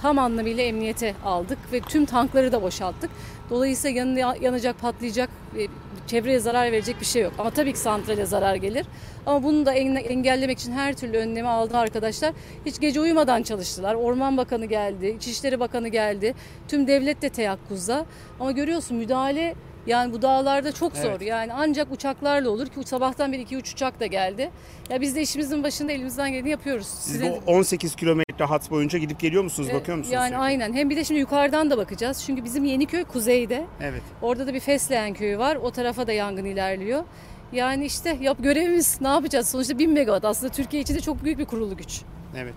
[0.00, 3.10] tam anlamıyla emniyete aldık ve tüm tankları da boşalttık.
[3.50, 5.66] Dolayısıyla yanı- yanacak, patlayacak, e,
[6.06, 7.32] çevreye zarar verecek bir şey yok.
[7.38, 8.86] Ama tabii ki santrale zarar gelir.
[9.26, 12.32] Ama bunu da en- engellemek için her türlü önlemi aldı arkadaşlar.
[12.66, 13.94] Hiç gece uyumadan çalıştılar.
[13.94, 16.34] Orman Bakanı geldi, İçişleri Bakanı geldi.
[16.68, 18.06] Tüm devlet de teyakkuzda.
[18.40, 19.54] Ama görüyorsun müdahale
[19.86, 21.10] yani bu dağlarda çok zor.
[21.10, 21.22] Evet.
[21.22, 24.50] Yani ancak uçaklarla olur ki sabahtan beri 2-3 uçak da geldi.
[24.90, 26.86] Ya biz de işimizin başında elimizden geleni yapıyoruz.
[26.86, 30.14] Siz Size- bu 18 kilometre hat boyunca gidip geliyor musunuz, e, bakıyor musunuz?
[30.14, 30.42] Yani sürekli?
[30.42, 30.72] aynen.
[30.72, 32.22] Hem bir de şimdi yukarıdan da bakacağız.
[32.26, 33.64] Çünkü bizim Yeniköy kuzeyde.
[33.80, 34.02] Evet.
[34.22, 35.56] Orada da bir Fesleğen köyü var.
[35.56, 37.04] O tarafa da yangın ilerliyor.
[37.52, 39.48] Yani işte yap görevimiz ne yapacağız?
[39.48, 42.00] Sonuçta 1000 megawatt aslında Türkiye için de çok büyük bir kurulu güç.
[42.36, 42.54] Evet.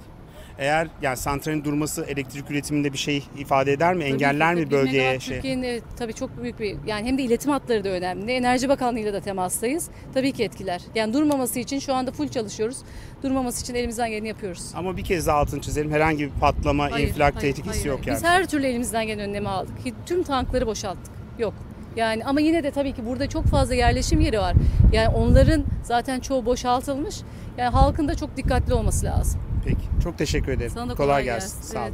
[0.60, 4.00] Eğer yani santralin durması elektrik üretiminde bir şey ifade eder mi?
[4.00, 5.36] Tabii Engeller ki, mi bölgeye şey?
[5.36, 8.32] Türkiye'nin evet, tabii çok büyük bir yani hem de iletim hatları da önemli.
[8.32, 9.90] Enerji Bakanlığı'yla da temastayız.
[10.14, 10.82] Tabii ki etkiler.
[10.96, 12.78] Yani durmaması için şu anda full çalışıyoruz.
[13.24, 14.72] Durmaması için elimizden geleni yapıyoruz.
[14.76, 15.92] Ama bir kez daha altını çizelim.
[15.92, 18.08] Herhangi bir patlama, Hayır, infilak hayır, tehlikesi hayır, yok hayır.
[18.08, 18.16] yani.
[18.18, 19.74] Biz her türlü elimizden gelen önlemi aldık.
[20.06, 21.14] Tüm tankları boşalttık.
[21.40, 21.54] Yok.
[21.96, 24.54] Yani ama yine de tabii ki burada çok fazla yerleşim yeri var.
[24.94, 27.16] Yani onların zaten çoğu boşaltılmış.
[27.58, 29.42] Yani halkın da çok dikkatli olması lazım.
[29.68, 30.04] Peki.
[30.04, 30.72] Çok teşekkür ederim.
[30.74, 31.58] Sana da kolay, kolay gelsin.
[31.58, 31.74] gelsin.
[31.74, 31.94] Sağ olun.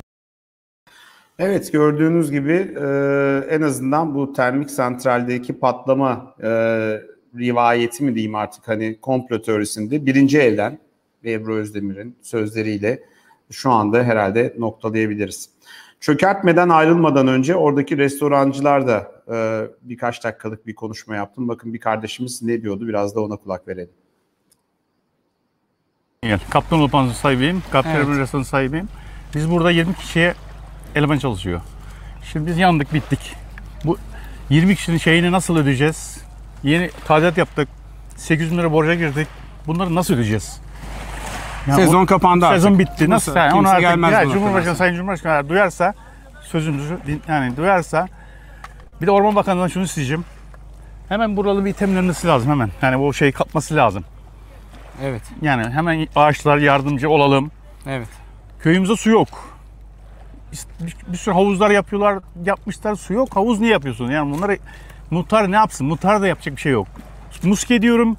[1.40, 2.86] Evet gördüğünüz gibi e,
[3.50, 6.50] en azından bu termik santraldeki patlama e,
[7.38, 10.80] rivayeti mi diyeyim artık hani komplo teorisinde birinci elden
[11.26, 13.04] Ebru Özdemir'in sözleriyle
[13.52, 15.50] şu anda herhalde noktalayabiliriz.
[16.00, 21.48] Çökertmeden ayrılmadan önce oradaki restorancılar da e, birkaç dakikalık bir konuşma yaptım.
[21.48, 23.94] Bakın bir kardeşimiz ne diyordu biraz da ona kulak verelim.
[26.24, 26.40] Gel.
[26.50, 27.64] Kaptan Lopansı sahibiyim.
[27.72, 28.08] Kaptan Evet.
[28.08, 28.88] Restoranı sahibiyim.
[29.36, 30.34] Biz burada 20 kişiye
[30.96, 31.62] eleman çalışıyor.
[32.32, 33.36] Şimdi biz yandık bittik.
[33.86, 33.98] Bu
[34.50, 36.18] 20 kişinin şeyini nasıl ödeyeceğiz?
[36.64, 37.70] Yeni tadilat yaptık.
[38.18, 39.28] 800 bin lira borca girdik.
[39.68, 40.60] Bunları nasıl ödeyeceğiz?
[41.76, 42.58] Sezon kapandı artık.
[42.62, 43.10] Sezon bitti.
[43.10, 43.36] Nasıl?
[43.36, 44.76] Yani onu artık gelmez ya, Cumhurbaşkanı, sonra.
[44.76, 45.94] Sayın Cumhurbaşkanı duyarsa
[46.42, 48.08] sözümüzü din- yani duyarsa
[49.02, 50.26] bir de Orman Bakanı'ndan şunu isteyeceğim.
[51.10, 52.70] Hemen buralı bir itemlenmesi lazım hemen.
[52.82, 54.04] Yani bu şey kapması lazım.
[55.02, 55.22] Evet.
[55.42, 57.52] Yani hemen ağaçlar yardımcı olalım.
[57.88, 58.08] Evet.
[58.60, 59.28] Köyümüzde su yok.
[60.82, 63.36] Bir, bir sürü havuzlar yapıyorlar, yapmışlar su yok.
[63.36, 64.12] Havuz niye yapıyorsun?
[64.12, 64.58] Yani bunları
[65.12, 65.88] muhtar ne yapsın?
[65.88, 66.88] Muhtar da yapacak bir şey yok.
[67.44, 68.18] Muske diyorum.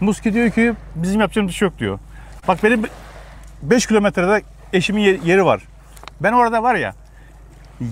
[0.00, 1.98] Muske diyor ki bizim yapacağımız bir şey yok diyor.
[2.48, 2.82] Bak benim
[3.62, 5.62] 5 kilometrede eşimin ye- yeri var.
[6.20, 6.94] Ben orada var ya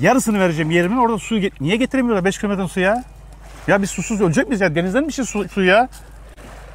[0.00, 3.04] yarısını vereceğim yerimin orada su get- niye getiremiyorlar 5 kilometre su ya?
[3.68, 4.74] Biz susuz ölecek miyiz ya?
[4.74, 5.88] Denizden bir şey su, su ya.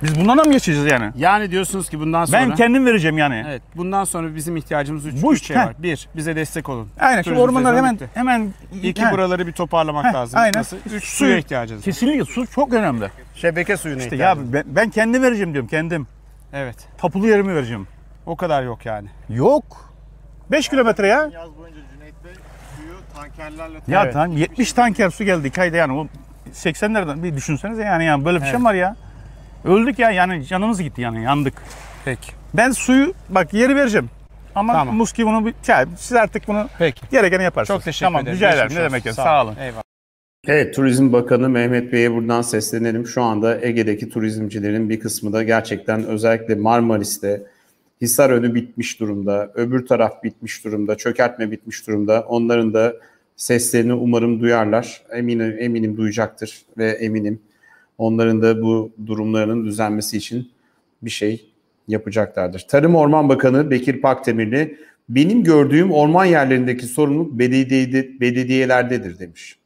[0.04, 1.12] Biz bundan da mı geçeceğiz yani?
[1.16, 2.42] Yani diyorsunuz ki bundan sonra...
[2.42, 3.44] Ben kendim vereceğim yani.
[3.48, 3.62] Evet.
[3.76, 5.66] Bundan sonra bizim ihtiyacımız üç, Bu üç şey heh.
[5.66, 5.76] var.
[5.80, 6.90] Bir, bize destek olun.
[7.00, 8.10] Aynen şu Turizm ormanlar sezonu hemen bitti.
[8.14, 8.54] hemen
[8.84, 10.40] İki buraları bir toparlamak Heh, lazım.
[10.40, 10.60] aynen.
[10.60, 10.78] Nasıl?
[10.94, 11.86] Üç Su- suya ihtiyacımız var.
[11.86, 13.10] Kesinlikle su çok önemli.
[13.36, 14.64] Şebeke suyuna İşte ya ihtiyacımız var.
[14.66, 16.08] ben, ben kendim vereceğim diyorum kendim.
[16.54, 16.76] Evet.
[16.98, 17.88] Tapulu yerimi vereceğim.
[18.26, 19.08] O kadar yok yani.
[19.30, 19.94] Yok.
[20.52, 21.30] 5 kilometre ya.
[21.34, 22.34] Yaz boyunca Cüneyt Bey
[22.78, 24.14] suyu tankerlerle Ya Evet.
[24.14, 26.08] tamam 70 tanker su geldi iki ayda yani o
[26.54, 28.60] 80'lerden bir düşünsenize yani, yani böyle bir şey Evet.
[28.60, 28.96] mi var ya?
[29.66, 31.54] Öldük ya yani canımız gitti yani yandık.
[32.06, 32.32] Peki.
[32.54, 34.10] Ben suyu bak yeri vereceğim.
[34.56, 34.96] Ama Tamam.
[34.96, 35.54] muski bunu bir,
[35.98, 37.02] siz artık bunu Peki.
[37.12, 37.78] gerekeni yaparsınız.
[37.78, 38.36] Çok teşekkür tamam, ederim.
[38.36, 38.72] rica ederim.
[38.76, 39.14] Ne demek ya.
[39.14, 39.56] Sağ olun.
[39.60, 39.82] Eyvallah.
[40.48, 43.08] Evet, Turizm Bakanı Mehmet Bey'e buradan seslenelim.
[43.08, 47.44] Şu anda Ege'deki turizmcilerin bir kısmı da gerçekten özellikle Marmaris'te
[48.02, 52.26] Hisarönü bitmiş durumda, öbür taraf bitmiş durumda, çökertme bitmiş durumda.
[52.28, 52.94] Onların da
[53.36, 55.02] seslerini umarım duyarlar.
[55.12, 57.40] Eminim, eminim duyacaktır ve eminim
[57.98, 60.52] onların da bu durumlarının düzenmesi için
[61.02, 61.50] bir şey
[61.88, 62.66] yapacaklardır.
[62.70, 64.78] Tarım Orman Bakanı Bekir Pakdemirli,
[65.10, 69.60] benim gördüğüm orman yerlerindeki sorumluluk belediyede, belediyelerdedir demiş.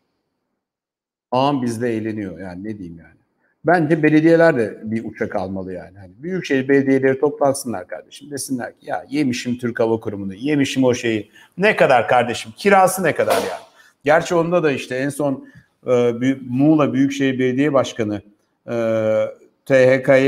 [1.32, 3.20] Ağam bizde eğleniyor yani ne diyeyim yani.
[3.66, 5.98] Bence belediyeler de bir uçak almalı yani.
[5.98, 8.32] Hani büyükşehir belediyeleri toplansınlar kardeşim.
[8.32, 11.32] Desinler ki ya yemişim Türk Hava Kurumu'nu, yemişim o şeyi.
[11.58, 12.52] Ne kadar kardeşim?
[12.58, 13.64] Kirası ne kadar yani?
[14.04, 15.48] Gerçi onda da işte en son
[15.88, 18.22] e, Muğla Büyükşehir Belediye Başkanı
[18.68, 18.74] e,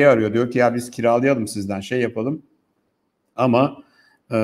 [0.08, 0.34] arıyor.
[0.34, 2.42] Diyor ki ya biz kiralayalım sizden şey yapalım.
[3.36, 3.78] Ama
[4.32, 4.38] e,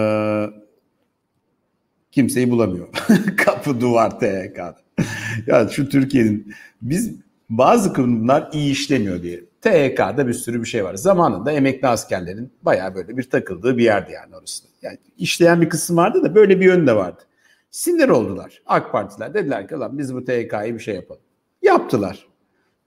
[2.11, 2.87] kimseyi bulamıyor.
[3.37, 4.77] Kapı duvar THK'da.
[5.47, 7.15] ya şu Türkiye'nin biz
[7.49, 10.95] bazı kurumlar iyi işlemiyor diye THK'da bir sürü bir şey var.
[10.95, 14.63] Zamanında emekli askerlerin bayağı böyle bir takıldığı bir yerdi yani orası.
[14.81, 17.23] Yani işleyen bir kısım vardı da böyle bir yön de vardı.
[17.71, 19.33] Sinir oldular AK Partiler.
[19.33, 21.21] Dediler ki lan biz bu THK'yı bir şey yapalım.
[21.61, 22.27] Yaptılar.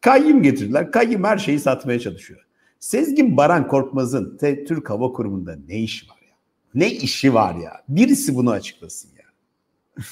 [0.01, 0.93] Kayyum getirdiler.
[0.93, 2.47] Kayyum her şeyi satmaya çalışıyor.
[2.81, 6.37] Sezgin Baran Korkmaz'ın Türk Hava Kurumu'nda ne işi var ya?
[6.75, 7.83] Ne işi var ya?
[7.89, 9.25] Birisi bunu açıklasın ya.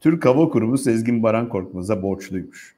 [0.00, 2.76] Türk Hava Kurumu Sezgin Baran Korkmaz'a borçluymuş.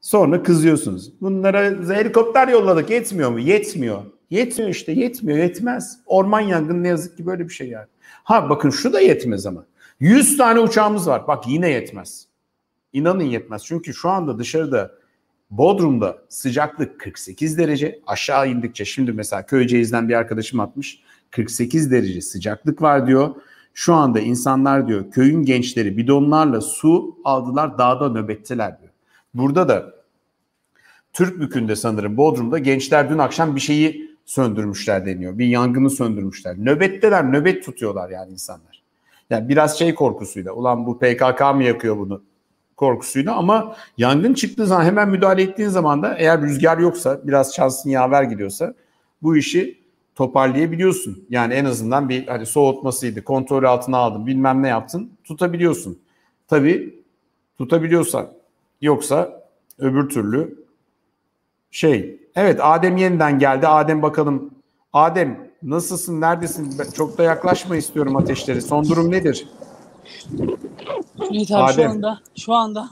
[0.00, 1.12] Sonra kızıyorsunuz.
[1.20, 1.60] Bunlara
[1.94, 3.38] helikopter yolladık yetmiyor mu?
[3.38, 4.02] Yetmiyor.
[4.32, 5.98] Yetmiyor işte yetmiyor yetmez.
[6.06, 7.86] Orman yangını ne yazık ki böyle bir şey yani.
[8.02, 9.64] Ha bakın şu da yetmez ama.
[10.00, 11.28] 100 tane uçağımız var.
[11.28, 12.26] Bak yine yetmez.
[12.92, 13.64] İnanın yetmez.
[13.64, 14.92] Çünkü şu anda dışarıda
[15.50, 18.00] Bodrum'da sıcaklık 48 derece.
[18.06, 21.02] Aşağı indikçe şimdi mesela Köyceğiz'den bir arkadaşım atmış.
[21.30, 23.34] 48 derece sıcaklık var diyor.
[23.74, 28.92] Şu anda insanlar diyor köyün gençleri bidonlarla su aldılar dağda nöbetteler diyor.
[29.34, 29.94] Burada da
[31.12, 35.38] Türkbükü'nde sanırım Bodrum'da gençler dün akşam bir şeyi söndürmüşler deniyor.
[35.38, 36.56] Bir yangını söndürmüşler.
[36.58, 38.82] Nöbetteler, nöbet tutuyorlar yani insanlar.
[39.30, 40.52] Yani biraz şey korkusuyla.
[40.52, 42.22] Ulan bu PKK mı yakıyor bunu?
[42.76, 47.90] korkusuyla ama yangın çıktığı zaman hemen müdahale ettiğin zaman da eğer rüzgar yoksa biraz şansın
[47.90, 48.74] yaver gidiyorsa
[49.22, 49.78] bu işi
[50.14, 51.24] toparlayabiliyorsun.
[51.30, 55.98] Yani en azından bir hani soğutmasıydı, kontrol altına aldın, bilmem ne yaptın, tutabiliyorsun.
[56.48, 57.02] Tabii
[57.58, 58.32] tutabiliyorsan
[58.80, 59.42] yoksa
[59.78, 60.64] öbür türlü
[61.70, 62.21] şey.
[62.36, 63.66] Evet Adem yeniden geldi.
[63.68, 64.50] Adem bakalım.
[64.92, 66.20] Adem nasılsın?
[66.20, 66.78] Neredesin?
[66.78, 68.62] Ben Çok da yaklaşma istiyorum ateşleri.
[68.62, 69.48] Son durum nedir?
[71.20, 71.90] Evet abi şu Adem.
[71.90, 72.88] anda şu anda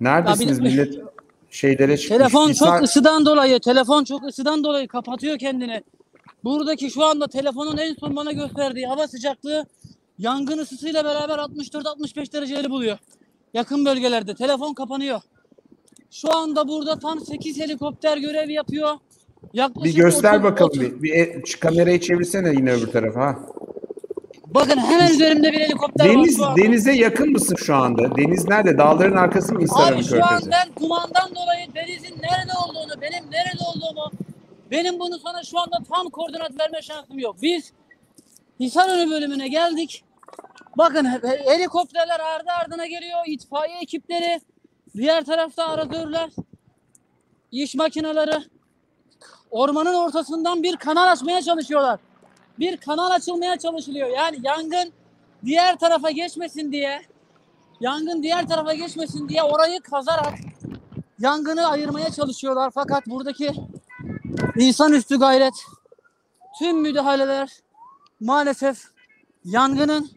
[0.00, 0.94] Neredesiniz bir- millet?
[1.50, 2.18] Şeylere çıkmış.
[2.18, 5.82] telefon Bir çok ısıdan dolayı telefon çok ısıdan dolayı kapatıyor kendini.
[6.44, 9.66] Buradaki şu anda telefonun en son bana gösterdiği hava sıcaklığı
[10.18, 12.98] yangın ısısıyla beraber 64-65 dereceleri buluyor.
[13.54, 15.20] Yakın bölgelerde telefon kapanıyor.
[16.10, 18.94] Şu anda burada tam 8 helikopter görev yapıyor.
[19.54, 21.02] Bir Yaklaşık göster 30 bakalım 30 bir.
[21.02, 23.20] bir e- şu kamerayı çevirsene yine öbür tarafa.
[23.20, 23.38] Ha.
[24.46, 26.62] Bakın hemen üzerimde bir helikopter var Deniz anda.
[26.62, 28.16] denize yakın mısın şu anda?
[28.16, 28.78] Deniz nerede?
[28.78, 30.50] Dağların arkası mı Abi şu an Körfezi?
[30.50, 34.10] ben kumandan dolayı denizin nerede olduğunu, benim nerede olduğumu,
[34.70, 37.36] benim bunu sana şu anda tam koordinat verme şansım yok.
[37.42, 37.72] Biz
[38.60, 40.04] Hisarönü bölümüne geldik.
[40.78, 44.40] Bakın he- helikopterler ardı ardına geliyor, itfaiye ekipleri,
[44.98, 46.30] diğer tarafta aratörler,
[47.52, 48.44] iş makineleri.
[49.50, 52.00] Ormanın ortasından bir kanal açmaya çalışıyorlar.
[52.58, 54.08] Bir kanal açılmaya çalışılıyor.
[54.08, 54.92] Yani yangın
[55.44, 57.02] diğer tarafa geçmesin diye
[57.80, 60.34] yangın diğer tarafa geçmesin diye orayı kazarak
[61.18, 62.70] yangını ayırmaya çalışıyorlar.
[62.74, 63.52] Fakat buradaki
[64.56, 65.54] insanüstü gayret,
[66.58, 67.50] tüm müdahaleler
[68.20, 68.84] maalesef
[69.44, 70.10] yangının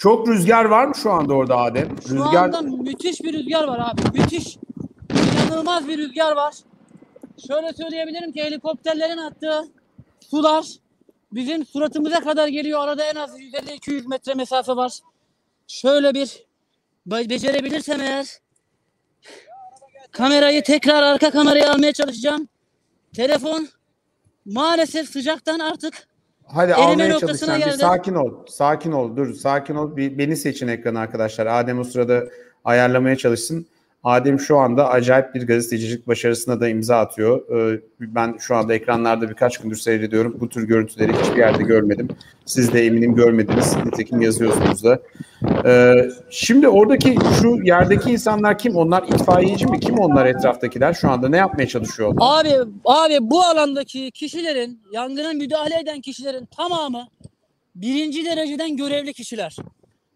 [0.00, 1.96] Çok rüzgar var mı şu anda orada Adem?
[2.08, 4.18] şu Rüzgar anda müthiş bir rüzgar var abi.
[4.18, 4.56] Müthiş.
[5.46, 6.54] İnanılmaz bir rüzgar var.
[7.46, 9.62] Şöyle söyleyebilirim ki helikopterlerin attığı
[10.30, 10.66] sular
[11.32, 12.80] bizim suratımıza kadar geliyor.
[12.80, 14.92] Arada en az 150-200 metre mesafe var.
[15.66, 16.44] Şöyle bir
[17.06, 18.26] be- becerebilirsem eğer
[20.10, 22.48] kamerayı tekrar arka kameraya almaya çalışacağım.
[23.16, 23.68] Telefon
[24.46, 26.08] maalesef sıcaktan artık
[26.54, 27.72] Hadi erime almaya noktasına çalışacağım.
[27.72, 28.34] Bir sakin ol.
[28.48, 29.16] Sakin ol.
[29.16, 29.96] Dur sakin ol.
[29.96, 31.46] Bir, beni seçin ekranı arkadaşlar.
[31.46, 32.24] Adem o sırada
[32.64, 33.66] ayarlamaya çalışsın.
[34.04, 37.56] Adem şu anda acayip bir gazetecilik başarısına da imza atıyor.
[37.74, 40.36] Ee, Ben şu anda ekranlarda birkaç gündür seyrediyorum.
[40.40, 42.08] Bu tür görüntüleri hiçbir yerde görmedim.
[42.46, 43.76] Siz de eminim görmediniz.
[43.84, 45.02] Nitekim yazıyorsunuz da.
[45.66, 48.76] Ee, Şimdi oradaki şu yerdeki insanlar kim?
[48.76, 49.80] Onlar itfaiyeci mi?
[49.80, 50.92] Kim onlar etraftakiler?
[50.94, 52.40] Şu anda ne yapmaya çalışıyorlar?
[52.40, 52.52] Abi
[52.84, 57.06] abi bu alandaki kişilerin yangına müdahale eden kişilerin tamamı
[57.74, 59.56] birinci dereceden görevli kişiler.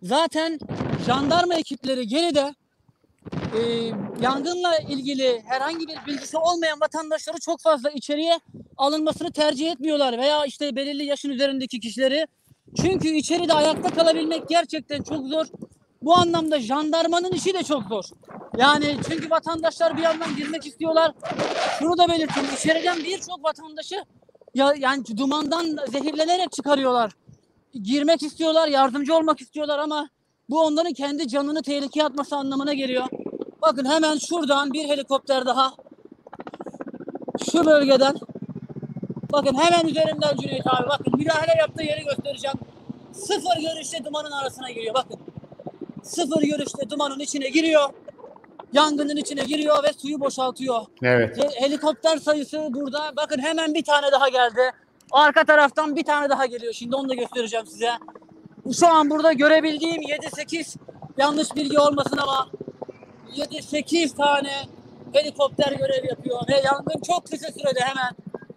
[0.03, 0.59] Zaten
[1.07, 2.55] jandarma ekipleri geride
[3.33, 3.61] e,
[4.21, 8.41] yangınla ilgili herhangi bir bilgisi olmayan vatandaşları çok fazla içeriye
[8.77, 12.27] alınmasını tercih etmiyorlar veya işte belirli yaşın üzerindeki kişileri.
[12.77, 15.47] Çünkü içeride ayakta kalabilmek gerçekten çok zor.
[16.03, 18.05] Bu anlamda jandarmanın işi de çok zor.
[18.57, 21.13] Yani çünkü vatandaşlar bir yandan girmek istiyorlar.
[21.79, 22.49] Şunu da belirteyim.
[22.55, 24.05] İçeriden birçok vatandaşı
[24.55, 27.13] ya yani dumandan zehirlenerek çıkarıyorlar.
[27.83, 30.09] Girmek istiyorlar, yardımcı olmak istiyorlar ama
[30.51, 33.05] bu onların kendi canını tehlikeye atması anlamına geliyor.
[33.63, 35.73] Bakın hemen şuradan bir helikopter daha
[37.53, 38.15] şu bölgeden
[39.33, 42.57] bakın hemen üzerimden Cüneyt abi bakın müdahale yaptığı yeri göstereceğim.
[43.13, 45.19] Sıfır görüşte dumanın arasına giriyor bakın.
[46.03, 47.91] Sıfır görüşte dumanın içine giriyor.
[48.73, 50.81] Yangının içine giriyor ve suyu boşaltıyor.
[51.03, 51.39] Evet.
[51.39, 53.13] He- Helikopter sayısı burada.
[53.17, 54.61] Bakın hemen bir tane daha geldi.
[55.13, 56.73] Arka taraftan bir tane daha geliyor.
[56.73, 57.91] Şimdi onu da göstereceğim size.
[58.73, 60.77] Şu an burada görebildiğim 7-8
[61.17, 62.49] yanlış bilgi olmasın ama
[63.37, 64.53] 7-8 tane
[65.13, 68.15] helikopter görev yapıyor ve yangın çok kısa sürede hemen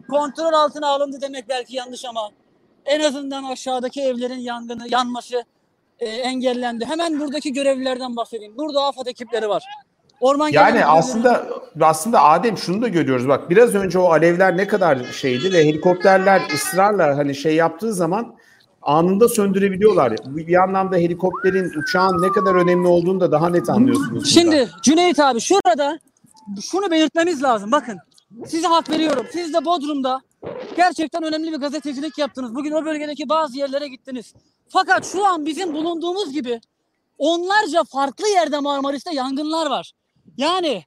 [0.09, 2.29] kontrol altına alındı demek belki yanlış ama
[2.85, 5.43] en azından aşağıdaki evlerin yangını yanması
[5.99, 6.85] e, engellendi.
[6.85, 8.57] Hemen buradaki görevlilerden bahsedeyim.
[8.57, 9.63] Burada AFAD ekipleri var.
[10.19, 11.47] Orman Yani aslında
[11.81, 13.27] aslında Adem şunu da görüyoruz.
[13.27, 18.36] Bak biraz önce o alevler ne kadar şeydi ve helikopterler ısrarla hani şey yaptığı zaman
[18.87, 20.13] anında söndürebiliyorlar.
[20.25, 24.11] Bir bir anlamda helikopterin, uçağın ne kadar önemli olduğunu da daha net anlıyorsunuz.
[24.11, 24.25] burada.
[24.25, 25.99] Şimdi Cüneyt abi şurada
[26.61, 27.71] şunu belirtmemiz lazım.
[27.71, 27.97] Bakın
[28.47, 29.25] size hak veriyorum.
[29.31, 30.21] Siz de Bodrum'da
[30.75, 32.55] gerçekten önemli bir gazetecilik yaptınız.
[32.55, 34.33] Bugün o bölgedeki bazı yerlere gittiniz.
[34.69, 36.61] Fakat şu an bizim bulunduğumuz gibi
[37.17, 39.91] onlarca farklı yerde Marmaris'te yangınlar var.
[40.37, 40.83] Yani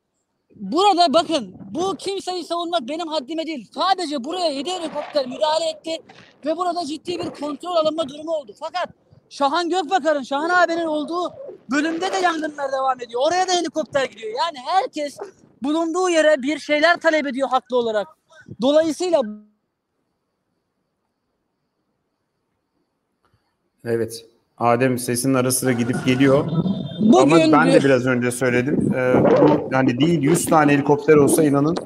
[0.61, 3.69] burada bakın bu kimseyi savunmak benim haddime değil.
[3.75, 6.03] Sadece buraya 7 helikopter müdahale etti
[6.47, 8.53] ve burada ciddi bir kontrol alınma durumu oldu.
[8.61, 8.89] Fakat
[9.29, 11.33] Şahan Gökbakar'ın, Şahan abinin olduğu
[11.71, 13.23] bölümde de yangınlar devam ediyor.
[13.27, 14.33] Oraya da helikopter gidiyor.
[14.39, 15.19] Yani herkes
[15.63, 18.09] bulunduğu yere bir şeyler talep ediyor haklı olarak.
[18.61, 19.21] Dolayısıyla
[23.85, 24.27] Evet.
[24.59, 26.51] Adem sesin ara gidip geliyor.
[27.01, 27.19] Bugün
[27.51, 28.93] Ama ben de bir- biraz önce söyledim.
[28.95, 31.77] Ee, bu yani değil 100 tane helikopter olsa inanın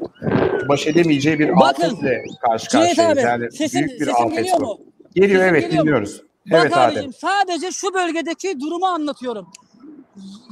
[0.68, 2.98] baş edemeyeceği bir Bakın, afetle karşı karşıyayız.
[3.18, 4.64] abi, Yani sesim- büyük bir sesim afet geliyor bu.
[4.64, 4.78] mu?
[5.14, 6.22] Geliyor Sesim evet geliyor dinliyoruz.
[6.50, 7.12] Bak evet abicim Adem.
[7.12, 9.46] sadece şu bölgedeki durumu anlatıyorum.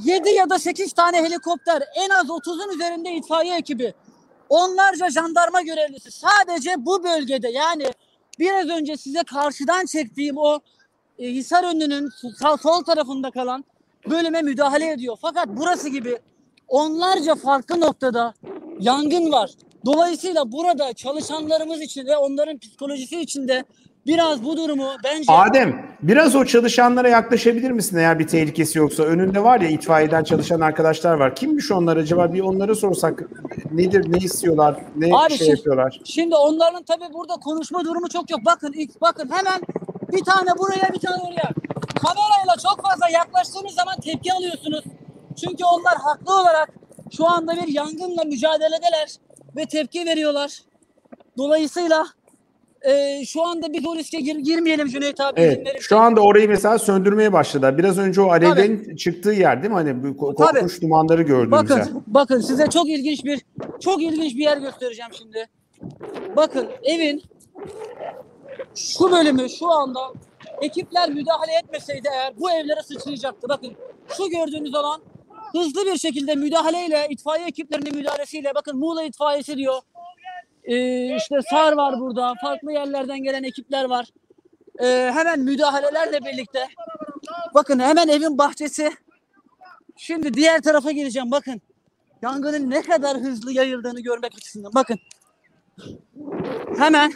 [0.03, 3.93] 7 ya da 8 tane helikopter, en az 30'un üzerinde itfaiye ekibi,
[4.49, 7.85] onlarca jandarma görevlisi sadece bu bölgede yani
[8.39, 10.59] biraz önce size karşıdan çektiğim o
[11.19, 12.09] e, Hisarönü'nün
[12.39, 13.65] sağ, sol tarafında kalan
[14.09, 15.15] bölüme müdahale ediyor.
[15.21, 16.17] Fakat burası gibi
[16.67, 18.33] onlarca farklı noktada
[18.79, 19.51] yangın var.
[19.85, 23.63] Dolayısıyla burada çalışanlarımız için ve onların psikolojisi için de
[24.05, 29.03] biraz bu durumu bence Adem biraz o çalışanlara yaklaşabilir misin eğer bir tehlikesi yoksa?
[29.03, 31.35] Önünde var ya itfaiyeden çalışan arkadaşlar var.
[31.35, 32.33] Kimmiş onlar acaba?
[32.33, 33.23] Bir onlara sorsak
[33.71, 35.99] nedir, ne istiyorlar, ne Abi şey şimdi- yapıyorlar?
[36.05, 38.39] Şimdi onların tabii burada konuşma durumu çok yok.
[38.45, 39.61] Bakın ilk bakın hemen
[40.13, 41.49] bir tane buraya bir tane oraya.
[42.01, 44.83] Kamerayla çok fazla yaklaştığınız zaman tepki alıyorsunuz.
[45.41, 46.69] Çünkü onlar haklı olarak
[47.17, 49.15] şu anda bir yangınla mücadeledeler
[49.55, 50.59] ve tepki veriyorlar.
[51.37, 52.05] Dolayısıyla
[52.81, 55.41] e, şu anda biz o riske gir- girmeyelim Cüneyt abi.
[55.41, 55.77] Evet.
[55.81, 57.77] Şu anda orayı mesela söndürmeye başladılar.
[57.77, 59.75] Biraz önce o alevlerin çıktığı yer değil mi?
[59.75, 60.35] Hani bu
[60.81, 61.79] dumanları gördüğümüz yer.
[61.79, 63.41] Bakın, bakın size çok ilginç bir
[63.79, 65.49] çok ilginç bir yer göstereceğim şimdi.
[66.35, 67.23] Bakın evin
[68.75, 69.99] şu bölümü şu anda
[70.61, 73.49] ekipler müdahale etmeseydi eğer bu evlere sıçrayacaktı.
[73.49, 73.75] Bakın
[74.17, 75.01] şu gördüğünüz alan
[75.51, 79.81] hızlı bir şekilde müdahaleyle itfaiye ekiplerinin müdahalesiyle bakın Muğla itfaiyesi diyor.
[80.63, 82.33] Ee, işte SAR var burada.
[82.41, 84.05] Farklı yerlerden gelen ekipler var.
[84.79, 86.67] Ee, hemen müdahalelerle birlikte
[87.53, 88.91] bakın hemen evin bahçesi
[89.97, 91.61] Şimdi diğer tarafa geleceğim bakın.
[92.21, 94.99] Yangının ne kadar hızlı yayıldığını görmek açısından bakın.
[96.77, 97.13] Hemen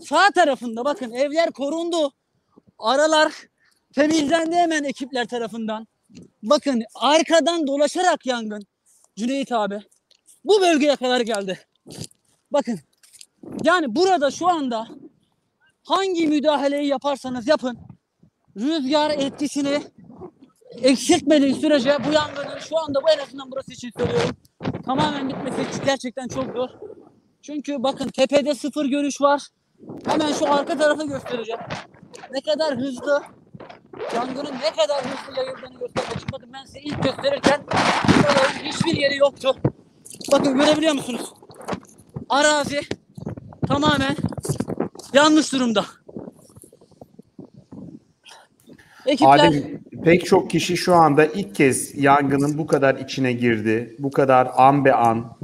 [0.00, 2.12] sağ tarafında bakın evler korundu.
[2.78, 3.32] Aralar
[3.94, 5.86] temizlendi hemen ekipler tarafından.
[6.42, 8.62] Bakın arkadan dolaşarak yangın
[9.16, 9.80] Cüneyt abi
[10.44, 11.58] bu bölgeye kadar geldi.
[12.52, 12.78] Bakın
[13.64, 14.88] yani burada şu anda
[15.82, 17.78] hangi müdahaleyi yaparsanız yapın
[18.56, 19.82] rüzgar etkisini
[20.82, 24.36] eksiltmediği sürece bu yangının şu anda bu en azından burası için söylüyorum.
[24.84, 26.68] Tamamen bitmesi gerçekten çok zor.
[27.42, 29.48] Çünkü bakın tepede sıfır görüş var.
[30.06, 31.60] Hemen şu arka tarafı göstereceğim.
[32.32, 33.22] Ne kadar hızlı
[34.14, 36.28] yangının ne kadar hızlı yayıldığını göstermek için.
[36.32, 37.60] Bakın ben size ilk gösterirken
[38.18, 39.56] buraların hiçbir yeri yoktu.
[40.32, 41.32] Bakın görebiliyor musunuz?
[42.28, 42.80] Arazi
[43.68, 44.16] tamamen
[45.12, 45.84] yanlış durumda.
[49.06, 53.96] Ekipler Adem pek çok kişi şu anda ilk kez yangının bu kadar içine girdi.
[53.98, 55.36] Bu kadar an be an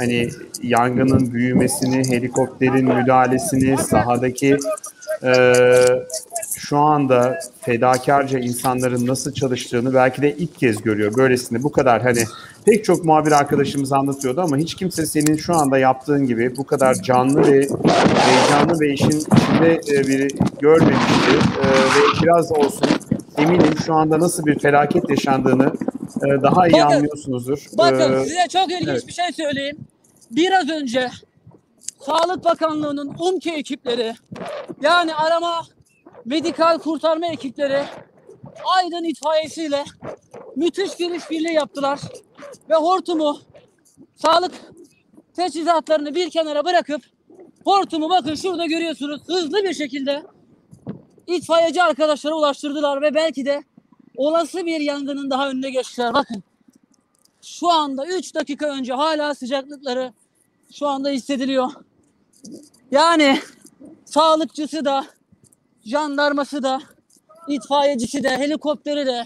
[0.00, 0.28] hani
[0.62, 4.56] yangının büyümesini, helikopterin müdahalesini, sahadaki
[5.22, 6.06] eee,
[6.56, 11.12] şu anda fedakarca insanların nasıl çalıştığını belki de ilk kez görüyor.
[11.16, 12.24] Böylesine bu kadar hani
[12.64, 16.94] pek çok muhabir arkadaşımız anlatıyordu ama hiç kimse senin şu anda yaptığın gibi bu kadar
[16.94, 17.68] canlı ve
[18.16, 20.28] heyecanlı ve işin içinde e, biri
[20.60, 21.30] görmemişti.
[21.62, 22.88] E, ve biraz olsun
[23.38, 25.72] eminim şu anda nasıl bir felaket yaşandığını
[26.26, 27.66] e, daha iyi Bakın, anlıyorsunuzdur.
[27.78, 29.06] Bakın E, size çok ilginç evet.
[29.06, 29.78] bir şey söyleyeyim.
[30.30, 31.10] Biraz önce
[32.06, 34.14] Sağlık Bakanlığı'nın UMKE ekipleri
[34.82, 35.62] yani arama
[36.24, 37.82] medikal kurtarma ekipleri
[38.64, 39.84] Aydın itfaiyesiyle
[40.56, 42.00] müthiş bir işbirliği yaptılar.
[42.70, 43.38] Ve hortumu
[44.16, 44.52] sağlık
[45.36, 47.02] teçhizatlarını bir kenara bırakıp
[47.64, 50.22] hortumu bakın şurada görüyorsunuz hızlı bir şekilde
[51.26, 53.62] itfaiyeci arkadaşlara ulaştırdılar ve belki de
[54.20, 56.14] olası bir yangının daha önüne geçtiler.
[56.14, 56.42] Bakın
[57.42, 60.12] Şu anda 3 dakika önce hala sıcaklıkları
[60.72, 61.70] şu anda hissediliyor.
[62.90, 63.38] Yani
[64.04, 65.06] sağlıkçısı da,
[65.84, 66.80] jandarması da,
[67.48, 69.24] itfaiyecisi de, helikopteri de.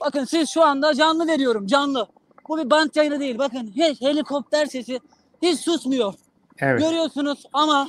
[0.00, 2.06] Bakın siz şu anda canlı veriyorum, canlı.
[2.48, 3.38] Bu bir bant yayını değil.
[3.38, 5.00] Bakın hiç helikopter sesi
[5.42, 6.14] hiç susmuyor.
[6.58, 6.80] Evet.
[6.80, 7.88] Görüyorsunuz ama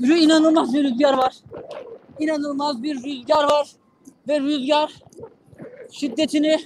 [0.00, 1.34] inanılmaz bir rüzgar var.
[2.18, 3.81] İnanılmaz bir rüzgar var.
[4.28, 4.92] Ve rüzgar
[5.92, 6.58] şiddetini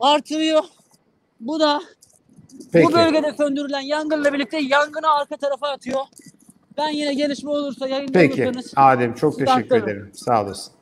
[0.00, 0.64] artırıyor.
[1.40, 1.82] Bu da
[2.72, 2.86] Peki.
[2.86, 6.00] bu bölgede söndürülen yangınla birlikte yangını arka tarafa atıyor.
[6.78, 9.88] Ben yine gelişme olursa yayında Peki olursanız Adem çok teşekkür aktarırım.
[9.88, 10.10] ederim.
[10.14, 10.72] Sağ olasın.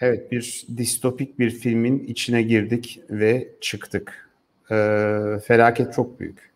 [0.00, 4.28] Evet bir distopik bir filmin içine girdik ve çıktık.
[4.70, 6.52] Ee, felaket çok büyük.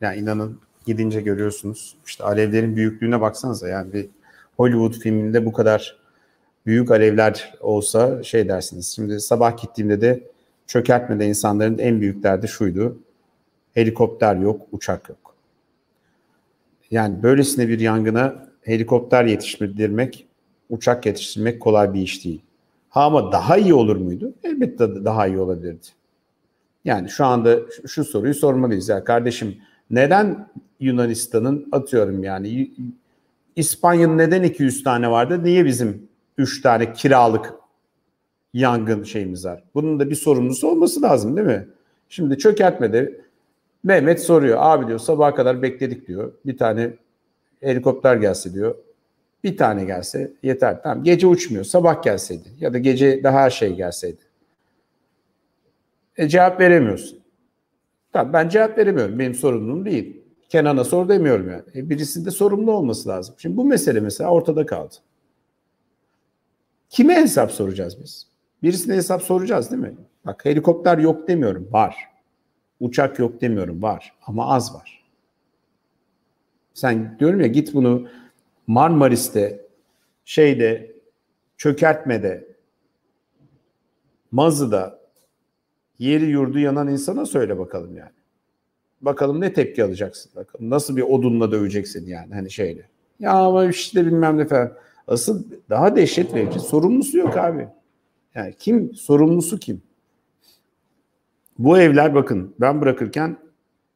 [0.00, 1.96] Yani inanın gidince görüyorsunuz.
[2.06, 4.08] İşte alevlerin büyüklüğüne baksanıza yani bir
[4.56, 5.98] Hollywood filminde bu kadar
[6.66, 8.92] büyük alevler olsa şey dersiniz.
[8.96, 10.24] Şimdi sabah gittiğimde de
[10.66, 12.98] çökertmede insanların en büyük derdi şuydu.
[13.74, 15.34] Helikopter yok, uçak yok.
[16.90, 20.26] Yani böylesine bir yangına helikopter yetiştirmek,
[20.70, 22.42] uçak yetiştirmek kolay bir iş değil.
[22.88, 24.32] Ha ama daha iyi olur muydu?
[24.44, 25.86] Elbette daha iyi olabilirdi.
[26.84, 27.56] Yani şu anda
[27.86, 28.88] şu- soruyu sormalıyız.
[28.88, 29.56] Ya kardeşim
[29.90, 30.48] neden
[30.80, 32.70] Yunanistan'ın atıyorum yani
[33.56, 35.44] İspanya'nın neden 200 tane vardı?
[35.44, 36.07] Niye bizim
[36.38, 37.54] 3 tane kiralık
[38.52, 39.64] yangın şeyimiz var?
[39.74, 41.68] Bunun da bir sorumlusu olması lazım değil mi?
[42.08, 43.28] Şimdi çökertmede
[43.84, 44.58] Mehmet soruyor.
[44.60, 46.32] Abi diyor sabaha kadar bekledik diyor.
[46.46, 46.92] Bir tane
[47.60, 48.74] helikopter gelse diyor.
[49.44, 50.82] Bir tane gelse yeter.
[50.82, 51.64] Tamam gece uçmuyor.
[51.64, 54.20] Sabah gelseydi ya da gece daha şey gelseydi.
[56.16, 57.18] E cevap veremiyorsun.
[58.12, 59.18] Tamam ben cevap veremiyorum.
[59.18, 60.22] Benim sorumluluğum değil.
[60.48, 61.62] Kenan'a sor demiyorum yani.
[61.74, 63.34] E, birisinde sorumlu olması lazım.
[63.38, 64.94] Şimdi bu mesele mesela ortada kaldı.
[66.90, 68.26] Kime hesap soracağız biz?
[68.62, 69.94] Birisine hesap soracağız değil mi?
[70.26, 71.68] Bak helikopter yok demiyorum.
[71.70, 71.96] Var.
[72.80, 73.82] Uçak yok demiyorum.
[73.82, 74.12] Var.
[74.26, 75.04] Ama az var.
[76.74, 78.08] Sen diyorum ya git bunu
[78.66, 79.66] Marmaris'te
[80.24, 80.92] şeyde
[81.56, 82.48] çökertmede
[84.30, 85.00] Mazı'da
[85.98, 88.12] yeri yurdu yanan insana söyle bakalım yani.
[89.00, 90.32] Bakalım ne tepki alacaksın.
[90.36, 92.88] Bakalım nasıl bir odunla döveceksin yani hani şeyle.
[93.20, 94.72] Ya ama işte bilmem ne falan.
[95.08, 97.68] Asıl daha dehşet verici sorumlusu yok abi.
[98.34, 99.82] Yani kim sorumlusu kim?
[101.58, 103.36] Bu evler bakın ben bırakırken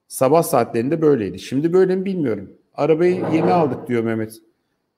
[0.09, 1.39] sabah saatlerinde böyleydi.
[1.39, 2.51] Şimdi böyle mi bilmiyorum.
[2.75, 4.43] Arabayı yeni aldık diyor Mehmet.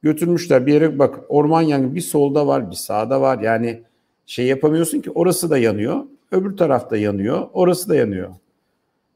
[0.03, 3.39] Götürmüşler bir yere bak orman yangını bir solda var bir sağda var.
[3.39, 3.82] Yani
[4.27, 6.05] şey yapamıyorsun ki orası da yanıyor.
[6.32, 7.49] Öbür tarafta yanıyor.
[7.53, 8.35] Orası da yanıyor.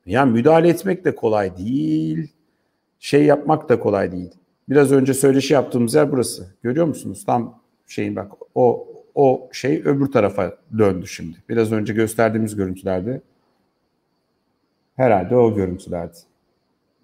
[0.07, 2.33] Yani müdahale etmek de kolay değil.
[2.99, 4.31] Şey yapmak da kolay değil.
[4.69, 6.47] Biraz önce söyleşi yaptığımız yer burası.
[6.63, 7.23] Görüyor musunuz?
[7.27, 11.37] Tam şeyin bak o o şey öbür tarafa döndü şimdi.
[11.49, 13.21] Biraz önce gösterdiğimiz görüntülerde
[14.97, 16.17] herhalde o görüntülerdi.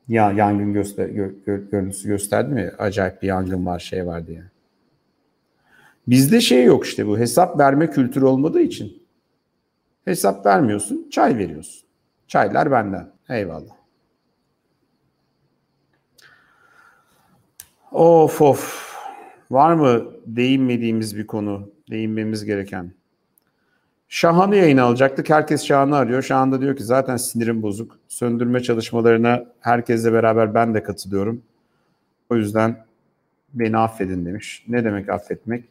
[0.08, 2.70] Ya yangın göster gö- gö- görüntüsü gösterdi mi?
[2.78, 4.42] Acayip bir yangın var şey var diye.
[6.08, 9.02] Bizde şey yok işte bu hesap verme kültürü olmadığı için.
[10.04, 11.82] Hesap vermiyorsun, çay veriyorsun.
[12.28, 13.08] Çaylar benden.
[13.28, 13.83] Eyvallah.
[17.94, 18.94] Of of.
[19.50, 22.92] Var mı değinmediğimiz bir konu, değinmemiz gereken?
[24.08, 25.30] Şahan'ı yayın alacaktık.
[25.30, 26.22] Herkes Şahan'ı arıyor.
[26.22, 27.98] Şahan da diyor ki zaten sinirim bozuk.
[28.08, 31.42] Söndürme çalışmalarına herkesle beraber ben de katılıyorum.
[32.30, 32.84] O yüzden
[33.52, 34.64] beni affedin demiş.
[34.68, 35.64] Ne demek affetmek?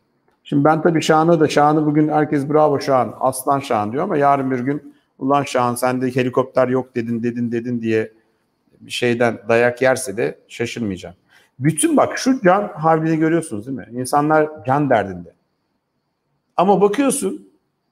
[0.43, 4.51] Şimdi ben tabii Şahan'a da Şahan'ı bugün herkes bravo Şahan, aslan Şahan diyor ama yarın
[4.51, 8.11] bir gün ulan Şahan sende helikopter yok dedin dedin dedin diye
[8.81, 11.15] bir şeyden dayak yerse de şaşırmayacağım.
[11.63, 13.87] Bütün bak şu can havlini görüyorsunuz değil mi?
[13.91, 15.33] İnsanlar can derdinde.
[16.57, 17.49] Ama bakıyorsun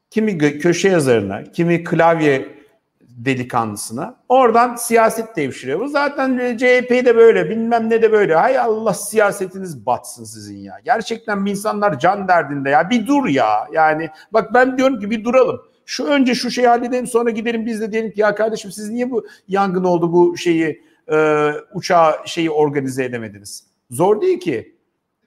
[0.09, 2.61] kimi köşe yazarına, kimi klavye
[3.01, 5.79] delikanlısına oradan siyaset devşiriyor.
[5.79, 8.35] Bu zaten CHP de böyle bilmem ne de böyle.
[8.35, 10.79] Hay Allah siyasetiniz batsın sizin ya.
[10.85, 12.89] Gerçekten insanlar can derdinde ya.
[12.89, 13.67] Bir dur ya.
[13.73, 15.61] Yani bak ben diyorum ki bir duralım.
[15.85, 19.11] Şu önce şu şeyi halledelim sonra gidelim biz de diyelim ki ya kardeşim siz niye
[19.11, 23.63] bu yangın oldu bu şeyi e, uçağı şeyi organize edemediniz?
[23.91, 24.75] Zor değil ki.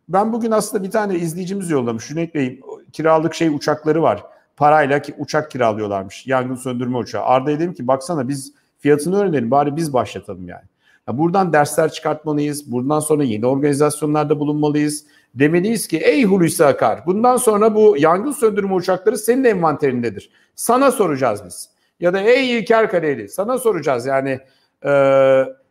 [0.09, 2.09] Ben bugün aslında bir tane izleyicimiz yollamış.
[2.09, 2.61] Cüneyt Bey
[2.93, 4.25] kiralık şey uçakları var.
[4.57, 6.27] Parayla ki uçak kiralıyorlarmış.
[6.27, 7.25] Yangın söndürme uçağı.
[7.25, 10.65] Arda'ya dedim ki baksana biz fiyatını öğrenelim bari biz başlatalım yani.
[11.09, 12.73] Ya buradan dersler çıkartmalıyız.
[12.73, 15.05] Bundan sonra yeni organizasyonlarda bulunmalıyız.
[15.35, 20.31] Demeliyiz ki ey Hulusi Akar bundan sonra bu yangın söndürme uçakları senin envanterindedir.
[20.55, 21.71] Sana soracağız biz.
[22.01, 24.41] Ya da ey İlker Kareli sana soracağız yani
[24.85, 24.91] e,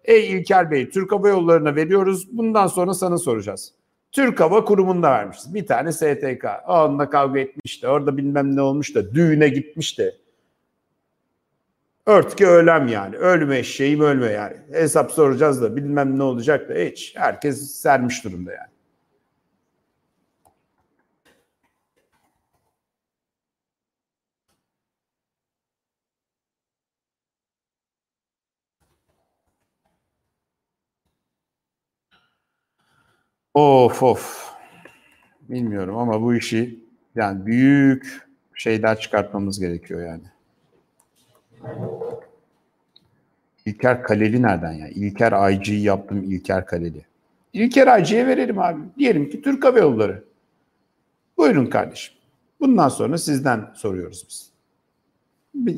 [0.04, 3.74] ey İlker Bey Türk Hava Yolları'na veriyoruz bundan sonra sana soracağız.
[4.12, 5.54] Türk Hava Kurumu'nda vermişiz.
[5.54, 6.46] Bir tane STK.
[6.68, 10.16] Onunla kavga etmiş de orada bilmem ne olmuş da düğüne gitmiş de.
[12.06, 13.16] Örtke ölem yani.
[13.16, 14.58] Ölme eşeğim ölme yani.
[14.72, 17.14] Hesap soracağız da bilmem ne olacak da hiç.
[17.16, 18.73] Herkes sermiş durumda yani.
[33.54, 34.54] Of of.
[35.50, 36.80] Bilmiyorum ama bu işi
[37.16, 40.24] yani büyük şeyler çıkartmamız gerekiyor yani.
[43.66, 44.88] İlker Kaleli nereden ya?
[44.88, 47.06] İlker Aycı'yı yaptım İlker Kaleli.
[47.54, 48.82] İlker Aycı'ya verelim abi.
[48.98, 50.24] Diyelim ki Türk Hava Yolları.
[51.38, 52.16] Buyurun kardeşim.
[52.60, 54.54] Bundan sonra sizden soruyoruz biz.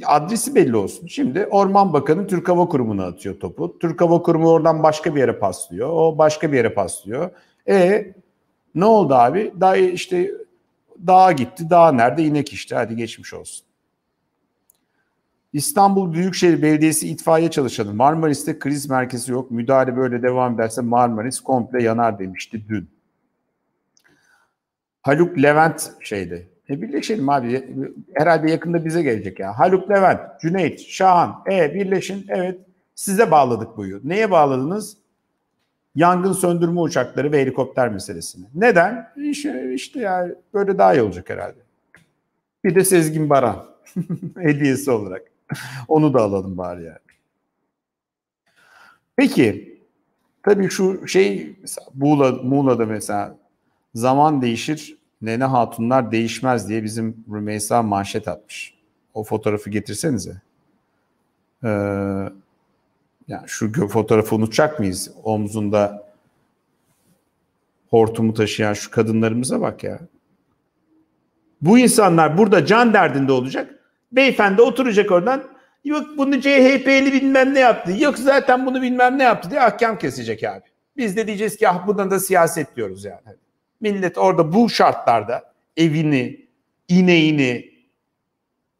[0.05, 1.07] Adresi belli olsun.
[1.07, 3.79] Şimdi Orman Bakanı Türk Hava Kurumu'na atıyor topu.
[3.79, 5.89] Türk Hava Kurumu oradan başka bir yere paslıyor.
[5.89, 7.29] O başka bir yere paslıyor.
[7.69, 8.13] E
[8.75, 9.53] ne oldu abi?
[9.59, 10.31] Daha işte
[11.07, 11.69] dağa gitti.
[11.69, 12.23] Dağ nerede?
[12.23, 12.75] İnek işte.
[12.75, 13.65] Hadi geçmiş olsun.
[15.53, 19.51] İstanbul Büyükşehir Belediyesi itfaiye çalışanı Marmaris'te kriz merkezi yok.
[19.51, 22.89] Müdahale böyle devam ederse Marmaris komple yanar demişti dün.
[25.01, 26.49] Haluk Levent şeydi.
[26.69, 27.75] E birleşelim abi.
[28.13, 29.59] Herhalde yakında bize gelecek ya.
[29.59, 31.43] Haluk Levent, Cüneyt, Şahan.
[31.51, 32.25] E birleşin.
[32.29, 32.59] Evet.
[32.95, 34.01] Size bağladık buyu.
[34.03, 34.97] Neye bağladınız?
[35.95, 38.45] Yangın söndürme uçakları ve helikopter meselesini.
[38.55, 39.11] Neden?
[39.17, 41.59] İşte, işte yani böyle daha iyi olacak herhalde.
[42.63, 43.65] Bir de Sezgin Baran
[44.37, 45.21] hediyesi olarak.
[45.87, 46.97] Onu da alalım bari yani.
[49.15, 49.79] Peki
[50.43, 51.55] tabii şu şey
[51.93, 53.37] Muğla, Muğla'da mesela
[53.93, 58.73] zaman değişir Nene Hatunlar değişmez diye bizim Rümeysa manşet atmış.
[59.13, 60.41] O fotoğrafı getirsenize.
[61.63, 62.29] Ee,
[63.27, 65.11] yani şu fotoğrafı unutacak mıyız?
[65.23, 66.05] Omzunda
[67.89, 69.99] hortumu taşıyan şu kadınlarımıza bak ya.
[71.61, 73.79] Bu insanlar burada can derdinde olacak.
[74.11, 75.43] Beyefendi oturacak oradan.
[75.83, 77.93] Yok bunu CHP'li bilmem ne yaptı.
[77.99, 80.63] Yok zaten bunu bilmem ne yaptı diye ahkam kesecek abi.
[80.97, 83.37] Biz de diyeceğiz ki ah buradan da siyaset diyoruz yani.
[83.81, 86.47] Millet orada bu şartlarda evini,
[86.87, 87.71] ineğini,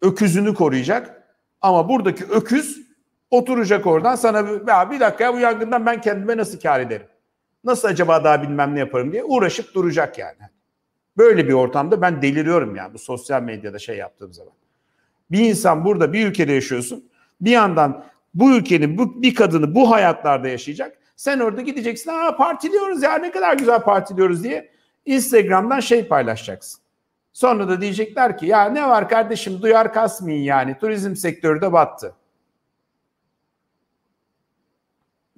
[0.01, 1.23] öküzünü koruyacak.
[1.61, 2.85] Ama buradaki öküz
[3.31, 4.38] oturacak oradan sana
[4.68, 7.07] ya bir dakika ya bu yangından ben kendime nasıl kar ederim?
[7.64, 10.38] Nasıl acaba daha bilmem ne yaparım diye uğraşıp duracak yani.
[11.18, 14.53] Böyle bir ortamda ben deliriyorum yani bu sosyal medyada şey yaptığım zaman.
[15.31, 17.10] Bir insan burada bir ülkede yaşıyorsun.
[17.41, 18.03] Bir yandan
[18.34, 20.97] bu ülkenin bu, bir kadını bu hayatlarda yaşayacak.
[21.15, 22.11] Sen orada gideceksin.
[22.11, 24.72] Aa partiliyoruz ya ne kadar güzel partiliyoruz diye
[25.06, 26.81] Instagram'dan şey paylaşacaksın.
[27.34, 32.06] Sonra da diyecekler ki ya ne var kardeşim duyar kasmayın yani turizm sektörü de battı.
[32.06, 32.14] Ya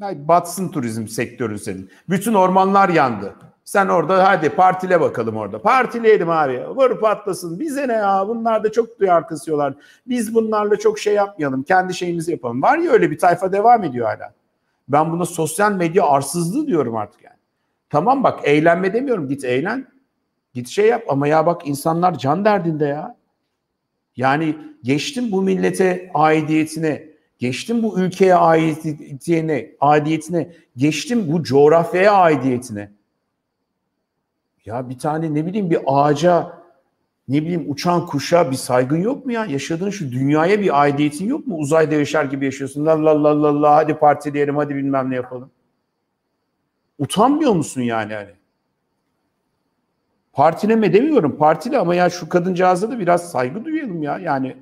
[0.02, 1.90] batsın turizm sektörü senin.
[2.10, 3.36] Bütün ormanlar yandı.
[3.64, 5.62] Sen orada hadi partile bakalım orada.
[5.62, 6.68] Partileyelim abi.
[6.68, 7.60] Vur patlasın.
[7.60, 8.26] Bize ne ya?
[8.28, 9.74] Bunlar da çok duyar kısıyorlar.
[10.08, 11.64] Biz bunlarla çok şey yapmayalım.
[11.64, 12.62] Kendi şeyimizi yapalım.
[12.62, 14.34] Var ya öyle bir tayfa devam ediyor hala.
[14.88, 17.38] Ben buna sosyal medya arsızlığı diyorum artık yani.
[17.90, 19.28] Tamam bak eğlenme demiyorum.
[19.28, 19.88] Git eğlen.
[20.54, 23.16] Git şey yap ama ya bak insanlar can derdinde ya.
[24.16, 27.08] Yani geçtim bu millete aidiyetine,
[27.40, 32.92] geçtim bu ülkeye aidiyetine, aidiyetine, geçtim bu coğrafyaya aidiyetine.
[34.66, 36.58] Ya bir tane ne bileyim bir ağaca,
[37.28, 39.46] ne bileyim uçan kuşa bir saygın yok mu ya?
[39.46, 41.58] Yaşadığın şu dünyaya bir aidiyetin yok mu?
[41.58, 42.86] Uzayda yaşar gibi yaşıyorsun.
[42.86, 45.52] La la la la la hadi partileyelim hadi bilmem ne yapalım.
[47.00, 48.30] Utanmıyor musun yani hani?
[50.34, 54.18] Partileme demiyorum partile ama ya şu kadıncağıza da biraz saygı duyalım ya.
[54.18, 54.58] Yani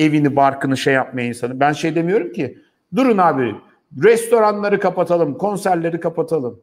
[0.00, 1.60] evini barkını şey yapmaya insanı.
[1.60, 2.58] Ben şey demiyorum ki
[2.96, 3.54] durun abi
[4.02, 6.60] restoranları kapatalım, konserleri kapatalım.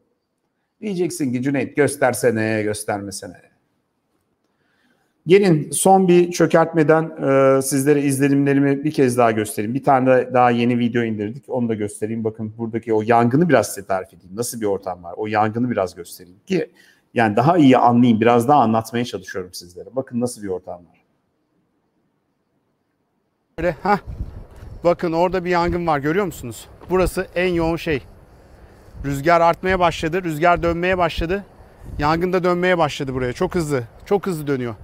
[0.80, 3.48] Diyeceksin ki Cüneyt göstersene, göstermesene.
[5.26, 9.74] Gelin son bir çökertmeden e, sizlere izlenimlerimi bir kez daha göstereyim.
[9.74, 11.44] Bir tane daha yeni video indirdik.
[11.48, 12.24] Onu da göstereyim.
[12.24, 14.36] Bakın buradaki o yangını biraz size tarif edeyim.
[14.36, 15.14] Nasıl bir ortam var?
[15.16, 16.70] O yangını biraz göstereyim ki
[17.14, 18.20] yani daha iyi anlayayım.
[18.20, 19.88] Biraz daha anlatmaya çalışıyorum sizlere.
[19.96, 20.97] Bakın nasıl bir ortam var.
[23.58, 23.98] Böyle, heh.
[24.84, 26.66] Bakın orada bir yangın var görüyor musunuz?
[26.90, 28.02] Burası en yoğun şey.
[29.04, 30.24] Rüzgar artmaya başladı.
[30.24, 31.44] Rüzgar dönmeye başladı.
[31.98, 33.32] Yangın da dönmeye başladı buraya.
[33.32, 33.84] Çok hızlı.
[34.06, 34.74] Çok hızlı dönüyor.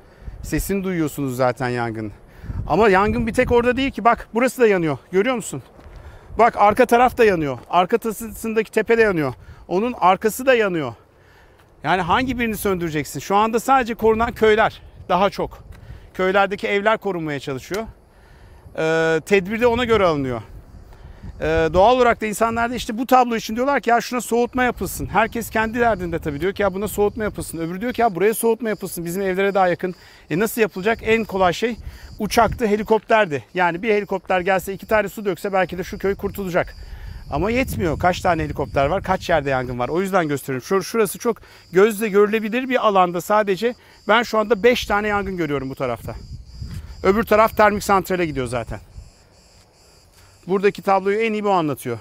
[0.43, 2.13] Sesini duyuyorsunuz zaten yangın.
[2.67, 4.05] Ama yangın bir tek orada değil ki.
[4.05, 4.99] Bak burası da yanıyor.
[5.13, 5.63] Görüyor musun?
[6.39, 7.59] Bak arka taraf da yanıyor.
[7.71, 9.35] Arkasındaki tepe de yanıyor.
[9.69, 10.95] Onun arkası da yanıyor.
[11.85, 13.21] Yani hangi birini söndüreceksin?
[13.21, 14.83] Şu anda sadece korunan köyler.
[15.09, 15.59] Daha çok.
[16.15, 17.85] Köylerdeki evler korunmaya çalışıyor.
[18.79, 20.43] Ee, tedbir de ona göre alınıyor.
[21.41, 24.65] Ee, doğal olarak da insanlar da işte bu tablo için diyorlar ki ya şuna soğutma
[24.65, 25.07] yapılsın.
[25.07, 27.59] Herkes kendi derdinde tabii diyor ki ya buna soğutma yapılsın.
[27.59, 29.05] Öbürü diyor ki ya buraya soğutma yapılsın.
[29.05, 29.95] Bizim evlere daha yakın.
[30.31, 30.99] E nasıl yapılacak?
[31.03, 31.77] En kolay şey
[32.19, 33.45] uçaktı, helikopterdi.
[33.55, 36.75] Yani bir helikopter gelse iki tane su dökse belki de şu köy kurtulacak.
[37.31, 37.99] Ama yetmiyor.
[37.99, 39.03] Kaç tane helikopter var?
[39.03, 39.89] Kaç yerde yangın var?
[39.89, 40.67] O yüzden gösteriyorum.
[40.67, 41.37] Şur şurası çok
[41.73, 43.75] gözle görülebilir bir alanda sadece.
[44.09, 46.15] Ben şu anda 5 tane yangın görüyorum bu tarafta.
[47.05, 48.81] Öbür taraf termik santrale gidiyor zaten.
[50.47, 51.99] Buradaki tabloyu en iyi bu anlatıyor.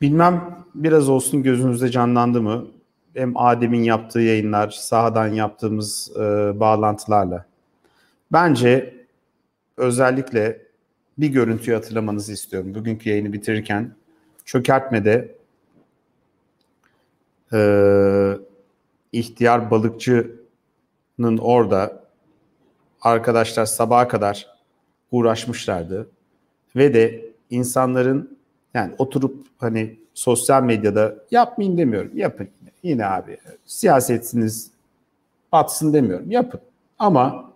[0.00, 2.66] Bilmem biraz olsun gözünüzde canlandı mı?
[3.14, 6.20] Hem Adem'in yaptığı yayınlar, sahadan yaptığımız e,
[6.60, 7.46] bağlantılarla.
[8.32, 8.94] Bence
[9.76, 10.62] özellikle
[11.18, 12.74] bir görüntüyü hatırlamanızı istiyorum.
[12.74, 13.94] Bugünkü yayını bitirirken
[14.44, 15.41] çökertmede
[17.52, 18.38] e,
[19.12, 22.02] ihtiyar balıkçının orada
[23.02, 24.46] arkadaşlar sabaha kadar
[25.10, 26.08] uğraşmışlardı.
[26.76, 28.38] Ve de insanların
[28.74, 32.10] yani oturup hani sosyal medyada yapmayın demiyorum.
[32.14, 32.48] Yapın.
[32.82, 34.70] Yine abi siyasetsiniz
[35.52, 36.30] batsın demiyorum.
[36.30, 36.60] Yapın.
[36.98, 37.52] Ama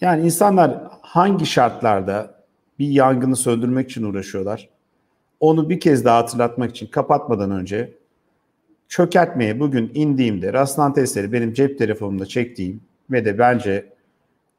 [0.00, 2.34] yani insanlar hangi şartlarda
[2.78, 4.68] bir yangını söndürmek için uğraşıyorlar?
[5.40, 7.97] Onu bir kez daha hatırlatmak için kapatmadan önce
[8.88, 13.92] çökertmeye bugün indiğimde rastlantı eseri benim cep telefonumda çektiğim ve de bence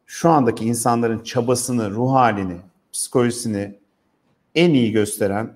[0.05, 2.57] şu andaki insanların çabasını, ruh halini,
[2.93, 3.75] psikolojisini
[4.55, 5.53] en iyi gösteren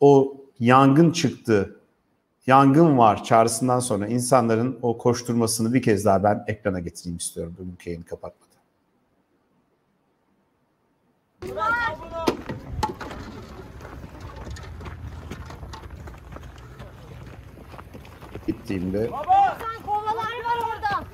[0.00, 1.76] o yangın çıktı,
[2.46, 7.90] yangın var çağrısından sonra insanların o koşturmasını bir kez daha ben ekrana getireyim istiyorum bugünkü
[7.90, 8.50] yayını kapatmadan.
[19.86, 21.04] Kovalar var orada.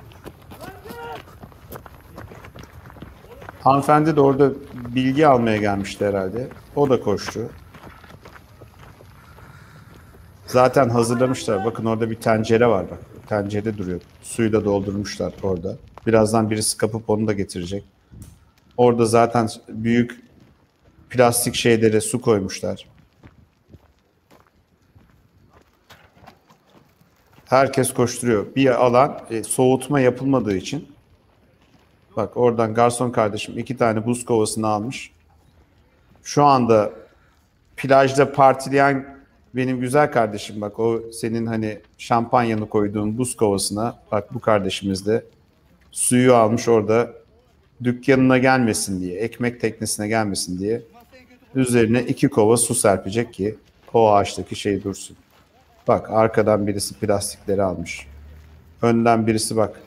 [3.59, 4.51] hanımefendi de orada
[4.95, 6.47] bilgi almaya gelmişti herhalde.
[6.75, 7.49] O da koştu.
[10.47, 11.65] Zaten hazırlamışlar.
[11.65, 12.99] Bakın orada bir tencere var bak.
[13.29, 14.01] Tencere duruyor.
[14.21, 15.77] Suyu da doldurmuşlar orada.
[16.07, 17.83] Birazdan birisi kapıp onu da getirecek.
[18.77, 20.23] Orada zaten büyük
[21.09, 22.96] plastik şeylere su koymuşlar.
[27.49, 28.45] Herkes koşturuyor.
[28.55, 30.87] Bir alan e, soğutma yapılmadığı için
[32.15, 35.11] bak oradan garson kardeşim iki tane buz kovasını almış.
[36.23, 36.91] Şu anda
[37.77, 39.17] plajda partileyen
[39.55, 45.25] benim güzel kardeşim bak o senin hani şampanyanı koyduğun buz kovasına bak bu kardeşimiz de
[45.91, 47.13] suyu almış orada
[47.83, 50.81] dükkanına gelmesin diye, ekmek teknesine gelmesin diye
[51.55, 53.55] üzerine iki kova su serpecek ki
[53.93, 55.17] o ağaçtaki şey dursun.
[55.87, 58.07] Bak arkadan birisi plastikleri almış.
[58.81, 59.81] Önden birisi bak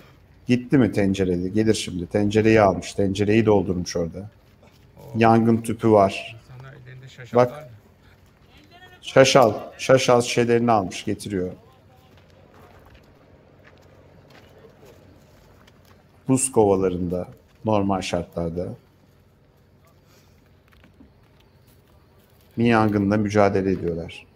[0.47, 1.52] gitti mi tencereli?
[1.52, 2.06] Gelir şimdi.
[2.06, 2.93] Tencereyi almış.
[2.93, 4.31] Tencereyi doldurmuş orada.
[5.16, 6.36] Yangın tüpü var.
[7.35, 7.68] Bak
[9.02, 9.55] şaşal.
[9.78, 11.51] Şaşal şişelerini almış getiriyor.
[16.28, 17.28] Buz kovalarında
[17.64, 18.68] normal şartlarda
[22.59, 24.30] bir yangınla mücadele ediyorlar.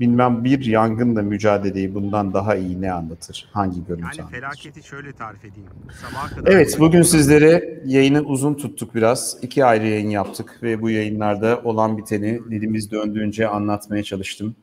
[0.00, 3.48] Bilmem bir yangınla mücadeleyi bundan daha iyi ne anlatır?
[3.52, 4.36] Hangi görüntü Yani anlatır?
[4.40, 5.68] felaketi şöyle tarif edeyim.
[6.02, 9.36] Sabaha kadar Evet, bugün sizlere yayını uzun tuttuk biraz.
[9.42, 14.54] İki ayrı yayın yaptık ve bu yayınlarda olan biteni dilimiz döndüğünce anlatmaya çalıştım.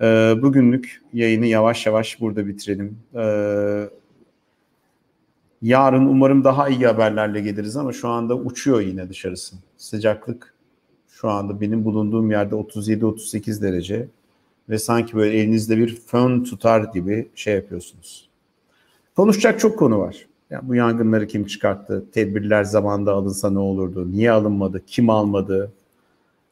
[0.00, 2.98] Ee, bugünlük yayını yavaş yavaş burada bitirelim.
[3.14, 3.88] Ee,
[5.62, 9.56] yarın umarım daha iyi haberlerle geliriz ama şu anda uçuyor yine dışarısı.
[9.76, 10.54] Sıcaklık
[11.08, 14.08] şu anda benim bulunduğum yerde 37-38 derece
[14.68, 18.28] ve sanki böyle elinizde bir fön tutar gibi şey yapıyorsunuz.
[19.16, 20.26] Konuşacak çok konu var.
[20.50, 22.04] Yani bu yangınları kim çıkarttı?
[22.12, 24.12] Tedbirler zamanında alınsa ne olurdu?
[24.12, 24.82] Niye alınmadı?
[24.86, 25.72] Kim almadı?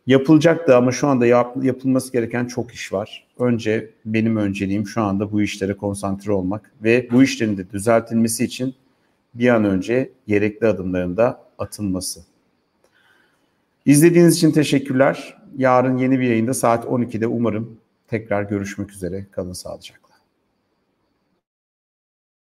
[0.06, 3.26] Yapılacaktı ama şu anda yap- yapılması gereken çok iş var.
[3.38, 8.74] Önce benim önceliğim şu anda bu işlere konsantre olmak ve bu işlerin de düzeltilmesi için
[9.34, 12.20] bir an önce gerekli adımların da atılması.
[13.86, 15.36] İzlediğiniz için teşekkürler.
[15.56, 17.78] Yarın yeni bir yayında saat 12'de umarım
[18.09, 19.27] tekrar görüşmek üzere.
[19.31, 20.06] Kalın sağlıcakla.